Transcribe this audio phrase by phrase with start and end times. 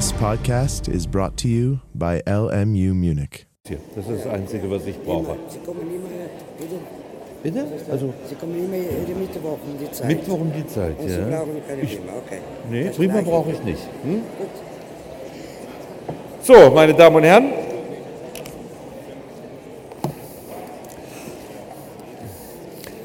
[0.00, 3.44] This podcast is brought to you by LMU Munich.
[3.64, 5.36] Das ist das Einzige, was ich brauche.
[5.50, 6.08] Sie kommen immer,
[6.58, 6.80] bitte.
[7.42, 7.66] Bitte?
[7.92, 10.06] Also Sie kommen immer jede Mittwoch um die Zeit.
[10.06, 11.26] Mittwoch um die Zeit, Und Sie ja.
[11.28, 12.38] brauchen keine Prima, okay.
[12.70, 13.82] Nee, Das Prima brauche ich nicht.
[14.02, 14.22] Hm?
[16.44, 17.52] So, meine Damen und Herren.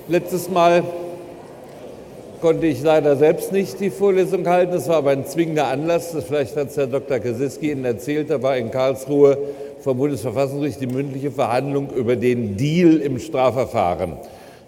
[0.07, 0.81] Letztes Mal
[2.45, 4.73] konnte ich leider selbst nicht die Vorlesung halten.
[4.73, 6.11] Das war aber ein zwingender Anlass.
[6.11, 7.17] Das vielleicht hat es Herr Dr.
[7.17, 8.29] Kasiski Ihnen erzählt.
[8.29, 9.39] Da war in Karlsruhe
[9.79, 14.17] vom Bundesverfassungsgericht die mündliche Verhandlung über den Deal im Strafverfahren.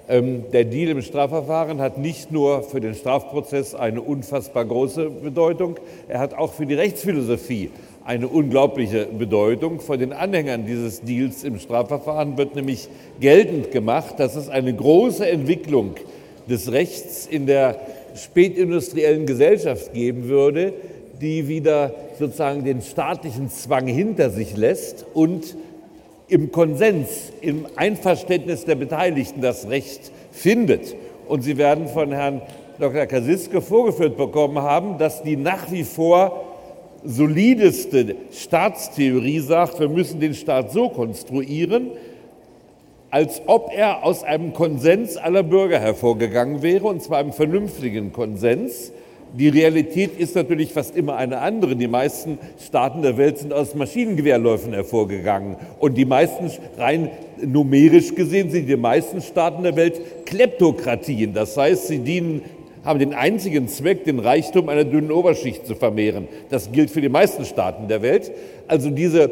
[0.09, 5.75] Ähm, der Deal im Strafverfahren hat nicht nur für den Strafprozess eine unfassbar große Bedeutung,
[6.07, 7.69] er hat auch für die Rechtsphilosophie
[8.03, 9.81] eine unglaubliche Bedeutung.
[9.81, 15.29] Von den Anhängern dieses Deals im Strafverfahren wird nämlich geltend gemacht, dass es eine große
[15.29, 15.93] Entwicklung
[16.49, 17.79] des Rechts in der
[18.15, 20.73] spätindustriellen Gesellschaft geben würde,
[21.21, 25.55] die wieder sozusagen den staatlichen Zwang hinter sich lässt und
[26.27, 30.95] im Konsens, im Einverständnis der Beteiligten das Recht findet.
[31.27, 32.41] Und Sie werden von Herrn
[32.79, 33.05] Dr.
[33.05, 36.43] Kasiske vorgeführt bekommen haben, dass die nach wie vor
[37.03, 41.91] solideste Staatstheorie sagt, wir müssen den Staat so konstruieren,
[43.09, 48.91] als ob er aus einem Konsens aller Bürger hervorgegangen wäre, und zwar einem vernünftigen Konsens.
[49.33, 51.75] Die Realität ist natürlich fast immer eine andere.
[51.75, 55.57] Die meisten Staaten der Welt sind aus Maschinengewehrläufen hervorgegangen.
[55.79, 57.09] Und die meisten, rein
[57.41, 61.33] numerisch gesehen, sind die meisten Staaten der Welt Kleptokratien.
[61.33, 62.41] Das heißt, sie dienen,
[62.85, 66.29] haben den einzigen Zweck, den Reichtum einer dünnen Oberschicht zu vermehren.
[66.49, 68.31] Das gilt für die meisten Staaten der Welt.
[68.69, 69.29] Also diese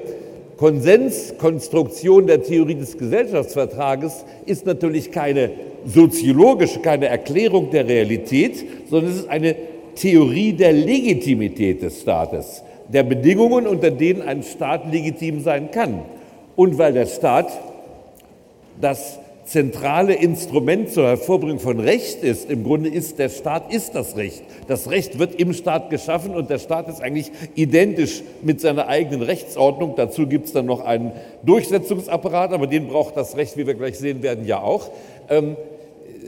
[0.57, 5.51] Konsenskonstruktion der Theorie des Gesellschaftsvertrages ist natürlich keine
[5.85, 9.55] soziologische, keine Erklärung der Realität, sondern es ist eine
[9.95, 16.01] Theorie der Legitimität des Staates, der Bedingungen, unter denen ein Staat legitim sein kann.
[16.55, 17.47] Und weil der Staat
[18.79, 22.49] das zentrale Instrument zur Hervorbringung von Recht ist.
[22.49, 24.43] Im Grunde ist der Staat ist das Recht.
[24.67, 29.21] Das Recht wird im Staat geschaffen und der Staat ist eigentlich identisch mit seiner eigenen
[29.21, 29.93] Rechtsordnung.
[29.95, 31.11] Dazu gibt es dann noch einen
[31.43, 34.89] Durchsetzungsapparat, aber den braucht das Recht, wie wir gleich sehen werden, ja auch.
[35.29, 35.55] Ähm,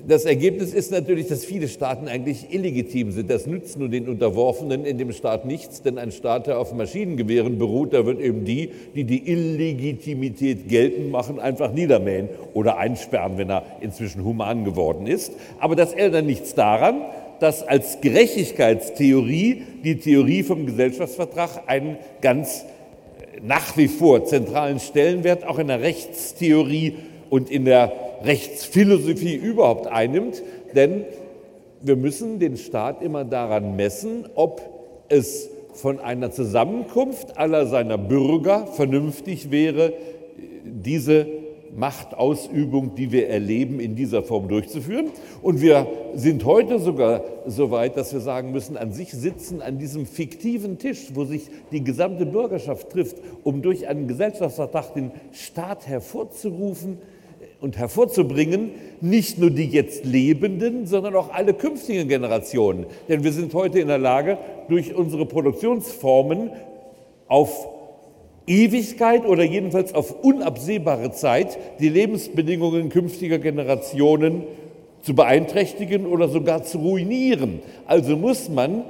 [0.07, 3.29] das Ergebnis ist natürlich, dass viele Staaten eigentlich illegitim sind.
[3.29, 7.57] Das nützt nur den Unterworfenen in dem Staat nichts, denn ein Staat, der auf Maschinengewehren
[7.57, 13.49] beruht, da wird eben die, die die Illegitimität geltend machen, einfach niedermähen oder einsperren, wenn
[13.49, 15.33] er inzwischen human geworden ist.
[15.59, 17.01] Aber das ändert nichts daran,
[17.41, 22.63] dass als Gerechtigkeitstheorie die Theorie vom Gesellschaftsvertrag einen ganz
[23.19, 26.95] äh, nach wie vor zentralen Stellenwert auch in der Rechtstheorie
[27.29, 30.41] und in der Rechtsphilosophie überhaupt einnimmt,
[30.75, 31.05] denn
[31.81, 34.61] wir müssen den Staat immer daran messen, ob
[35.09, 39.93] es von einer Zusammenkunft aller seiner Bürger vernünftig wäre,
[40.65, 41.27] diese
[41.75, 45.11] Machtausübung, die wir erleben, in dieser Form durchzuführen.
[45.43, 49.77] Und wir sind heute sogar so weit, dass wir sagen müssen, an sich sitzen an
[49.77, 55.87] diesem fiktiven Tisch, wo sich die gesamte Bürgerschaft trifft, um durch einen Gesellschaftsvertrag den Staat
[55.87, 56.97] hervorzurufen,
[57.59, 62.85] und hervorzubringen, nicht nur die jetzt Lebenden, sondern auch alle künftigen Generationen.
[63.09, 64.37] Denn wir sind heute in der Lage,
[64.69, 66.51] durch unsere Produktionsformen
[67.27, 67.67] auf
[68.45, 74.43] Ewigkeit oder jedenfalls auf unabsehbare Zeit die Lebensbedingungen künftiger Generationen
[75.01, 77.59] zu beeinträchtigen oder sogar zu ruinieren.
[77.85, 78.83] Also muss man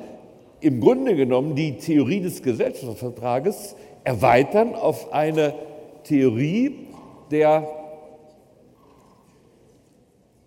[0.62, 5.54] im Grunde genommen die Theorie des Gesellschaftsvertrages erweitern auf eine
[6.04, 6.74] Theorie
[7.32, 7.68] der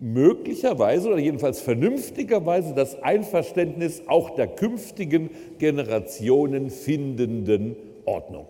[0.01, 5.29] möglicherweise oder jedenfalls vernünftigerweise das Einverständnis auch der künftigen
[5.59, 8.47] Generationen findenden Ordnung.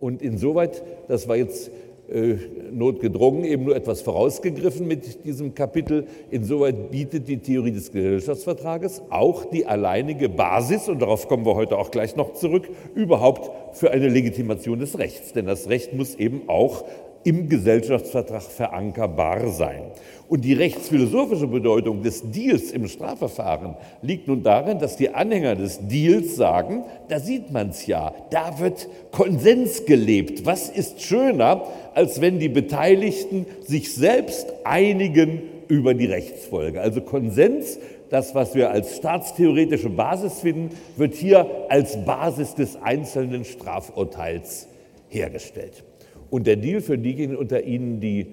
[0.00, 1.70] Und insoweit, das war jetzt
[2.10, 2.36] äh,
[2.72, 9.44] notgedrungen, eben nur etwas vorausgegriffen mit diesem Kapitel, insoweit bietet die Theorie des Gesellschaftsvertrages auch
[9.44, 14.08] die alleinige Basis, und darauf kommen wir heute auch gleich noch zurück, überhaupt für eine
[14.08, 15.34] Legitimation des Rechts.
[15.34, 16.84] Denn das Recht muss eben auch
[17.22, 19.82] im Gesellschaftsvertrag verankerbar sein.
[20.30, 25.88] Und die rechtsphilosophische Bedeutung des Deals im Strafverfahren liegt nun darin, dass die Anhänger des
[25.88, 30.46] Deals sagen, da sieht man es ja, da wird Konsens gelebt.
[30.46, 36.80] Was ist schöner, als wenn die Beteiligten sich selbst einigen über die Rechtsfolge?
[36.80, 43.44] Also Konsens, das, was wir als staatstheoretische Basis finden, wird hier als Basis des einzelnen
[43.44, 44.68] Strafurteils
[45.08, 45.82] hergestellt.
[46.30, 48.28] Und der Deal für diejenigen unter Ihnen, die,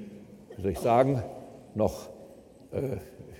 [0.58, 1.24] wie soll ich sagen,
[1.78, 2.10] noch
[2.72, 2.98] äh,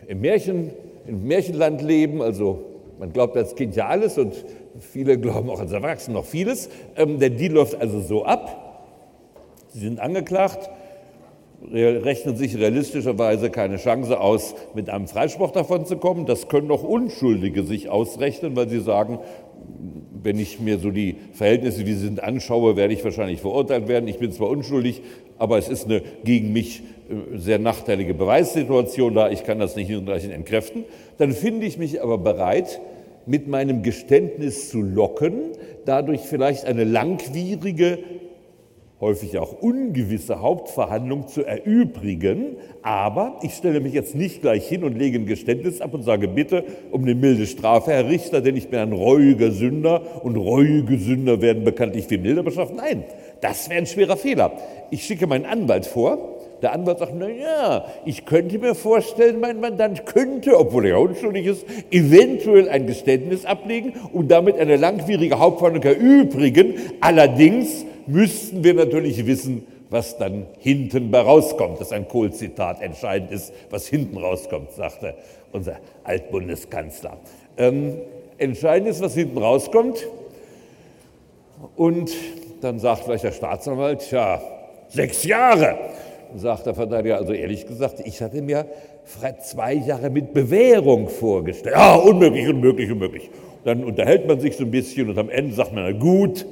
[0.08, 0.72] im, Märchen,
[1.06, 2.64] im Märchenland leben, also
[3.00, 4.34] Man glaubt als Kind ja alles und
[4.80, 6.70] viele glauben auch als Erwachsene noch vieles.
[6.96, 8.64] Ähm, der Deal läuft also so ab.
[9.70, 10.70] Sie sind angeklagt,
[11.72, 16.26] rechnen sich realistischerweise keine Chance aus, mit einem Freispruch davon zu kommen.
[16.26, 19.20] Das können auch Unschuldige sich ausrechnen, weil sie sagen,
[20.24, 24.08] wenn ich mir so die Verhältnisse, wie sie sind, anschaue, werde ich wahrscheinlich verurteilt werden.
[24.08, 25.04] Ich bin zwar unschuldig,
[25.38, 26.82] aber es ist eine gegen mich
[27.36, 30.86] sehr nachteilige Beweissituation da, ich kann das nicht hinreichend entkräften.
[31.18, 32.80] Dann finde ich mich aber bereit,
[33.26, 35.52] mit meinem Geständnis zu locken,
[35.86, 38.00] dadurch vielleicht eine langwierige
[39.00, 42.58] häufig auch ungewisse Hauptverhandlung zu erübrigen.
[42.82, 46.28] Aber ich stelle mich jetzt nicht gleich hin und lege ein Geständnis ab und sage
[46.28, 50.98] bitte um eine milde Strafe, Herr Richter, denn ich bin ein reuiger Sünder und reuige
[50.98, 52.74] Sünder werden bekanntlich viel milder bestraft.
[52.76, 53.04] Nein,
[53.42, 54.54] das wäre ein schwerer Fehler.
[54.90, 56.34] Ich schicke meinen Anwalt vor.
[56.64, 61.46] Der Anwalt sagt, na ja, ich könnte mir vorstellen, mein Mandant könnte, obwohl er unschuldig
[61.46, 66.74] ist, eventuell ein Geständnis ablegen und damit eine langwierige Hauptverhandlung erübrigen.
[67.00, 71.80] Allerdings müssten wir natürlich wissen, was dann hinten bei rauskommt.
[71.80, 72.82] Das ist ein Kohl-Zitat.
[72.82, 75.16] Entscheidend ist, was hinten rauskommt, sagte
[75.52, 77.18] unser Altbundeskanzler.
[77.58, 77.98] Ähm,
[78.38, 80.08] entscheidend ist, was hinten rauskommt.
[81.76, 82.12] Und
[82.62, 84.42] dann sagt vielleicht der Staatsanwalt, ja,
[84.90, 85.78] sechs Jahre.
[86.36, 88.66] Sagt der Verteidiger, also ehrlich gesagt, ich hatte mir
[89.42, 91.76] zwei Jahre mit Bewährung vorgestellt.
[91.76, 93.30] Ja, unmöglich, unmöglich, unmöglich.
[93.64, 96.46] Dann unterhält man sich so ein bisschen und am Ende sagt man, na gut,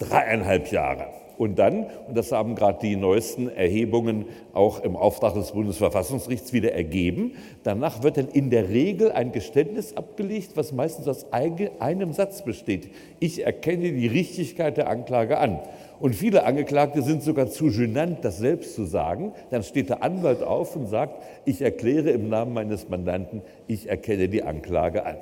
[0.00, 1.06] dreieinhalb Jahre.
[1.40, 6.74] Und dann, und das haben gerade die neuesten Erhebungen auch im Auftrag des Bundesverfassungsgerichts wieder
[6.74, 7.32] ergeben,
[7.62, 12.90] danach wird dann in der Regel ein Geständnis abgelegt, was meistens aus einem Satz besteht.
[13.20, 15.60] Ich erkenne die Richtigkeit der Anklage an.
[15.98, 19.32] Und viele Angeklagte sind sogar zu genannt, das selbst zu sagen.
[19.48, 24.28] Dann steht der Anwalt auf und sagt, ich erkläre im Namen meines Mandanten, ich erkenne
[24.28, 25.16] die Anklage an.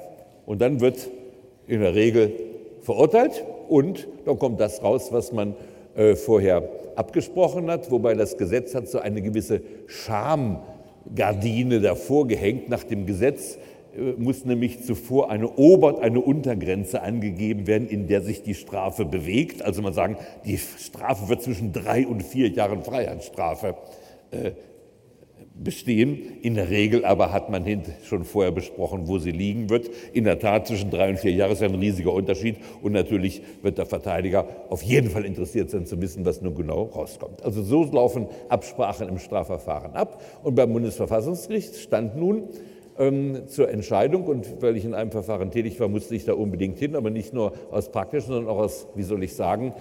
[0.46, 1.08] Und dann wird
[1.68, 2.32] in der Regel
[2.80, 5.54] verurteilt und dann kommt das raus, was man
[5.96, 12.68] äh, vorher abgesprochen hat, wobei das Gesetz hat so eine gewisse Schamgardine davor gehängt.
[12.68, 13.58] Nach dem Gesetz
[13.96, 19.04] äh, muss nämlich zuvor eine Ober- eine Untergrenze angegeben werden, in der sich die Strafe
[19.04, 19.62] bewegt.
[19.62, 23.76] Also man sagen, die Strafe wird zwischen drei und vier Jahren Freiheitsstrafe
[24.30, 24.52] äh,
[25.62, 26.38] bestehen.
[26.42, 27.64] In der Regel aber hat man
[28.04, 29.90] schon vorher besprochen, wo sie liegen wird.
[30.12, 33.78] In der Tat zwischen drei und vier Jahren ist ein riesiger Unterschied und natürlich wird
[33.78, 37.42] der Verteidiger auf jeden Fall interessiert sein zu wissen, was nun genau rauskommt.
[37.42, 42.44] Also so laufen Absprachen im Strafverfahren ab und beim Bundesverfassungsgericht stand nun
[42.98, 46.78] ähm, zur Entscheidung und weil ich in einem Verfahren tätig war, musste ich da unbedingt
[46.78, 49.72] hin, aber nicht nur aus praktischen, sondern auch aus, wie soll ich sagen,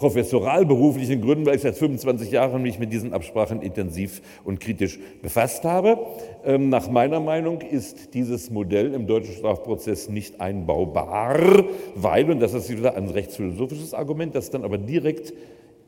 [0.00, 5.64] professoralberuflichen Gründen, weil ich seit 25 Jahren mich mit diesen Absprachen intensiv und kritisch befasst
[5.64, 5.98] habe.
[6.42, 11.66] Ähm, nach meiner Meinung ist dieses Modell im deutschen Strafprozess nicht einbaubar,
[11.96, 15.34] weil, und das ist wieder ein rechtsphilosophisches Argument, das dann aber direkt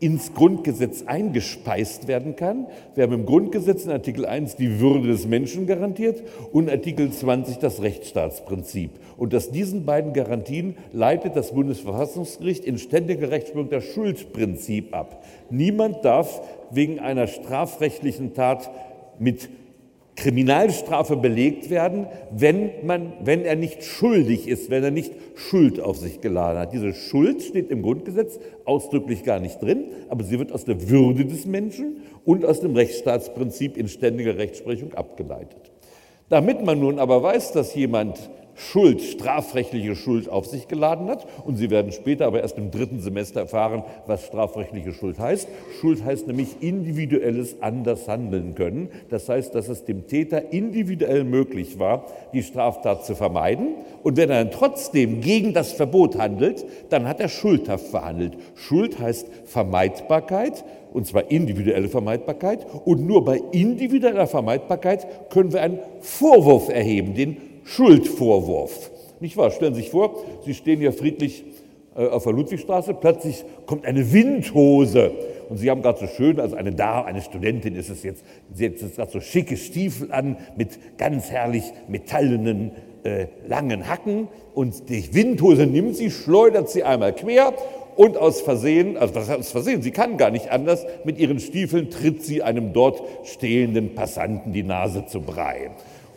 [0.03, 2.67] ins Grundgesetz eingespeist werden kann.
[2.97, 7.59] Wir haben im Grundgesetz in Artikel 1 die Würde des Menschen garantiert und Artikel 20
[7.59, 8.91] das Rechtsstaatsprinzip.
[9.17, 15.23] Und aus diesen beiden Garantien leitet das Bundesverfassungsgericht in ständiger Rechtsprechung das Schuldprinzip ab.
[15.51, 18.71] Niemand darf wegen einer strafrechtlichen Tat
[19.21, 19.49] mit
[20.17, 25.97] Kriminalstrafe belegt werden, wenn, man, wenn er nicht schuldig ist, wenn er nicht Schuld auf
[25.97, 26.73] sich geladen hat.
[26.73, 31.25] Diese Schuld steht im Grundgesetz ausdrücklich gar nicht drin, aber sie wird aus der Würde
[31.25, 35.73] des Menschen und aus dem Rechtsstaatsprinzip in ständiger Rechtsprechung abgeleitet.
[36.29, 41.27] Damit man nun aber weiß, dass jemand Schuld, strafrechtliche Schuld auf sich geladen hat.
[41.45, 45.49] Und Sie werden später aber erst im dritten Semester erfahren, was strafrechtliche Schuld heißt.
[45.81, 48.89] Schuld heißt nämlich individuelles Andershandeln können.
[49.11, 53.75] Das heißt, dass es dem Täter individuell möglich war, die Straftat zu vermeiden.
[54.03, 58.37] Und wenn er dann trotzdem gegen das Verbot handelt, dann hat er schuldhaft verhandelt.
[58.55, 62.67] Schuld heißt Vermeidbarkeit und zwar individuelle Vermeidbarkeit.
[62.85, 68.91] Und nur bei individueller Vermeidbarkeit können wir einen Vorwurf erheben, den Schuldvorwurf.
[69.21, 69.51] Nicht wahr?
[69.51, 71.45] Stellen Sie sich vor, Sie stehen hier friedlich
[71.97, 75.13] äh, auf der Ludwigstraße, plötzlich kommt eine Windhose
[75.49, 78.67] und Sie haben gerade so schön, also eine Dame, eine Studentin ist es jetzt, sie
[78.67, 82.73] hat jetzt gerade so schicke Stiefel an mit ganz herrlich metallenen
[83.05, 87.53] äh, langen Hacken und die Windhose nimmt sie, schleudert sie einmal quer
[87.97, 91.91] und aus Versehen, also was aus Versehen, sie kann gar nicht anders, mit ihren Stiefeln
[91.91, 95.71] tritt sie einem dort stehenden Passanten die Nase zu Brei.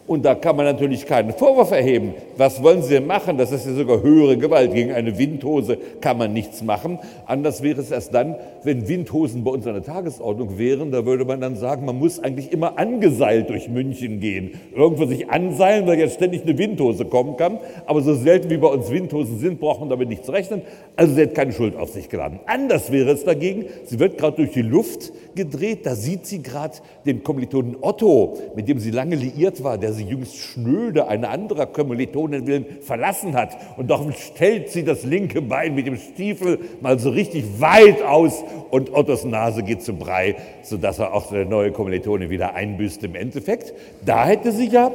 [0.07, 2.13] Und da kann man natürlich keinen Vorwurf erheben.
[2.37, 3.39] Was wollen Sie denn machen?
[3.39, 4.71] Das ist ja sogar höhere Gewalt.
[4.71, 6.99] Gegen eine Windhose kann man nichts machen.
[7.25, 10.91] Anders wäre es erst dann, wenn Windhosen bei uns an der Tagesordnung wären.
[10.91, 14.51] Da würde man dann sagen, man muss eigentlich immer angeseilt durch München gehen.
[14.75, 17.57] Irgendwo sich anseilen, weil jetzt ständig eine Windhose kommen kann.
[17.87, 20.61] Aber so selten wie bei uns Windhosen sind, braucht man damit nicht zu rechnen.
[20.95, 22.39] Also sie hat keine Schuld auf sich geladen.
[22.45, 23.65] Anders wäre es dagegen.
[23.85, 25.87] Sie wird gerade durch die Luft gedreht.
[25.87, 26.75] Da sieht sie gerade
[27.07, 31.67] den Kommilitonen Otto, mit dem sie lange liiert war, der sie jüngst schnöde eine andere
[31.67, 33.57] Kommilitonin willen verlassen hat.
[33.77, 38.43] Und doch stellt sie das linke Bein mit dem Stiefel mal so richtig weit aus
[38.69, 43.15] und Ottos Nase geht zu Brei, sodass er auch seine neue Kommilitonin wieder einbüßt im
[43.15, 43.73] Endeffekt.
[44.05, 44.91] Da hätte sie ja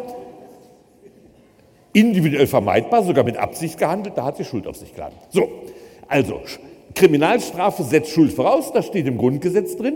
[1.93, 5.17] individuell vermeidbar, sogar mit Absicht gehandelt, da hat sie Schuld auf sich geladen.
[5.31, 5.49] So,
[6.07, 6.41] also
[6.95, 9.95] Kriminalstrafe setzt Schuld voraus, das steht im Grundgesetz drin.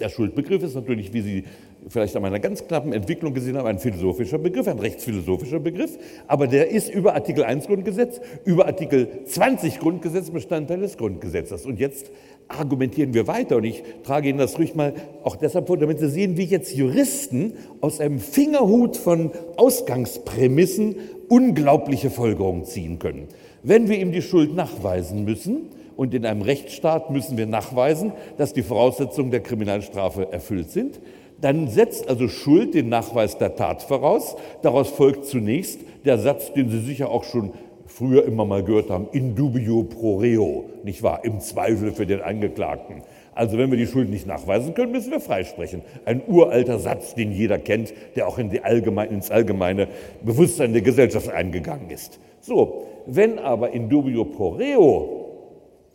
[0.00, 1.44] Der Schuldbegriff ist natürlich, wie Sie
[1.88, 6.46] vielleicht an meiner ganz knappen Entwicklung gesehen haben, ein philosophischer Begriff, ein rechtsphilosophischer Begriff, aber
[6.46, 11.66] der ist über Artikel 1 Grundgesetz, über Artikel 20 Grundgesetz Bestandteil des Grundgesetzes.
[11.66, 12.10] Und jetzt
[12.48, 16.08] argumentieren wir weiter und ich trage Ihnen das ruhig mal auch deshalb vor, damit Sie
[16.08, 20.96] sehen, wie jetzt Juristen aus einem Fingerhut von Ausgangsprämissen
[21.28, 23.28] unglaubliche Folgerungen ziehen können.
[23.62, 28.52] Wenn wir ihm die Schuld nachweisen müssen, und in einem Rechtsstaat müssen wir nachweisen, dass
[28.52, 31.00] die Voraussetzungen der Kriminalstrafe erfüllt sind.
[31.44, 34.34] Dann setzt also Schuld den Nachweis der Tat voraus.
[34.62, 37.52] Daraus folgt zunächst der Satz, den Sie sicher auch schon
[37.86, 41.20] früher immer mal gehört haben, in dubio pro reo, nicht wahr?
[41.22, 43.02] Im Zweifel für den Angeklagten.
[43.34, 45.82] Also wenn wir die Schuld nicht nachweisen können, müssen wir freisprechen.
[46.06, 49.88] Ein uralter Satz, den jeder kennt, der auch in die allgemeine, ins allgemeine
[50.22, 52.20] Bewusstsein der Gesellschaft eingegangen ist.
[52.40, 55.23] So, wenn aber in dubio pro reo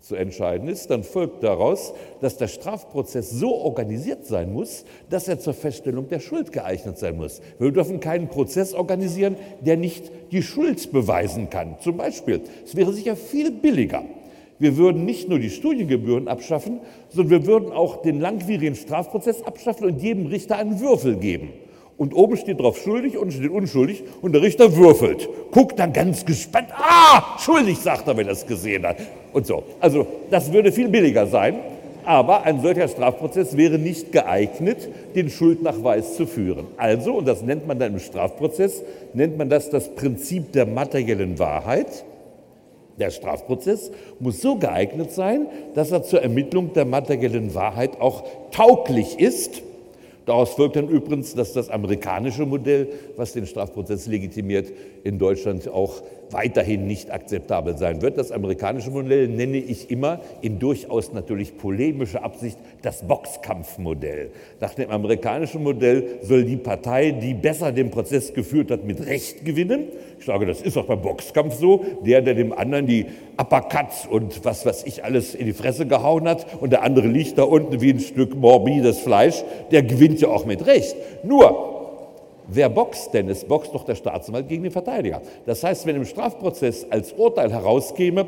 [0.01, 5.39] zu entscheiden ist, dann folgt daraus, dass der Strafprozess so organisiert sein muss, dass er
[5.39, 7.41] zur Feststellung der Schuld geeignet sein muss.
[7.60, 11.75] Wir dürfen keinen Prozess organisieren, der nicht die Schuld beweisen kann.
[11.82, 14.03] Zum Beispiel, es wäre sicher viel billiger.
[14.60, 19.88] Wir würden nicht nur die Studiengebühren abschaffen, sondern wir würden auch den langwierigen Strafprozess abschaffen
[19.88, 21.53] und jedem Richter einen Würfel geben.
[22.00, 25.27] Und oben steht drauf schuldig, unten steht unschuldig und der Richter würfelt.
[25.51, 26.70] Guckt dann ganz gespannt.
[26.72, 28.96] Ah, schuldig, sagt er, wenn er es gesehen hat.
[29.34, 29.63] Und so.
[29.82, 31.56] Also das würde viel billiger sein.
[32.06, 36.68] Aber ein solcher Strafprozess wäre nicht geeignet, den Schuldnachweis zu führen.
[36.77, 38.82] Also, und das nennt man dann im Strafprozess,
[39.13, 42.06] nennt man das das Prinzip der materiellen Wahrheit.
[42.98, 43.91] Der Strafprozess
[44.22, 49.63] muss so geeignet sein, dass er zur Ermittlung der materiellen Wahrheit auch tauglich ist
[50.30, 54.72] Daraus folgt dann übrigens, dass das amerikanische Modell, was den Strafprozess legitimiert,
[55.04, 58.18] in Deutschland auch weiterhin nicht akzeptabel sein wird.
[58.18, 64.32] Das amerikanische Modell nenne ich immer in durchaus natürlich polemischer Absicht das Boxkampfmodell.
[64.60, 69.46] Nach dem amerikanischen Modell soll die Partei, die besser den Prozess geführt hat, mit Recht
[69.46, 69.86] gewinnen.
[70.20, 71.86] Ich sage, das ist auch beim Boxkampf so.
[72.06, 73.06] Der, der dem anderen die
[73.38, 77.38] Uppercuts und was weiß ich alles in die Fresse gehauen hat und der andere liegt
[77.38, 80.96] da unten wie ein Stück morbides Fleisch, der gewinnt ja auch mit Recht.
[81.24, 81.79] Nur,
[82.51, 83.29] Wer boxt denn?
[83.29, 85.22] Es boxt doch der Staatsanwalt gegen den Verteidiger.
[85.46, 88.27] Das heißt, wenn im Strafprozess als Urteil herauskäme,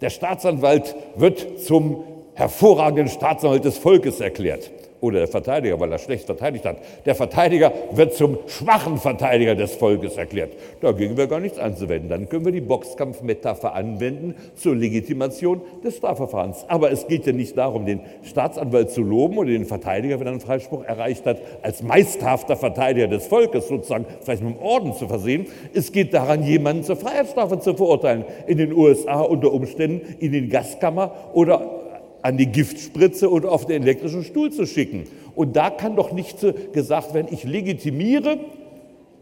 [0.00, 2.02] der Staatsanwalt wird zum
[2.34, 4.70] hervorragenden Staatsanwalt des Volkes erklärt,
[5.02, 6.76] oder der Verteidiger, weil er schlecht verteidigt hat.
[7.04, 10.52] Der Verteidiger wird zum schwachen Verteidiger des Volkes erklärt.
[10.80, 12.08] Dagegen wäre gar nichts anzuwenden.
[12.08, 16.64] Dann können wir die Boxkampfmetapher anwenden zur Legitimation des Strafverfahrens.
[16.68, 20.32] Aber es geht ja nicht darum, den Staatsanwalt zu loben oder den Verteidiger, wenn er
[20.32, 25.08] einen Freispruch erreicht hat, als meisterhafter Verteidiger des Volkes sozusagen vielleicht mit dem Orden zu
[25.08, 25.46] versehen.
[25.74, 28.24] Es geht daran, jemanden zur Freiheitsstrafe zu verurteilen.
[28.46, 31.81] In den USA unter Umständen in den Gaskammer oder
[32.22, 35.04] an die Giftspritze und auf den elektrischen Stuhl zu schicken.
[35.34, 36.38] Und da kann doch nicht
[36.72, 38.38] gesagt werden, ich legitimiere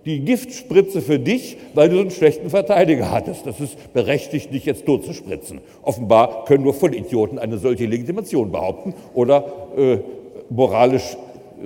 [0.05, 3.47] die Giftspritze für dich, weil du so einen schlechten Verteidiger hattest.
[3.47, 5.61] Das ist berechtigt, dich jetzt totzuspritzen.
[5.83, 9.45] Offenbar können nur Vollidioten eine solche Legitimation behaupten oder
[9.77, 9.99] äh,
[10.49, 11.17] moralisch,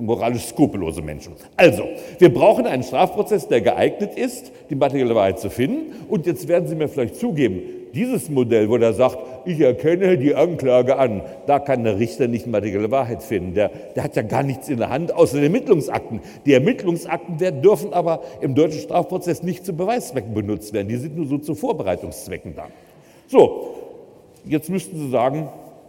[0.00, 1.32] moralisch skrupellose Menschen.
[1.56, 1.84] Also,
[2.18, 5.92] wir brauchen einen Strafprozess, der geeignet ist, die materielle Wahrheit zu finden.
[6.08, 7.62] Und jetzt werden Sie mir vielleicht zugeben,
[7.94, 12.46] dieses Modell, wo der sagt, ich erkenne die Anklage an, da kann der Richter nicht
[12.46, 13.54] materielle Wahrheit finden.
[13.54, 16.20] Der, der hat ja gar nichts in der Hand, außer den Ermittlungsakten.
[16.44, 20.88] Die Ermittlungsakten werden, dürfen aber im deutschen Strafprozess nicht zu Beweiszwecken benutzt werden.
[20.88, 22.66] Die sind nur so zu Vorbereitungszwecken da.
[23.28, 23.74] So,
[24.44, 25.48] jetzt müssten Sie sagen,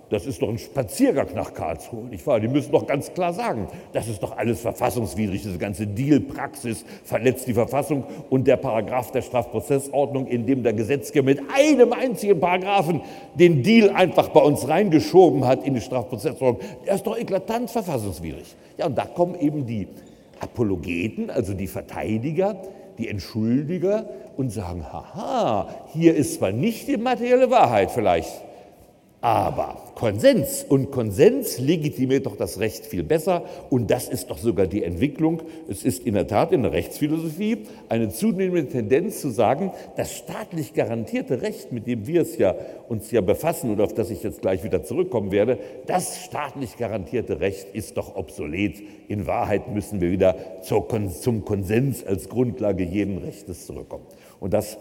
[0.10, 2.40] das ist doch ein Spaziergang nach Karlsruhe, nicht wahr?
[2.40, 7.48] Die müssen doch ganz klar sagen, das ist doch alles verfassungswidrig, diese ganze Dealpraxis verletzt
[7.48, 13.02] die Verfassung und der Paragraph der Strafprozessordnung, in dem der Gesetzgeber mit einem einzigen Paragraphen
[13.34, 18.56] den Deal einfach bei uns reingeschoben hat in die Strafprozessordnung, der ist doch eklatant verfassungswidrig.
[18.78, 19.88] Ja, und da kommen eben die
[20.40, 22.62] Apologeten, also die Verteidiger,
[22.98, 28.45] die Entschuldiger und sagen, haha, hier ist zwar nicht die materielle Wahrheit vielleicht,
[29.26, 34.68] aber Konsens und Konsens legitimiert doch das Recht viel besser und das ist doch sogar
[34.68, 35.42] die Entwicklung.
[35.68, 40.76] Es ist in der Tat in der Rechtsphilosophie eine zunehmende Tendenz zu sagen, das staatlich
[40.76, 42.54] garantierte Recht, mit dem wir es ja,
[42.88, 47.40] uns ja befassen und auf das ich jetzt gleich wieder zurückkommen werde, das staatlich garantierte
[47.40, 48.80] Recht ist doch obsolet.
[49.08, 54.06] In Wahrheit müssen wir wieder zum Konsens als Grundlage jeden Rechtes zurückkommen.
[54.40, 54.78] Und das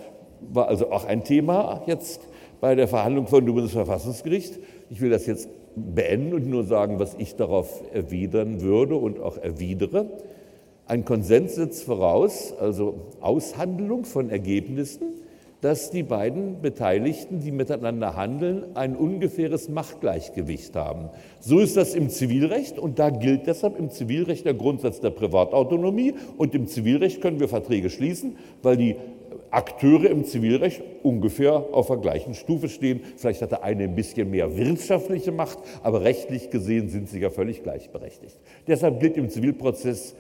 [0.52, 2.20] war also auch ein Thema jetzt
[2.60, 4.58] bei der Verhandlung vor dem Bundesverfassungsgericht.
[4.90, 9.38] Ich will das jetzt beenden und nur sagen, was ich darauf erwidern würde und auch
[9.38, 10.06] erwidere.
[10.86, 15.14] Ein Konsens setzt voraus, also Aushandlung von Ergebnissen,
[15.64, 21.08] dass die beiden Beteiligten, die miteinander handeln, ein ungefähres Machtgleichgewicht haben.
[21.40, 26.12] So ist das im Zivilrecht und da gilt deshalb im Zivilrecht der Grundsatz der Privatautonomie
[26.36, 28.96] und im Zivilrecht können wir Verträge schließen, weil die
[29.54, 33.00] Akteure im Zivilrecht ungefähr auf der gleichen Stufe stehen.
[33.16, 37.30] Vielleicht hat der eine ein bisschen mehr wirtschaftliche Macht, aber rechtlich gesehen sind sie ja
[37.30, 38.38] völlig gleichberechtigt.
[38.66, 40.14] Deshalb gilt im Zivilprozess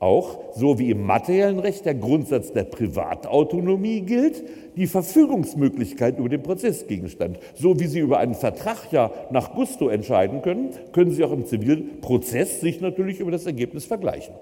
[0.00, 4.44] auch, so wie im materiellen Recht der Grundsatz der Privatautonomie gilt,
[4.76, 7.38] die Verfügungsmöglichkeit über den Prozessgegenstand.
[7.54, 11.46] So wie Sie über einen Vertrag ja nach Gusto entscheiden können, können Sie auch im
[11.46, 14.34] Zivilprozess sich natürlich über das Ergebnis vergleichen.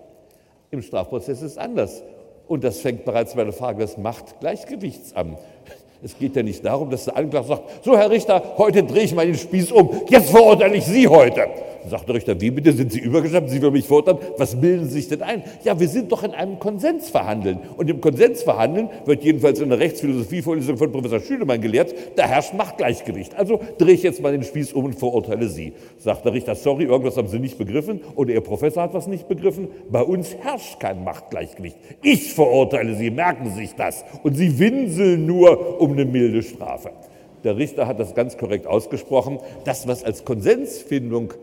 [0.70, 2.02] Im Strafprozess ist es anders.
[2.48, 5.36] Und das fängt bereits bei der Frage des Machtgleichgewichts an.
[6.02, 9.14] Es geht ja nicht darum, dass der Anklagte sagt, so Herr Richter, heute drehe ich
[9.14, 11.48] mal den Spieß um, jetzt verurteile ich Sie heute.
[11.80, 14.86] Dann sagt der Richter, wie bitte, sind Sie übergeschnappt, Sie wollen mich verurteilen, was bilden
[14.86, 15.42] Sie sich denn ein?
[15.64, 17.60] Ja, wir sind doch in einem Konsens verhandeln.
[17.76, 22.54] Und im Konsens verhandeln wird jedenfalls in der Rechtsphilosophie-Vorlesung von Professor Schülemann gelehrt, da herrscht
[22.54, 23.34] Machtgleichgewicht.
[23.34, 25.72] Also drehe ich jetzt mal den Spieß um und verurteile Sie.
[26.06, 29.26] Sagt der Richter, sorry, irgendwas haben Sie nicht begriffen oder Ihr Professor hat was nicht
[29.26, 29.66] begriffen.
[29.90, 31.76] Bei uns herrscht kein Machtgleichgewicht.
[32.00, 34.04] Ich verurteile Sie, merken Sie sich das.
[34.22, 36.92] Und Sie winseln nur um eine milde Strafe.
[37.42, 39.40] Der Richter hat das ganz korrekt ausgesprochen.
[39.64, 41.34] Das, was als Konsensfindung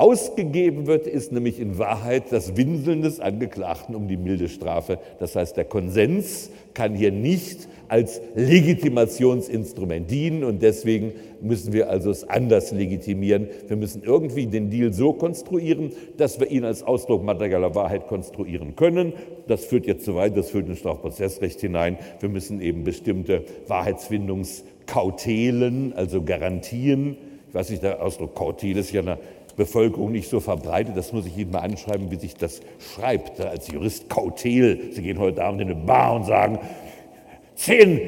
[0.00, 4.98] ausgegeben wird, ist nämlich in Wahrheit das Winseln des Angeklagten um die milde Strafe.
[5.18, 12.10] Das heißt, der Konsens kann hier nicht als Legitimationsinstrument dienen und deswegen müssen wir also
[12.10, 13.48] es anders legitimieren.
[13.68, 18.76] Wir müssen irgendwie den Deal so konstruieren, dass wir ihn als Ausdruck materieller Wahrheit konstruieren
[18.76, 19.12] können.
[19.48, 21.98] Das führt jetzt zu weit, das führt ins Strafprozessrecht hinein.
[22.20, 27.18] Wir müssen eben bestimmte Wahrheitsfindungskautelen, also Garantien,
[27.50, 29.18] ich weiß nicht, der Ausdruck Kautel ist ja eine
[29.60, 30.96] Bevölkerung nicht so verbreitet.
[30.96, 33.40] Das muss ich Ihnen mal anschreiben, wie sich das schreibt.
[33.40, 34.92] Als Jurist Kautel.
[34.92, 36.58] Sie gehen heute Abend in eine Bar und sagen,
[37.56, 38.00] zehn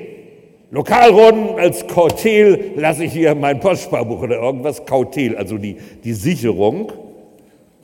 [0.71, 4.87] Lokalrunden als Kautel lasse ich hier mein Postsparbuch oder irgendwas.
[4.87, 6.91] Kautel, also die, die Sicherung.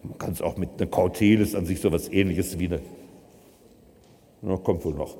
[0.02, 2.80] Man kann es auch mit einer Kautel, ist an sich so etwas ähnliches wie eine,
[4.40, 5.16] na, kommt wohl noch.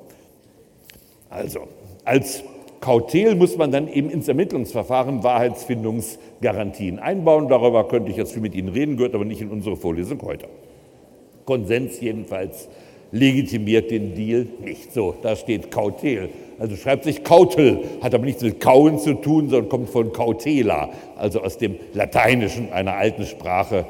[1.29, 1.67] Also,
[2.03, 2.43] als
[2.81, 7.49] Kautel muss man dann eben ins Ermittlungsverfahren Wahrheitsfindungsgarantien einbauen.
[7.49, 10.47] Darüber könnte ich jetzt viel mit Ihnen reden, gehört aber nicht in unsere Vorlesung heute.
[11.45, 12.69] Konsens jedenfalls
[13.11, 14.93] legitimiert den Deal nicht.
[14.93, 16.29] So, da steht Kautel.
[16.57, 20.89] Also schreibt sich Kautel, hat aber nichts mit Kauen zu tun, sondern kommt von Cautela,
[21.17, 23.85] also aus dem Lateinischen, einer alten Sprache,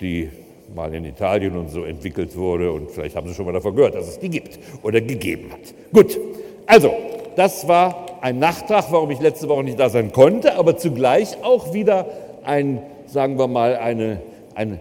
[0.00, 0.28] die
[0.74, 2.72] mal in Italien und so entwickelt wurde.
[2.72, 5.74] Und vielleicht haben Sie schon mal davon gehört, dass es die gibt oder gegeben hat.
[5.92, 6.18] Gut,
[6.66, 6.92] also
[7.36, 11.72] das war ein Nachtrag, warum ich letzte Woche nicht da sein konnte, aber zugleich auch
[11.72, 12.06] wieder
[12.44, 14.20] ein, sagen wir mal, eine,
[14.54, 14.80] ein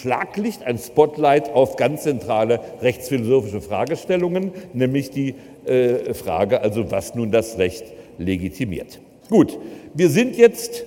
[0.00, 5.34] Schlaglicht, ein Spotlight auf ganz zentrale rechtsphilosophische Fragestellungen, nämlich die
[5.66, 7.84] äh, Frage, also was nun das Recht
[8.18, 9.00] legitimiert.
[9.28, 9.58] Gut,
[9.94, 10.84] wir sind jetzt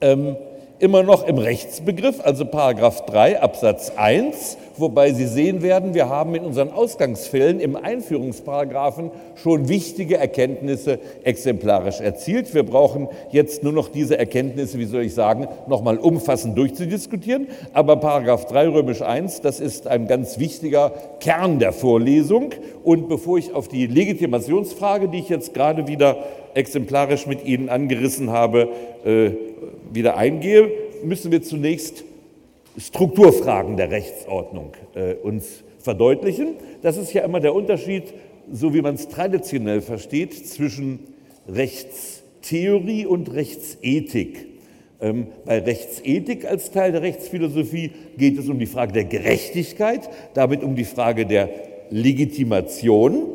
[0.00, 0.36] ähm,
[0.78, 6.34] immer noch im Rechtsbegriff, also Paragraph 3 Absatz 1, wobei Sie sehen werden, wir haben
[6.34, 12.54] in unseren Ausgangsfällen im Einführungsparagraphen schon wichtige Erkenntnisse exemplarisch erzielt.
[12.54, 17.48] Wir brauchen jetzt nur noch diese Erkenntnisse, wie soll ich sagen, nochmal umfassend durchzudiskutieren.
[17.72, 22.50] Aber Paragraph 3 römisch 1, das ist ein ganz wichtiger Kern der Vorlesung.
[22.84, 28.30] Und bevor ich auf die Legitimationsfrage, die ich jetzt gerade wieder exemplarisch mit Ihnen angerissen
[28.30, 28.68] habe,
[29.04, 29.30] äh,
[29.92, 30.70] wieder eingehe,
[31.04, 32.04] müssen wir zunächst
[32.78, 36.56] Strukturfragen der Rechtsordnung äh, uns verdeutlichen.
[36.82, 38.14] Das ist ja immer der Unterschied,
[38.52, 41.00] so wie man es traditionell versteht, zwischen
[41.48, 44.46] Rechtstheorie und Rechtsethik.
[45.00, 50.62] Ähm, bei Rechtsethik als Teil der Rechtsphilosophie geht es um die Frage der Gerechtigkeit, damit
[50.62, 51.50] um die Frage der
[51.90, 53.26] Legitimation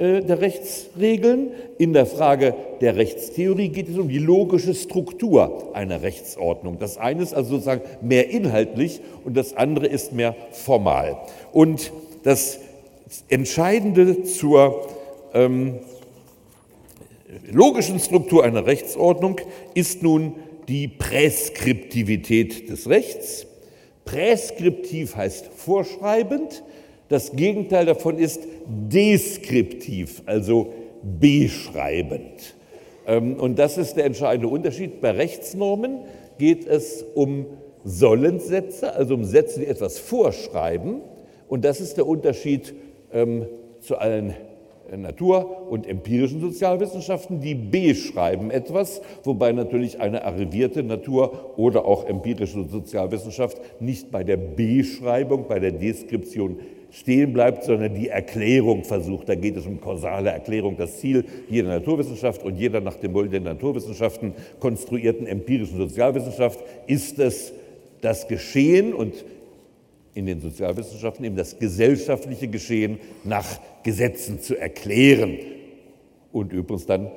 [0.00, 1.50] der Rechtsregeln.
[1.76, 6.78] In der Frage der Rechtstheorie geht es um die logische Struktur einer Rechtsordnung.
[6.78, 11.18] Das eine ist also sozusagen mehr inhaltlich und das andere ist mehr formal.
[11.52, 12.60] Und das
[13.28, 14.86] Entscheidende zur
[15.34, 15.80] ähm,
[17.50, 19.40] logischen Struktur einer Rechtsordnung
[19.74, 20.34] ist nun
[20.68, 23.46] die Präskriptivität des Rechts.
[24.06, 26.62] Präskriptiv heißt vorschreibend,
[27.10, 32.54] das Gegenteil davon ist deskriptiv, also beschreibend.
[33.06, 35.00] Ähm, und das ist der entscheidende Unterschied.
[35.00, 35.98] Bei Rechtsnormen
[36.38, 37.46] geht es um
[37.84, 41.00] Sollenssätze, also um Sätze, die etwas vorschreiben.
[41.48, 42.74] Und das ist der Unterschied
[43.12, 43.46] ähm,
[43.80, 44.34] zu allen
[44.96, 52.64] Natur- und empirischen Sozialwissenschaften, die beschreiben etwas, wobei natürlich eine arrivierte Natur- oder auch empirische
[52.68, 56.58] Sozialwissenschaft nicht bei der Beschreibung, bei der Deskription
[56.90, 59.28] stehen bleibt, sondern die Erklärung versucht.
[59.28, 60.76] Da geht es um kausale Erklärung.
[60.76, 67.18] Das Ziel jeder Naturwissenschaft und jeder nach dem Modell der Naturwissenschaften konstruierten empirischen Sozialwissenschaft ist
[67.18, 67.52] es,
[68.00, 69.14] das Geschehen und
[70.14, 75.38] in den Sozialwissenschaften eben das gesellschaftliche Geschehen nach Gesetzen zu erklären
[76.32, 77.10] und übrigens dann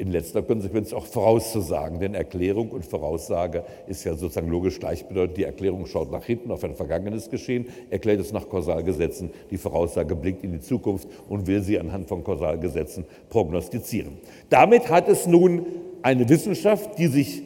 [0.00, 2.00] in letzter Konsequenz auch vorauszusagen.
[2.00, 5.36] Denn Erklärung und Voraussage ist ja sozusagen logisch gleichbedeutend.
[5.36, 9.30] Die Erklärung schaut nach hinten auf ein vergangenes Geschehen, erklärt es nach Kausalgesetzen.
[9.50, 14.12] Die Voraussage blickt in die Zukunft und will sie anhand von Kausalgesetzen prognostizieren.
[14.48, 15.66] Damit hat es nun
[16.00, 17.42] eine Wissenschaft, die sich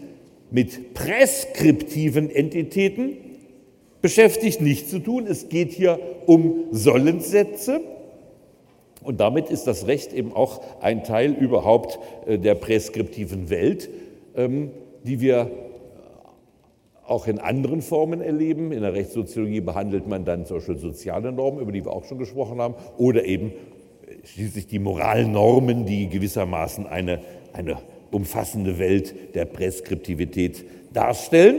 [0.52, 3.16] mit präskriptiven Entitäten
[4.00, 5.26] beschäftigt, nicht zu tun.
[5.26, 7.80] Es geht hier um Sollenssätze.
[9.04, 13.90] Und damit ist das Recht eben auch ein Teil überhaupt äh, der präskriptiven Welt,
[14.34, 14.70] ähm,
[15.04, 15.50] die wir
[17.06, 18.72] auch in anderen Formen erleben.
[18.72, 22.18] In der Rechtssoziologie behandelt man dann zum Beispiel soziale Normen, über die wir auch schon
[22.18, 27.20] gesprochen haben, oder eben äh, schließlich die Moralnormen, die gewissermaßen eine,
[27.52, 27.76] eine
[28.10, 30.64] umfassende Welt der Präskriptivität
[30.94, 31.56] darstellen.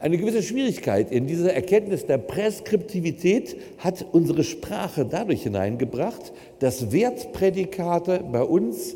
[0.00, 8.24] Eine gewisse Schwierigkeit in dieser Erkenntnis der Präskriptivität hat unsere Sprache dadurch hineingebracht, dass Wertprädikate
[8.30, 8.94] bei uns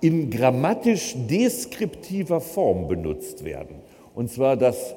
[0.00, 3.76] in grammatisch deskriptiver Form benutzt werden.
[4.16, 4.96] Und zwar das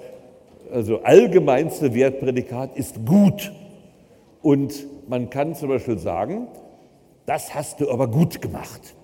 [0.71, 3.51] also allgemeinste Wertprädikat ist gut.
[4.41, 6.47] Und man kann zum Beispiel sagen,
[7.27, 8.95] das hast du aber gut gemacht.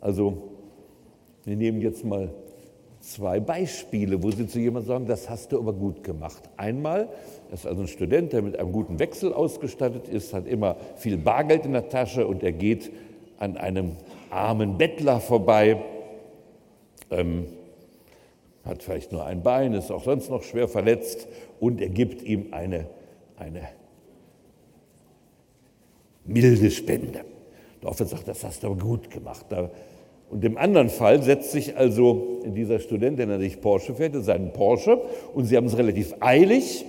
[0.00, 0.50] Also
[1.44, 2.34] wir nehmen jetzt mal
[3.06, 6.42] zwei Beispiele, wo Sie zu jemandem sagen, das hast du aber gut gemacht.
[6.56, 7.08] Einmal,
[7.50, 11.16] das ist also ein Student, der mit einem guten Wechsel ausgestattet ist, hat immer viel
[11.16, 12.90] Bargeld in der Tasche und er geht
[13.38, 13.92] an einem
[14.30, 15.80] armen Bettler vorbei,
[17.10, 17.46] ähm,
[18.64, 21.28] hat vielleicht nur ein Bein, ist auch sonst noch schwer verletzt
[21.60, 22.86] und er gibt ihm eine,
[23.36, 23.68] eine
[26.24, 27.24] milde Spende.
[27.82, 29.46] Der Officer sagt, das hast du aber gut gemacht.
[29.48, 29.70] Da
[30.30, 34.52] und im anderen Fall setzt sich also dieser Student, der sich Porsche fährt, in seinen
[34.52, 35.00] Porsche
[35.34, 36.84] und sie haben es relativ eilig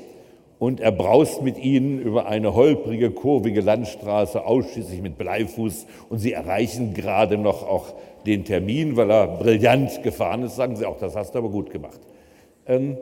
[0.60, 6.34] und er braust mit ihnen über eine holprige, kurvige Landstraße, ausschließlich mit Bleifuß und sie
[6.34, 7.94] erreichen gerade noch auch
[8.26, 11.70] den Termin, weil er brillant gefahren ist, sagen sie auch, das hast du aber gut
[11.70, 12.00] gemacht.
[12.66, 12.98] Ähm,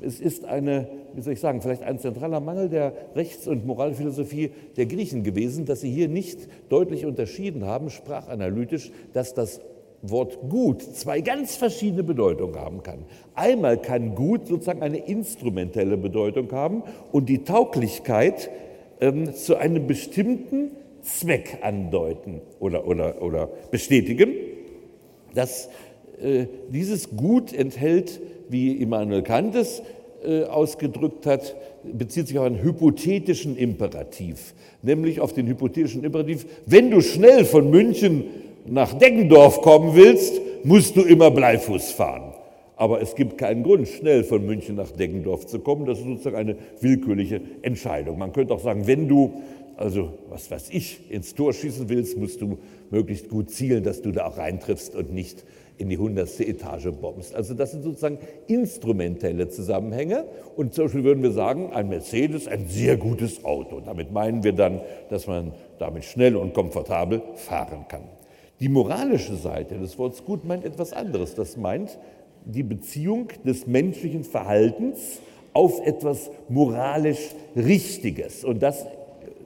[0.00, 0.88] es ist eine,
[1.18, 5.66] wie soll ich sagen, vielleicht ein zentraler Mangel der Rechts- und Moralphilosophie der Griechen gewesen,
[5.66, 9.60] dass sie hier nicht deutlich unterschieden haben, sprachanalytisch, dass das
[10.00, 13.00] Wort gut zwei ganz verschiedene Bedeutungen haben kann.
[13.34, 18.48] Einmal kann gut sozusagen eine instrumentelle Bedeutung haben und die Tauglichkeit
[19.00, 20.70] ähm, zu einem bestimmten
[21.02, 24.34] Zweck andeuten oder, oder, oder bestätigen.
[25.34, 25.68] Dass
[26.22, 29.82] äh, dieses Gut enthält wie Immanuel Kant es
[30.48, 31.54] ausgedrückt hat,
[31.84, 37.70] bezieht sich auf einen hypothetischen Imperativ, nämlich auf den hypothetischen Imperativ, wenn du schnell von
[37.70, 38.24] München
[38.66, 42.32] nach Deggendorf kommen willst, musst du immer Bleifuß fahren.
[42.76, 45.84] Aber es gibt keinen Grund, schnell von München nach Deggendorf zu kommen.
[45.84, 48.18] Das ist sozusagen eine willkürliche Entscheidung.
[48.18, 49.32] Man könnte auch sagen, wenn du,
[49.76, 52.58] also was weiß ich, ins Tor schießen willst, musst du
[52.90, 55.44] möglichst gut zielen, dass du da auch reintriffst und nicht
[55.78, 57.34] in die hundertste Etage bombst.
[57.34, 60.24] Also das sind sozusagen instrumentelle Zusammenhänge.
[60.56, 63.80] Und zum Beispiel würden wir sagen, ein Mercedes, ein sehr gutes Auto.
[63.80, 68.02] Damit meinen wir dann, dass man damit schnell und komfortabel fahren kann.
[68.60, 71.34] Die moralische Seite des Wortes gut meint etwas anderes.
[71.34, 71.98] Das meint
[72.44, 75.20] die Beziehung des menschlichen Verhaltens
[75.52, 78.44] auf etwas moralisch Richtiges.
[78.44, 78.84] Und das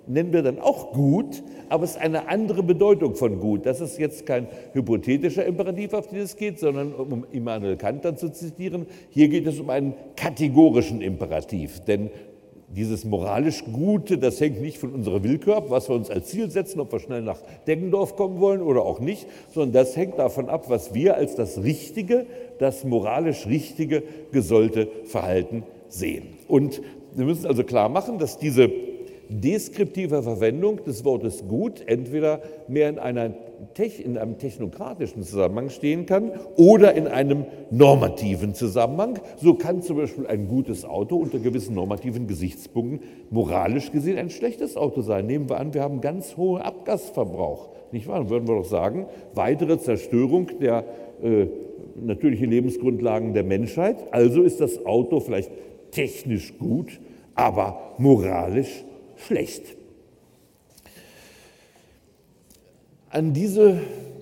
[0.06, 3.66] nennen wir dann auch gut, aber es ist eine andere Bedeutung von gut.
[3.66, 8.16] Das ist jetzt kein hypothetischer Imperativ, auf den es geht, sondern um Immanuel Kant dann
[8.16, 11.80] zu zitieren, hier geht es um einen kategorischen Imperativ.
[11.80, 12.10] Denn
[12.74, 16.50] dieses moralisch Gute, das hängt nicht von unserer Willkür ab, was wir uns als Ziel
[16.50, 20.48] setzen, ob wir schnell nach Deggendorf kommen wollen oder auch nicht, sondern das hängt davon
[20.48, 22.26] ab, was wir als das Richtige,
[22.58, 26.28] das moralisch Richtige, gesollte Verhalten sehen.
[26.48, 26.80] Und
[27.14, 28.70] wir müssen also klar machen, dass diese
[29.40, 33.32] deskriptive Verwendung des Wortes gut entweder mehr in, einer,
[34.02, 39.18] in einem technokratischen Zusammenhang stehen kann oder in einem normativen Zusammenhang.
[39.36, 44.76] So kann zum Beispiel ein gutes Auto unter gewissen normativen Gesichtspunkten moralisch gesehen ein schlechtes
[44.76, 45.26] Auto sein.
[45.26, 47.70] Nehmen wir an, wir haben ganz hohen Abgasverbrauch.
[47.92, 48.18] Nicht wahr?
[48.18, 50.84] Dann würden wir doch sagen, weitere Zerstörung der
[51.22, 51.46] äh,
[51.94, 53.96] natürlichen Lebensgrundlagen der Menschheit.
[54.10, 55.50] Also ist das Auto vielleicht
[55.90, 57.00] technisch gut,
[57.34, 58.84] aber moralisch
[59.26, 59.76] schlecht.
[63.10, 63.78] An diese,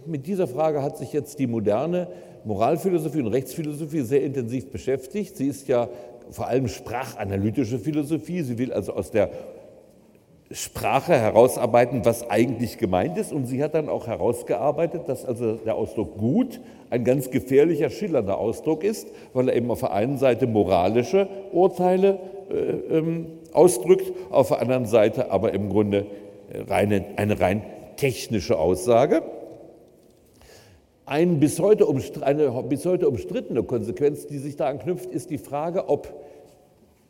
[0.06, 2.08] mit dieser Frage hat sich jetzt die moderne
[2.44, 5.36] Moralphilosophie und Rechtsphilosophie sehr intensiv beschäftigt.
[5.36, 5.88] Sie ist ja
[6.30, 8.42] vor allem sprachanalytische Philosophie.
[8.42, 9.30] Sie will also aus der
[10.52, 13.32] Sprache herausarbeiten, was eigentlich gemeint ist.
[13.32, 16.60] Und sie hat dann auch herausgearbeitet, dass also der Ausdruck gut
[16.90, 22.18] ein ganz gefährlicher, schillernder Ausdruck ist, weil er eben auf der einen Seite moralische Urteile
[22.50, 26.06] äh, ähm, ausdrückt, auf der anderen Seite aber im Grunde
[26.68, 27.62] reine, eine rein
[27.96, 29.22] technische Aussage.
[31.06, 31.86] Ein bis heute
[32.20, 36.12] eine bis heute umstrittene Konsequenz, die sich da anknüpft, ist die Frage, ob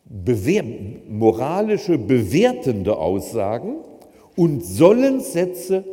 [0.04, 0.64] bewehr,
[1.08, 3.76] moralische, bewertende Aussagen
[4.36, 5.84] und Sollenssätze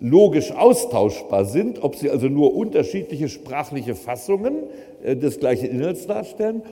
[0.00, 4.64] logisch austauschbar sind, ob sie also nur unterschiedliche sprachliche Fassungen
[5.02, 6.62] äh, des gleichen Inhalts darstellen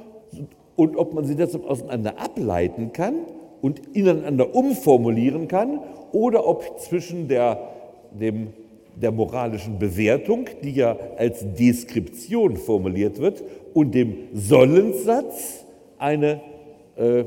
[0.76, 3.14] und ob man sie deshalb auseinander ableiten kann
[3.60, 5.80] und ineinander umformulieren kann
[6.12, 7.58] oder ob zwischen der,
[8.12, 8.48] dem,
[9.00, 13.42] der moralischen Bewertung, die ja als Deskription formuliert wird,
[13.74, 15.64] und dem Sollenssatz
[15.98, 16.40] eine,
[16.96, 17.24] äh,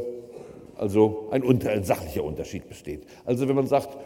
[0.77, 3.03] also ein, ein sachlicher Unterschied besteht.
[3.25, 3.97] Also wenn man sagt,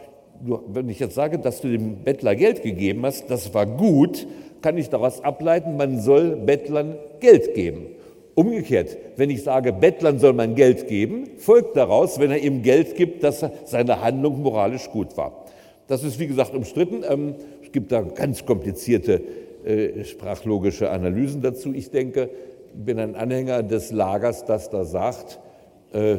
[0.68, 4.26] wenn ich jetzt sage, dass du dem Bettler Geld gegeben hast, das war gut,
[4.62, 7.86] kann ich daraus ableiten, man soll Bettlern Geld geben.
[8.40, 12.96] Umgekehrt, wenn ich sage, Bettlern soll man Geld geben, folgt daraus, wenn er ihm Geld
[12.96, 15.44] gibt, dass seine Handlung moralisch gut war.
[15.88, 17.02] Das ist, wie gesagt, umstritten.
[17.06, 19.20] Ähm, es gibt da ganz komplizierte
[19.62, 21.74] äh, sprachlogische Analysen dazu.
[21.74, 22.30] Ich denke,
[22.72, 25.38] ich bin ein Anhänger des Lagers, das da sagt,
[25.92, 26.16] äh,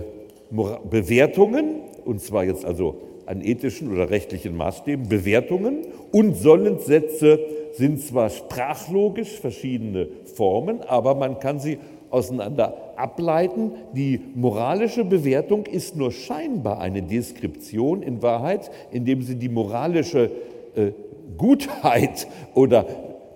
[0.51, 7.39] Bewertungen, und zwar jetzt also an ethischen oder rechtlichen Maßstäben, Bewertungen und Sollenssätze
[7.73, 11.77] sind zwar sprachlogisch verschiedene Formen, aber man kann sie
[12.11, 13.71] auseinander ableiten.
[13.93, 20.31] Die moralische Bewertung ist nur scheinbar eine Deskription in Wahrheit, indem sie die moralische
[20.75, 20.91] äh,
[21.37, 22.85] Gutheit oder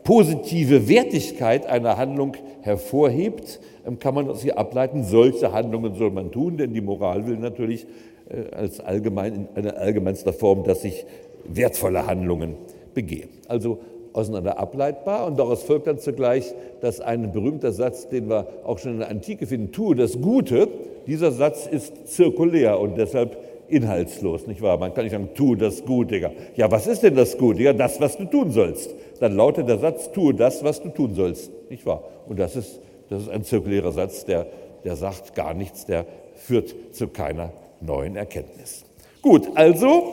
[0.03, 6.31] positive Wertigkeit einer Handlung hervorhebt, ähm, kann man aus ihr ableiten, solche Handlungen soll man
[6.31, 7.87] tun, denn die Moral will natürlich
[8.29, 11.05] äh, als allgemein, in einer allgemeinster Form, dass ich
[11.47, 12.55] wertvolle Handlungen
[12.93, 13.27] begehe.
[13.47, 13.79] Also
[14.15, 15.25] auseinander ableitbar.
[15.25, 19.09] Und daraus folgt dann zugleich, dass ein berühmter Satz, den wir auch schon in der
[19.09, 20.67] Antike finden, tue das Gute,
[21.07, 24.77] dieser Satz ist zirkulär und deshalb inhaltslos, nicht wahr?
[24.77, 26.31] Man kann nicht sagen, tue das Gute.
[26.55, 27.63] Ja, was ist denn das Gute?
[27.63, 28.93] Ja, das, was du tun sollst.
[29.19, 32.03] Dann lautet der Satz, tue das, was du tun sollst, nicht wahr?
[32.27, 34.47] Und das ist, das ist ein zirkulärer Satz, der,
[34.83, 37.51] der sagt gar nichts, der führt zu keiner
[37.81, 38.85] neuen Erkenntnis.
[39.21, 40.03] Gut, also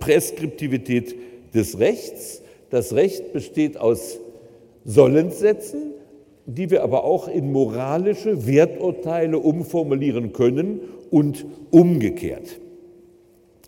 [0.00, 1.14] Präskriptivität
[1.54, 2.41] des Rechts,
[2.72, 4.18] das Recht besteht aus
[4.86, 5.92] Sollenssätzen,
[6.46, 10.80] die wir aber auch in moralische Werturteile umformulieren können
[11.10, 12.60] und umgekehrt.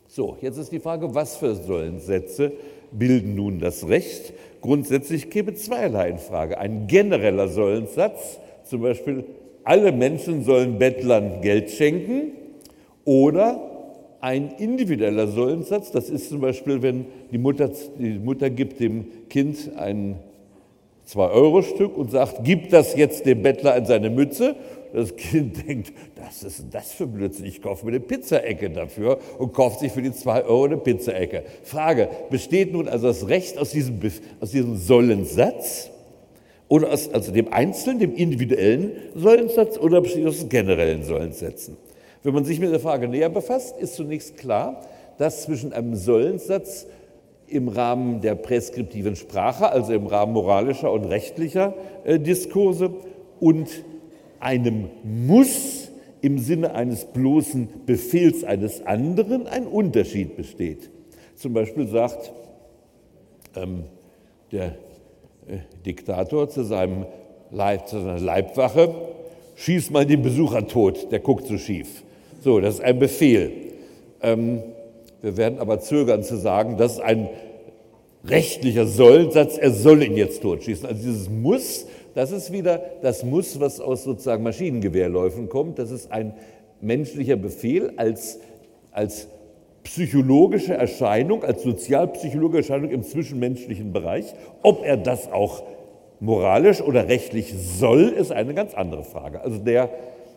[0.09, 2.53] So, jetzt ist die Frage, was für Sollenssätze
[2.93, 4.33] bilden nun das Recht?
[4.63, 6.57] Grundsätzlich käme zweierlei in Frage.
[6.57, 9.25] Ein genereller Sollenssatz, zum Beispiel,
[9.65, 12.33] alle Menschen sollen Bettlern Geld schenken,
[13.05, 13.74] oder
[14.25, 19.73] ein individueller Sollensatz, das ist zum Beispiel, wenn die Mutter, die Mutter gibt dem Kind
[19.77, 20.17] ein
[21.07, 24.57] 2-Euro-Stück und sagt, gib das jetzt dem Bettler in seine Mütze.
[24.95, 29.53] Das Kind denkt, das ist das für Blödsinn, ich kaufe mir eine Pizzaecke dafür und
[29.53, 31.43] kauft sich für die 2 Euro eine Pizzaecke.
[31.63, 34.01] Frage, besteht nun also das Recht aus diesem,
[34.41, 35.91] aus diesem Sollensatz
[36.69, 41.77] oder aus also dem einzelnen, dem individuellen Sollensatz oder besteht aus generellen Sollenssätzen?
[42.25, 44.81] Wenn man sich mit der Frage näher befasst, ist zunächst klar,
[45.19, 46.87] dass zwischen einem Sollensatz
[47.47, 52.95] im Rahmen der präskriptiven Sprache, also im Rahmen moralischer und rechtlicher äh, Diskurse,
[53.41, 53.69] und
[54.41, 55.91] einem Muss
[56.23, 60.91] im Sinne eines bloßen Befehls eines anderen ein Unterschied besteht.
[61.37, 62.33] Zum Beispiel sagt
[63.55, 63.85] ähm,
[64.51, 64.77] der
[65.47, 67.05] äh, Diktator zu, seinem
[67.51, 68.95] Leib, zu seiner Leibwache,
[69.57, 72.03] schieß mal den Besucher tot, der guckt so schief.
[72.45, 73.53] So, das ist ein Befehl.
[74.21, 74.63] Ähm,
[75.23, 77.31] wir werden aber zögern zu sagen, das ist ein
[78.27, 80.87] rechtlicher Sollsatz, er soll ihn jetzt totschießen.
[80.87, 85.79] Also dieses Muss, das ist wieder das Muss, was aus sozusagen Maschinengewehrläufen kommt.
[85.79, 86.35] Das ist ein
[86.83, 88.41] menschlicher Befehl als,
[88.93, 89.29] als
[89.83, 94.35] psychologische Erscheinung, als sozialpsychologische Erscheinung im zwischenmenschlichen Bereich.
[94.63, 95.63] Ob er das auch
[96.21, 99.41] moralisch oder rechtlich soll, ist eine ganz andere Frage.
[99.41, 99.89] Also der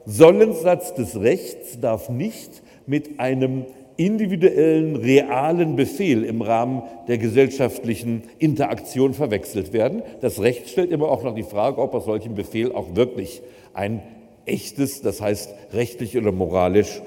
[0.09, 3.65] Sollenssatz des Rechts darf nicht mit einem
[3.97, 10.03] individuellen, realen Befehl im Rahmen der gesellschaftlichen Interaktion verwechselt werden.
[10.21, 13.41] Das Recht stellt immer auch noch die Frage, ob aus solchem Befehl auch wirklich
[13.73, 14.01] ein
[14.45, 17.01] echtes, das heißt rechtlich oder moralisch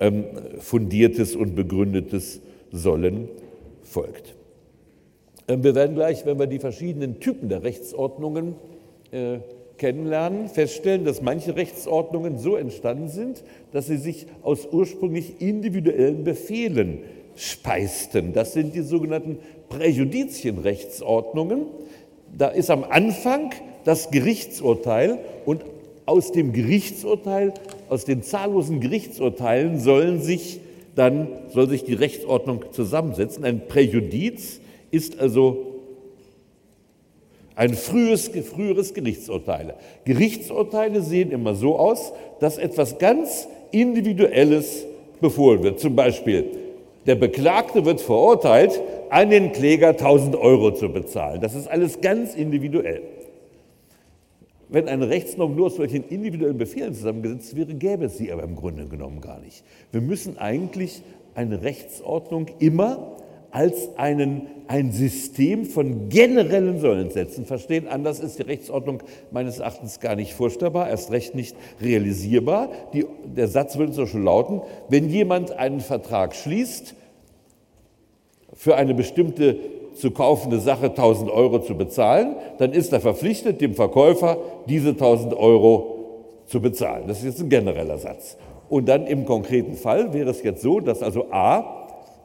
[0.00, 0.24] ähm,
[0.58, 2.40] fundiertes und begründetes
[2.72, 3.28] Sollen
[3.82, 4.36] folgt.
[5.48, 8.54] Ähm, wir werden gleich, wenn wir die verschiedenen Typen der Rechtsordnungen
[9.10, 9.38] äh,
[9.78, 16.98] kennenlernen, feststellen, dass manche Rechtsordnungen so entstanden sind, dass sie sich aus ursprünglich individuellen Befehlen
[17.36, 18.32] speisten.
[18.32, 19.38] Das sind die sogenannten
[19.68, 21.66] Präjudizienrechtsordnungen.
[22.36, 23.52] Da ist am Anfang
[23.84, 25.64] das Gerichtsurteil und
[26.04, 27.54] aus dem Gerichtsurteil,
[27.88, 30.60] aus den zahllosen Gerichtsurteilen sollen sich
[30.98, 33.44] dann soll sich die Rechtsordnung zusammensetzen.
[33.44, 34.60] Ein Präjudiz
[34.90, 35.67] ist also
[37.58, 39.74] ein frühes, früheres Gerichtsurteil.
[40.04, 44.86] Gerichtsurteile sehen immer so aus, dass etwas ganz Individuelles
[45.20, 45.80] befohlen wird.
[45.80, 46.44] Zum Beispiel,
[47.06, 51.40] der Beklagte wird verurteilt, an den Kläger 1000 Euro zu bezahlen.
[51.40, 53.02] Das ist alles ganz individuell.
[54.68, 58.54] Wenn eine Rechtsnorm nur aus solchen individuellen Befehlen zusammengesetzt wäre, gäbe es sie aber im
[58.54, 59.64] Grunde genommen gar nicht.
[59.90, 61.02] Wir müssen eigentlich
[61.34, 63.16] eine Rechtsordnung immer
[63.50, 67.88] als einen, ein System von generellen Sollenssätzen verstehen.
[67.88, 72.68] Anders ist die Rechtsordnung meines Erachtens gar nicht vorstellbar, erst recht nicht realisierbar.
[72.92, 76.94] Die, der Satz würde so schon lauten, wenn jemand einen Vertrag schließt,
[78.54, 79.56] für eine bestimmte
[79.94, 85.34] zu kaufende Sache 1000 Euro zu bezahlen, dann ist er verpflichtet, dem Verkäufer diese 1000
[85.34, 85.98] Euro
[86.46, 87.04] zu bezahlen.
[87.06, 88.36] Das ist jetzt ein genereller Satz.
[88.68, 91.77] Und dann im konkreten Fall wäre es jetzt so, dass also A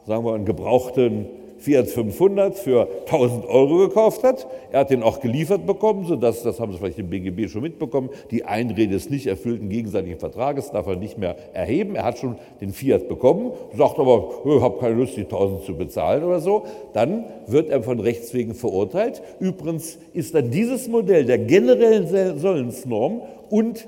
[0.05, 1.27] sagen wir, einen gebrauchten
[1.63, 4.47] Fiat 500 für 1000 Euro gekauft hat.
[4.73, 8.09] Er hat den auch geliefert bekommen, sodass, das haben Sie vielleicht im BGB schon mitbekommen,
[8.31, 11.95] die Einrede des nicht erfüllten gegenseitigen Vertrages darf er nicht mehr erheben.
[11.95, 15.77] Er hat schon den Fiat bekommen, sagt aber, ich habe keine Lust, die 1000 zu
[15.77, 16.63] bezahlen oder so.
[16.91, 19.21] Dann wird er von Rechts wegen verurteilt.
[19.39, 23.87] Übrigens ist dann dieses Modell der generellen Sollensnorm und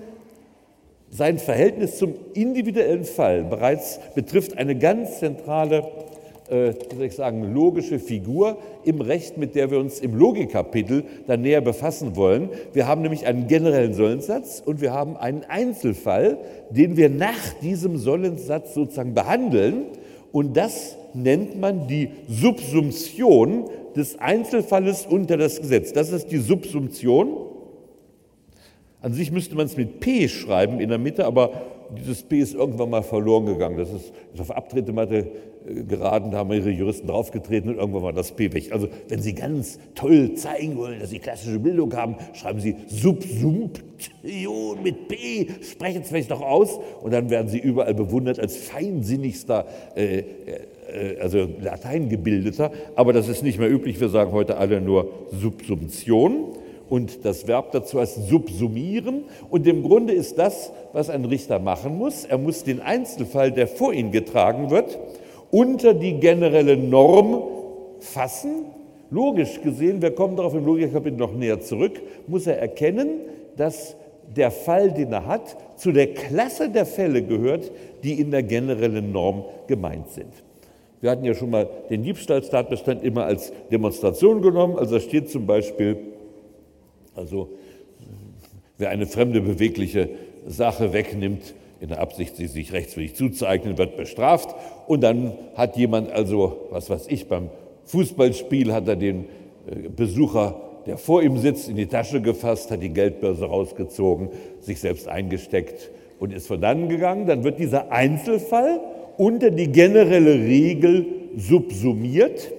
[1.16, 5.86] sein Verhältnis zum individuellen Fall bereits betrifft eine ganz zentrale,
[6.52, 11.62] äh, ich sagen, logische Figur im Recht, mit der wir uns im Logikkapitel dann näher
[11.62, 12.50] befassen wollen.
[12.74, 16.38] Wir haben nämlich einen generellen Sollenssatz und wir haben einen Einzelfall,
[16.70, 19.84] den wir nach diesem Sollenssatz sozusagen behandeln.
[20.34, 25.94] Und das nennt man die Subsumption des Einzelfalles unter das Gesetz.
[25.94, 27.38] Das ist die Subsumption.
[29.06, 31.52] An sich müsste man es mit P schreiben in der Mitte, aber
[31.96, 33.78] dieses P ist irgendwann mal verloren gegangen.
[33.78, 35.28] Das ist, ist auf Abtretematte
[35.68, 38.72] äh, geraten, da haben ihre Juristen draufgetreten und irgendwann war das P weg.
[38.72, 44.82] Also wenn Sie ganz toll zeigen wollen, dass Sie klassische Bildung haben, schreiben Sie Subsumption
[44.82, 49.68] mit P, sprechen es vielleicht noch aus und dann werden Sie überall bewundert als feinsinnigster
[49.96, 52.72] äh, äh, also Lateingebildeter.
[52.96, 56.56] Aber das ist nicht mehr üblich, wir sagen heute alle nur Subsumption
[56.90, 59.24] und das Verb dazu heißt subsumieren.
[59.50, 62.26] Und im Grunde ist das, was ein Richter machen muss.
[62.26, 65.00] Er muss den Einzelfall, der vor ihn getragen wird,
[65.52, 67.44] unter die generelle Norm
[68.00, 68.66] fassen.
[69.10, 73.22] Logisch gesehen, wir kommen darauf im Logikkapitel noch näher zurück, muss er erkennen,
[73.56, 73.96] dass
[74.36, 77.72] der Fall, den er hat, zu der Klasse der Fälle gehört,
[78.04, 80.32] die in der generellen Norm gemeint sind.
[81.02, 84.78] Wir hatten ja schon mal den Diebstahlstatbestand immer als Demonstration genommen.
[84.78, 85.98] Also da steht zum Beispiel,
[87.16, 87.50] also
[88.78, 90.10] wer eine fremde bewegliche
[90.48, 94.56] Sache wegnimmt, in der Absicht, sie sich rechtswidrig zuzueignen, wird bestraft.
[94.88, 97.50] Und dann hat jemand also, was weiß ich, beim
[97.86, 99.26] Fußballspiel hat er den
[99.68, 104.30] äh, Besucher, der vor ihm sitzt, in die Tasche gefasst, hat die Geldbörse rausgezogen,
[104.62, 107.26] sich selbst eingesteckt und ist von dann gegangen.
[107.26, 108.80] Dann wird dieser Einzelfall
[109.18, 112.52] unter die generelle Regel subsumiert.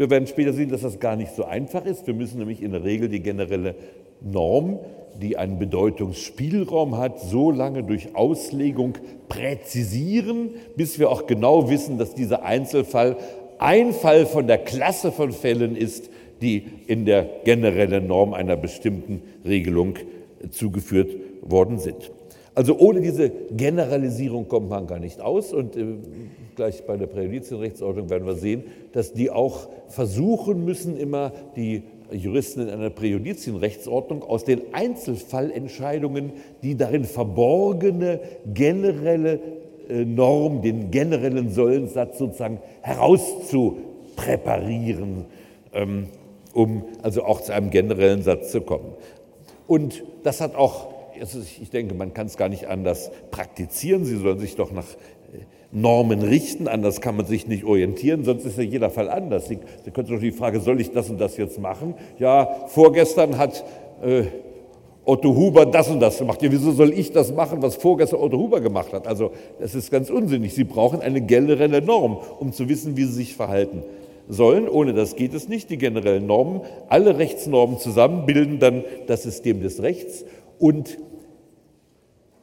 [0.00, 2.06] Wir werden später sehen, dass das gar nicht so einfach ist.
[2.06, 3.74] Wir müssen nämlich in der Regel die generelle
[4.22, 4.78] Norm,
[5.20, 8.94] die einen Bedeutungsspielraum hat, so lange durch Auslegung
[9.28, 13.18] präzisieren, bis wir auch genau wissen, dass dieser Einzelfall
[13.58, 16.08] ein Fall von der Klasse von Fällen ist,
[16.40, 19.96] die in der generellen Norm einer bestimmten Regelung
[20.50, 22.10] zugeführt worden sind.
[22.54, 25.52] Also ohne diese Generalisierung kommt man gar nicht aus.
[25.52, 25.84] Und äh,
[26.60, 32.60] gleich bei der Präjudizienrechtsordnung werden wir sehen, dass die auch versuchen müssen, immer die Juristen
[32.60, 36.32] in einer Präjudizienrechtsordnung aus den Einzelfallentscheidungen
[36.62, 38.20] die darin verborgene
[38.52, 39.40] generelle
[39.88, 45.24] äh, Norm, den generellen Sollensatz sozusagen herauszupräparieren,
[45.72, 46.08] ähm,
[46.52, 48.92] um also auch zu einem generellen Satz zu kommen.
[49.66, 50.88] Und das hat auch,
[51.62, 54.04] ich denke, man kann es gar nicht anders praktizieren.
[54.04, 54.84] Sie sollen sich doch nach
[55.72, 59.46] Normen richten, anders kann man sich nicht orientieren, sonst ist ja jeder Fall anders.
[59.46, 61.94] Sie, Sie können doch die Frage, soll ich das und das jetzt machen?
[62.18, 63.64] Ja, vorgestern hat
[64.02, 64.24] äh,
[65.04, 66.42] Otto Huber das und das gemacht.
[66.42, 69.06] Ja, wieso soll ich das machen, was vorgestern Otto Huber gemacht hat?
[69.06, 70.54] Also das ist ganz unsinnig.
[70.54, 73.82] Sie brauchen eine generelle Norm, um zu wissen, wie Sie sich verhalten
[74.28, 74.68] sollen.
[74.68, 75.70] Ohne das geht es nicht.
[75.70, 80.24] Die generellen Normen, alle Rechtsnormen zusammen bilden dann das System des Rechts
[80.58, 80.98] und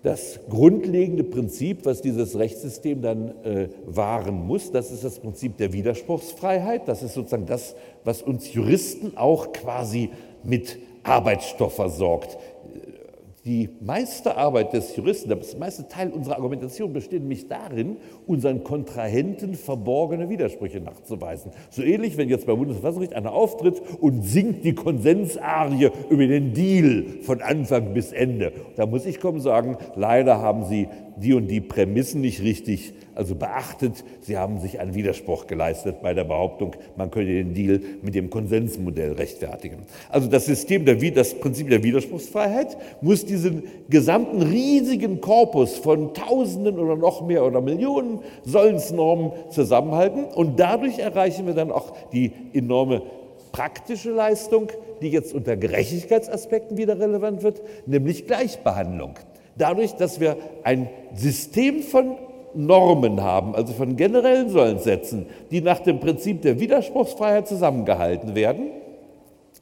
[0.08, 5.74] das grundlegende Prinzip, was dieses Rechtssystem dann äh, wahren muss, das ist das Prinzip der
[5.74, 6.88] Widerspruchsfreiheit.
[6.88, 10.12] Das ist sozusagen das, was uns Juristen auch quasi
[10.43, 12.38] mit Arbeitsstoff versorgt.
[13.43, 17.97] Die meiste Arbeit des Juristen, das meiste Teil unserer Argumentation besteht nämlich darin,
[18.28, 21.52] unseren Kontrahenten verborgene Widersprüche nachzuweisen.
[21.70, 27.06] So ähnlich, wenn jetzt beim Bundesverfassungsgericht einer auftritt und singt die Konsensarie über den Deal
[27.22, 28.52] von Anfang bis Ende.
[28.76, 33.34] Da muss ich kommen sagen, leider haben Sie die und die Prämissen nicht richtig also
[33.34, 38.14] beachtet, Sie haben sich einen Widerspruch geleistet bei der Behauptung, man könne den Deal mit
[38.14, 39.80] dem Konsensmodell rechtfertigen.
[40.10, 46.78] Also das System, der, das Prinzip der Widerspruchsfreiheit muss diesen gesamten riesigen Korpus von Tausenden
[46.78, 53.01] oder noch mehr oder Millionen Sollensnormen zusammenhalten und dadurch erreichen wir dann auch die enorme
[53.51, 54.68] praktische Leistung,
[55.01, 59.15] die jetzt unter Gerechtigkeitsaspekten wieder relevant wird, nämlich Gleichbehandlung.
[59.57, 62.18] Dadurch, dass wir ein System von
[62.53, 68.72] Normen haben, also von generellen Sollenssätzen, die nach dem Prinzip der Widerspruchsfreiheit zusammengehalten werden,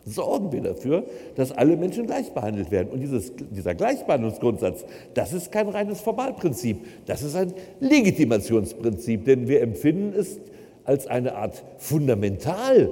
[0.06, 1.04] sorgen wir dafür,
[1.36, 2.90] dass alle Menschen gleich behandelt werden.
[2.90, 9.62] Und dieses, dieser Gleichbehandlungsgrundsatz, das ist kein reines Formalprinzip, das ist ein Legitimationsprinzip, denn wir
[9.62, 10.40] empfinden es
[10.84, 12.92] als eine Art fundamental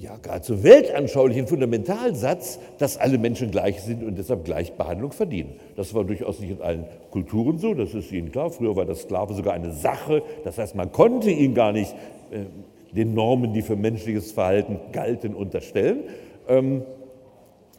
[0.00, 5.56] ja geradezu weltanschaulichen Fundamentalsatz, dass alle Menschen gleich sind und deshalb Gleichbehandlung verdienen.
[5.76, 8.50] Das war durchaus nicht in allen Kulturen so, das ist Ihnen klar.
[8.50, 11.94] Früher war der Sklave sogar eine Sache, das heißt, man konnte ihn gar nicht
[12.30, 12.44] äh,
[12.96, 16.04] den Normen, die für menschliches Verhalten galten, unterstellen.
[16.50, 16.82] Ähm,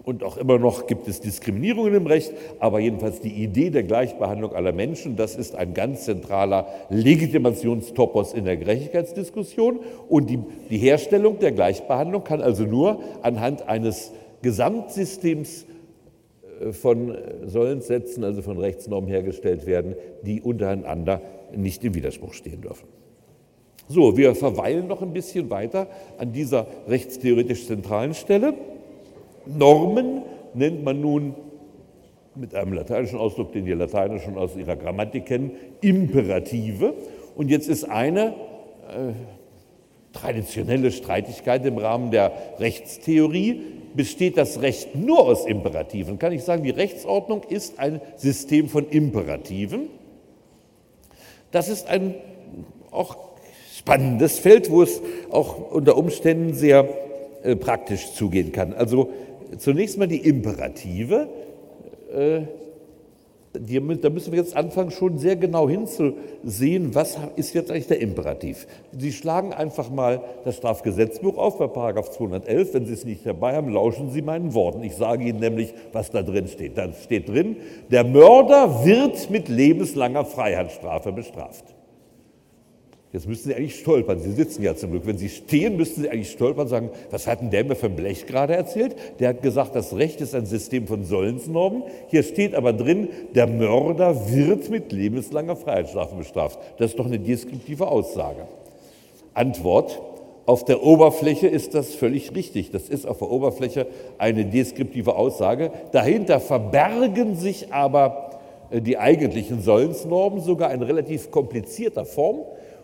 [0.04, 4.54] und auch immer noch gibt es Diskriminierungen im Recht, aber jedenfalls die Idee der Gleichbehandlung
[4.54, 9.80] aller Menschen, das ist ein ganz zentraler Legitimationstopos in der Gerechtigkeitsdiskussion.
[10.10, 10.40] Und die,
[10.72, 14.12] die Herstellung der Gleichbehandlung kann also nur anhand eines
[14.42, 15.68] Gesamtsystems
[16.62, 17.16] äh, von
[17.46, 21.22] Sollenssätzen, also von Rechtsnormen hergestellt werden, die untereinander
[21.56, 22.88] nicht im Widerspruch stehen dürfen.
[23.88, 28.54] So, wir verweilen noch ein bisschen weiter an dieser rechtstheoretisch zentralen Stelle.
[29.46, 30.22] Normen
[30.54, 31.36] nennt man nun
[32.36, 35.52] mit einem lateinischen Ausdruck, den die Lateiner schon aus ihrer Grammatik kennen,
[35.82, 36.94] Imperative.
[37.36, 39.14] Und jetzt ist eine äh,
[40.14, 43.62] traditionelle Streitigkeit im Rahmen der Rechtstheorie,
[43.94, 46.20] besteht das Recht nur aus Imperativen?
[46.20, 49.90] Kann ich sagen, die Rechtsordnung ist ein System von Imperativen.
[51.52, 52.16] Das ist ein
[52.92, 53.31] auch
[53.82, 55.02] spannendes Feld, wo es
[55.32, 56.88] auch unter Umständen sehr
[57.42, 58.74] äh, praktisch zugehen kann.
[58.74, 59.10] Also
[59.58, 61.28] zunächst mal die Imperative.
[62.16, 62.42] Äh,
[63.54, 68.00] die, da müssen wir jetzt anfangen, schon sehr genau hinzusehen, was ist jetzt eigentlich der
[68.00, 68.66] Imperativ.
[68.98, 72.74] Sie schlagen einfach mal das Strafgesetzbuch auf bei Paragraph 211.
[72.74, 74.84] Wenn Sie es nicht dabei haben, lauschen Sie meinen Worten.
[74.84, 76.78] Ich sage Ihnen nämlich, was da drin steht.
[76.78, 77.58] Da steht drin,
[77.90, 81.66] der Mörder wird mit lebenslanger Freiheitsstrafe bestraft.
[83.14, 84.20] Jetzt müssten Sie eigentlich stolpern.
[84.20, 85.06] Sie sitzen ja zum Glück.
[85.06, 87.96] Wenn Sie stehen, müssten Sie eigentlich stolpern und sagen, was hat denn der mir ein
[87.96, 88.96] Blech gerade erzählt?
[89.20, 91.84] Der hat gesagt, das Recht ist ein System von Sollensnormen.
[92.08, 96.60] Hier steht aber drin, der Mörder wird mit lebenslanger Freiheitsstrafe bestraft.
[96.78, 98.48] Das ist doch eine deskriptive Aussage.
[99.34, 100.02] Antwort,
[100.46, 102.72] auf der Oberfläche ist das völlig richtig.
[102.72, 103.88] Das ist auf der Oberfläche
[104.18, 105.72] eine deskriptive Aussage.
[105.92, 108.40] Dahinter verbergen sich aber
[108.70, 112.40] äh, die eigentlichen Sollensnormen sogar in relativ komplizierter Form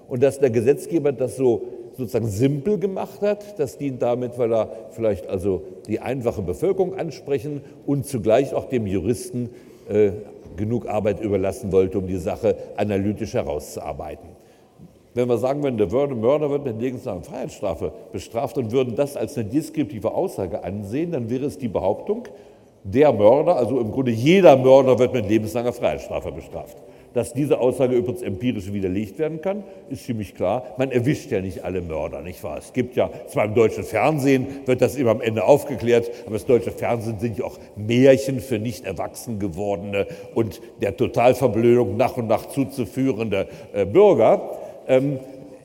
[0.07, 1.63] und dass der Gesetzgeber das so
[1.97, 7.61] sozusagen simpel gemacht hat, das dient damit, weil er vielleicht also die einfache Bevölkerung ansprechen
[7.85, 9.49] und zugleich auch dem Juristen
[9.89, 10.11] äh,
[10.55, 14.29] genug Arbeit überlassen wollte, um die Sache analytisch herauszuarbeiten.
[15.13, 19.35] Wenn wir sagen würden, der Mörder wird mit lebenslanger Freiheitsstrafe bestraft und würden das als
[19.35, 22.27] eine deskriptive Aussage ansehen, dann wäre es die Behauptung,
[22.83, 26.77] der Mörder, also im Grunde jeder Mörder wird mit lebenslanger Freiheitsstrafe bestraft.
[27.13, 30.75] Dass diese Aussage übrigens empirisch widerlegt werden kann, ist ziemlich klar.
[30.77, 32.57] Man erwischt ja nicht alle Mörder, nicht wahr?
[32.57, 36.45] Es gibt ja, zwar im deutschen Fernsehen wird das immer am Ende aufgeklärt, aber das
[36.45, 42.27] deutsche Fernsehen sind ja auch Märchen für nicht erwachsen gewordene und der Totalverblödung nach und
[42.27, 44.57] nach zuzuführende äh, Bürger.
[44.87, 45.19] Ähm,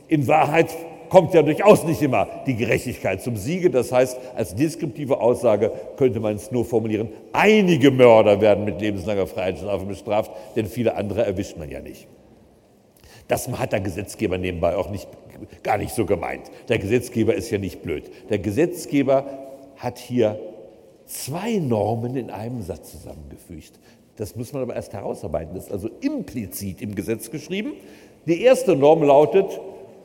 [0.09, 0.69] in Wahrheit
[1.13, 3.69] kommt ja durchaus nicht immer die Gerechtigkeit zum Siege.
[3.69, 9.27] Das heißt, als deskriptive Aussage könnte man es nur formulieren, einige Mörder werden mit lebenslanger
[9.27, 12.07] Freiheitsstrafe bestraft, denn viele andere erwischt man ja nicht.
[13.29, 15.07] Das hat der Gesetzgeber nebenbei auch nicht,
[15.63, 16.51] gar nicht so gemeint.
[16.71, 18.11] Der Gesetzgeber ist ja nicht blöd.
[18.31, 19.27] Der Gesetzgeber
[19.77, 20.41] hat hier
[21.05, 23.73] zwei Normen in einem Satz zusammengefügt.
[24.17, 25.55] Das muss man aber erst herausarbeiten.
[25.55, 27.75] Das ist also implizit im Gesetz geschrieben.
[28.25, 29.61] Die erste Norm lautet,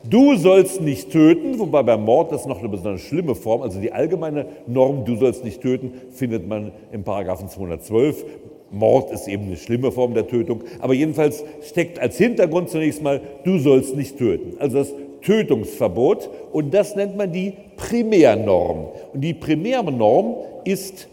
[0.08, 3.92] Du sollst nicht töten, wobei beim Mord das noch eine besonders schlimme Form, also die
[3.92, 8.24] allgemeine Norm, du sollst nicht töten, findet man im Paragraphen 212.
[8.70, 13.20] Mord ist eben eine schlimme Form der Tötung, aber jedenfalls steckt als Hintergrund zunächst mal,
[13.44, 14.56] du sollst nicht töten.
[14.58, 18.88] Also das Tötungsverbot und das nennt man die Primärnorm.
[19.12, 21.08] Und die Primärnorm ist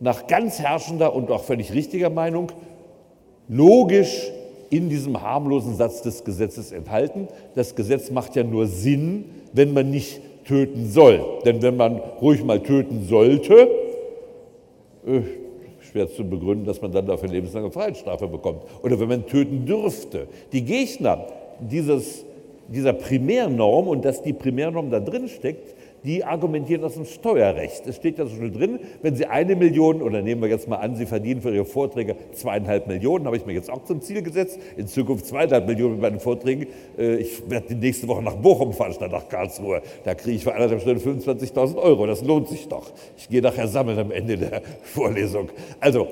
[0.00, 2.50] nach ganz herrschender und auch völlig richtiger Meinung
[3.48, 4.32] logisch
[4.72, 7.28] in diesem harmlosen Satz des Gesetzes enthalten.
[7.54, 11.20] Das Gesetz macht ja nur Sinn, wenn man nicht töten soll.
[11.44, 13.68] Denn wenn man ruhig mal töten sollte,
[15.06, 15.20] äh,
[15.80, 18.62] schwer zu begründen, dass man dann dafür lebenslange Freiheitsstrafe bekommt.
[18.82, 20.26] Oder wenn man töten dürfte.
[20.52, 21.26] Die Gegner
[21.60, 22.24] dieses,
[22.68, 25.74] dieser Primärnorm und dass die Primärnorm da drin steckt,
[26.04, 27.86] die argumentieren aus dem Steuerrecht.
[27.86, 30.76] Es steht ja so schön drin, wenn Sie eine Million, oder nehmen wir jetzt mal
[30.76, 34.22] an, Sie verdienen für Ihre Vorträge zweieinhalb Millionen, habe ich mir jetzt auch zum Ziel
[34.22, 36.66] gesetzt, in Zukunft zweieinhalb Millionen mit meinen Vorträgen.
[36.98, 39.82] Äh, ich werde die nächste Woche nach Bochum fahren, statt nach Karlsruhe.
[40.04, 42.06] Da kriege ich für eineinhalb Stunden 25.000 Euro.
[42.06, 42.90] Das lohnt sich doch.
[43.16, 45.50] Ich gehe nachher sammeln am Ende der Vorlesung.
[45.80, 46.08] Also,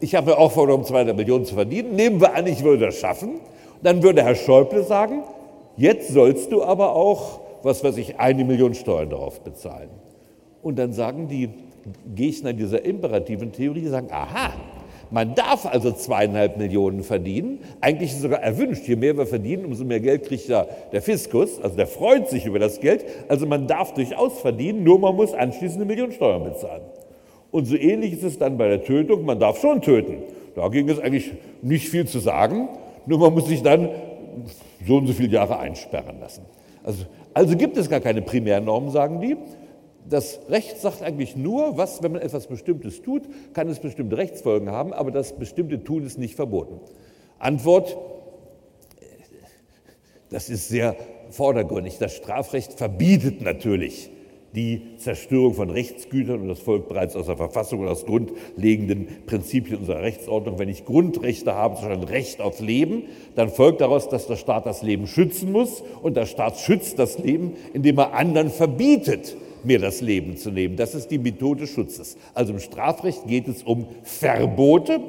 [0.00, 1.94] ich habe mir auch vorgenommen, zweieinhalb Millionen zu verdienen.
[1.94, 3.40] Nehmen wir an, ich würde das schaffen.
[3.82, 5.22] Dann würde Herr Schäuble sagen,
[5.76, 9.90] jetzt sollst du aber auch was weiß ich, eine Million Steuern darauf bezahlen.
[10.62, 11.50] Und dann sagen die
[12.14, 14.52] Gegner dieser imperativen Theorie, sagen, aha,
[15.10, 17.60] man darf also zweieinhalb Millionen verdienen.
[17.80, 18.86] Eigentlich ist es sogar erwünscht.
[18.86, 21.60] Je mehr wir verdienen, umso mehr Geld kriegt ja der Fiskus.
[21.62, 23.06] Also der freut sich über das Geld.
[23.28, 26.82] Also man darf durchaus verdienen, nur man muss anschließend eine Million Steuern bezahlen.
[27.50, 29.24] Und so ähnlich ist es dann bei der Tötung.
[29.24, 30.18] Man darf schon töten.
[30.54, 31.32] Dagegen ist eigentlich
[31.62, 32.68] nicht viel zu sagen.
[33.06, 33.88] Nur man muss sich dann
[34.86, 36.42] so und so viele Jahre einsperren lassen.
[36.84, 37.04] Also
[37.38, 39.36] also gibt es gar keine Primärnormen, sagen die.
[40.08, 44.72] Das Recht sagt eigentlich nur, was, wenn man etwas Bestimmtes tut, kann es bestimmte Rechtsfolgen
[44.72, 46.80] haben, aber das bestimmte Tun ist nicht verboten.
[47.38, 47.96] Antwort,
[50.30, 50.96] das ist sehr
[51.30, 51.98] vordergründig.
[51.98, 54.10] Das Strafrecht verbietet natürlich
[54.54, 59.78] die Zerstörung von Rechtsgütern und das folgt bereits aus der Verfassung und aus grundlegenden Prinzipien
[59.78, 60.58] unserer Rechtsordnung.
[60.58, 64.66] Wenn ich Grundrechte habe, zum Beispiel Recht auf Leben, dann folgt daraus, dass der Staat
[64.66, 69.78] das Leben schützen muss und der Staat schützt das Leben, indem er anderen verbietet, mir
[69.78, 70.76] das Leben zu nehmen.
[70.76, 72.16] Das ist die Methode des Schutzes.
[72.32, 75.00] Also im Strafrecht geht es um Verbote,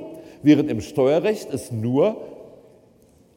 [0.43, 2.17] während im Steuerrecht es nur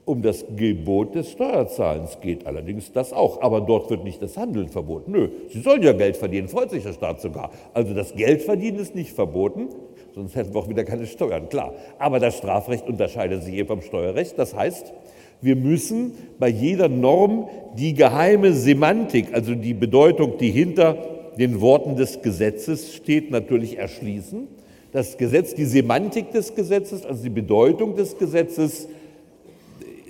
[0.05, 3.41] um das Gebot des Steuerzahlens geht allerdings das auch.
[3.41, 5.13] Aber dort wird nicht das Handeln verboten.
[5.13, 7.51] Nö, Sie sollen ja Geld verdienen, freut sich der Staat sogar.
[7.73, 9.69] Also das Geldverdienen ist nicht verboten,
[10.15, 11.75] sonst hätten wir auch wieder keine Steuern, klar.
[11.99, 14.39] Aber das Strafrecht unterscheidet sich eben vom Steuerrecht.
[14.39, 14.93] Das heißt,
[15.41, 20.97] wir müssen bei jeder Norm die geheime Semantik, also die Bedeutung, die hinter
[21.39, 24.49] den Worten des Gesetzes steht, natürlich erschließen.
[24.91, 28.89] Das Gesetz, die Semantik des Gesetzes, also die Bedeutung des Gesetzes,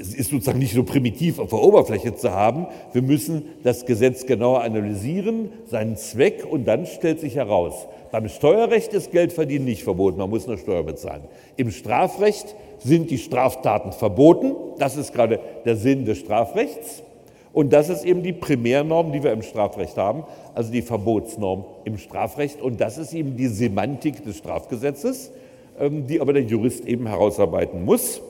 [0.02, 2.66] es ist sozusagen nicht so primitiv auf der Oberfläche zu haben.
[2.92, 8.92] Wir müssen das Gesetz genauer analysieren, seinen Zweck und dann stellt sich heraus, beim Steuerrecht
[8.92, 11.22] ist Geldverdienen nicht verboten, man muss nur Steuer bezahlen.
[11.56, 17.04] Im Strafrecht sind die Straftaten verboten, das ist gerade der Sinn des Strafrechts.
[17.52, 20.24] Und das ist eben die Primärnorm, die wir im Strafrecht haben,
[20.54, 22.62] also die Verbotsnorm im Strafrecht.
[22.62, 25.30] Und das ist eben die Semantik des Strafgesetzes,
[25.78, 28.22] ähm, die aber der Jurist eben herausarbeiten muss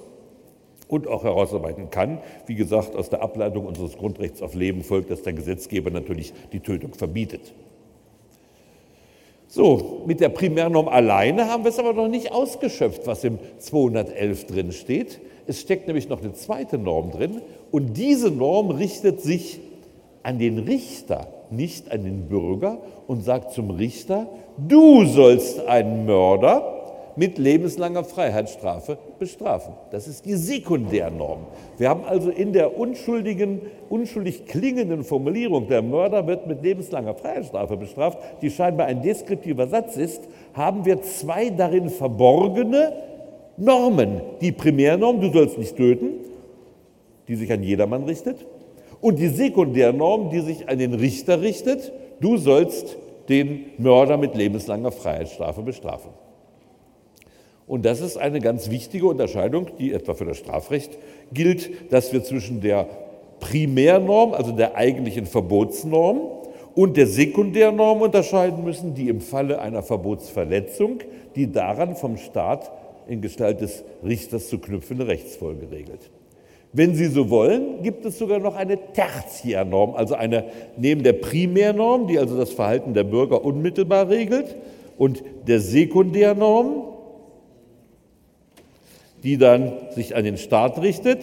[0.93, 2.19] und auch herausarbeiten kann.
[2.47, 6.61] Wie gesagt, aus der Ableitung unseres Grundrechts auf Leben folgt, dass der Gesetzgeber natürlich die
[6.61, 7.55] Tötung verbietet.
[9.49, 14.47] So, mit der Primärnorm alleine haben wir es aber noch nicht ausgeschöpft, was im 211
[14.47, 15.21] drin steht.
[15.47, 17.41] Es steckt nämlich noch eine zweite Norm drin
[17.71, 19.61] und diese Norm richtet sich
[20.23, 24.27] an den Richter, nicht an den Bürger und sagt zum Richter,
[24.59, 26.82] du sollst einen Mörder
[27.17, 29.75] mit lebenslanger Freiheitsstrafe bestrafen.
[29.91, 31.47] Das ist die Sekundärnorm.
[31.79, 37.77] Wir haben also in der unschuldigen, unschuldig klingenden Formulierung, der Mörder wird mit lebenslanger Freiheitsstrafe
[37.77, 40.23] bestraft, die scheinbar ein deskriptiver Satz ist,
[40.55, 42.93] haben wir zwei darin verborgene
[43.57, 44.21] Normen.
[44.41, 46.11] Die Primärnorm, du sollst nicht töten,
[47.29, 48.47] die sich an jedermann richtet,
[49.01, 52.97] und die Sekundärnorm, die sich an den Richter richtet, du sollst
[53.29, 56.11] den Mörder mit lebenslanger Freiheitsstrafe bestrafen.
[57.73, 60.99] Und das ist eine ganz wichtige Unterscheidung, die etwa für das Strafrecht
[61.33, 62.87] gilt, dass wir zwischen der
[63.41, 66.21] Primärnorm, also der eigentlichen Verbotsnorm,
[66.75, 70.99] und der Sekundärnorm unterscheiden müssen, die im Falle einer Verbotsverletzung
[71.35, 72.71] die daran vom Staat
[73.09, 76.11] in Gestalt des Richters zu knüpfende Rechtsfolge regelt.
[76.75, 80.45] Wenn Sie so wollen, gibt es sogar noch eine Tertiärnorm, also eine
[80.77, 84.57] neben der Primärnorm, die also das Verhalten der Bürger unmittelbar regelt,
[84.99, 86.92] und der Sekundärnorm,
[89.23, 91.21] die dann sich an den Staat richtet,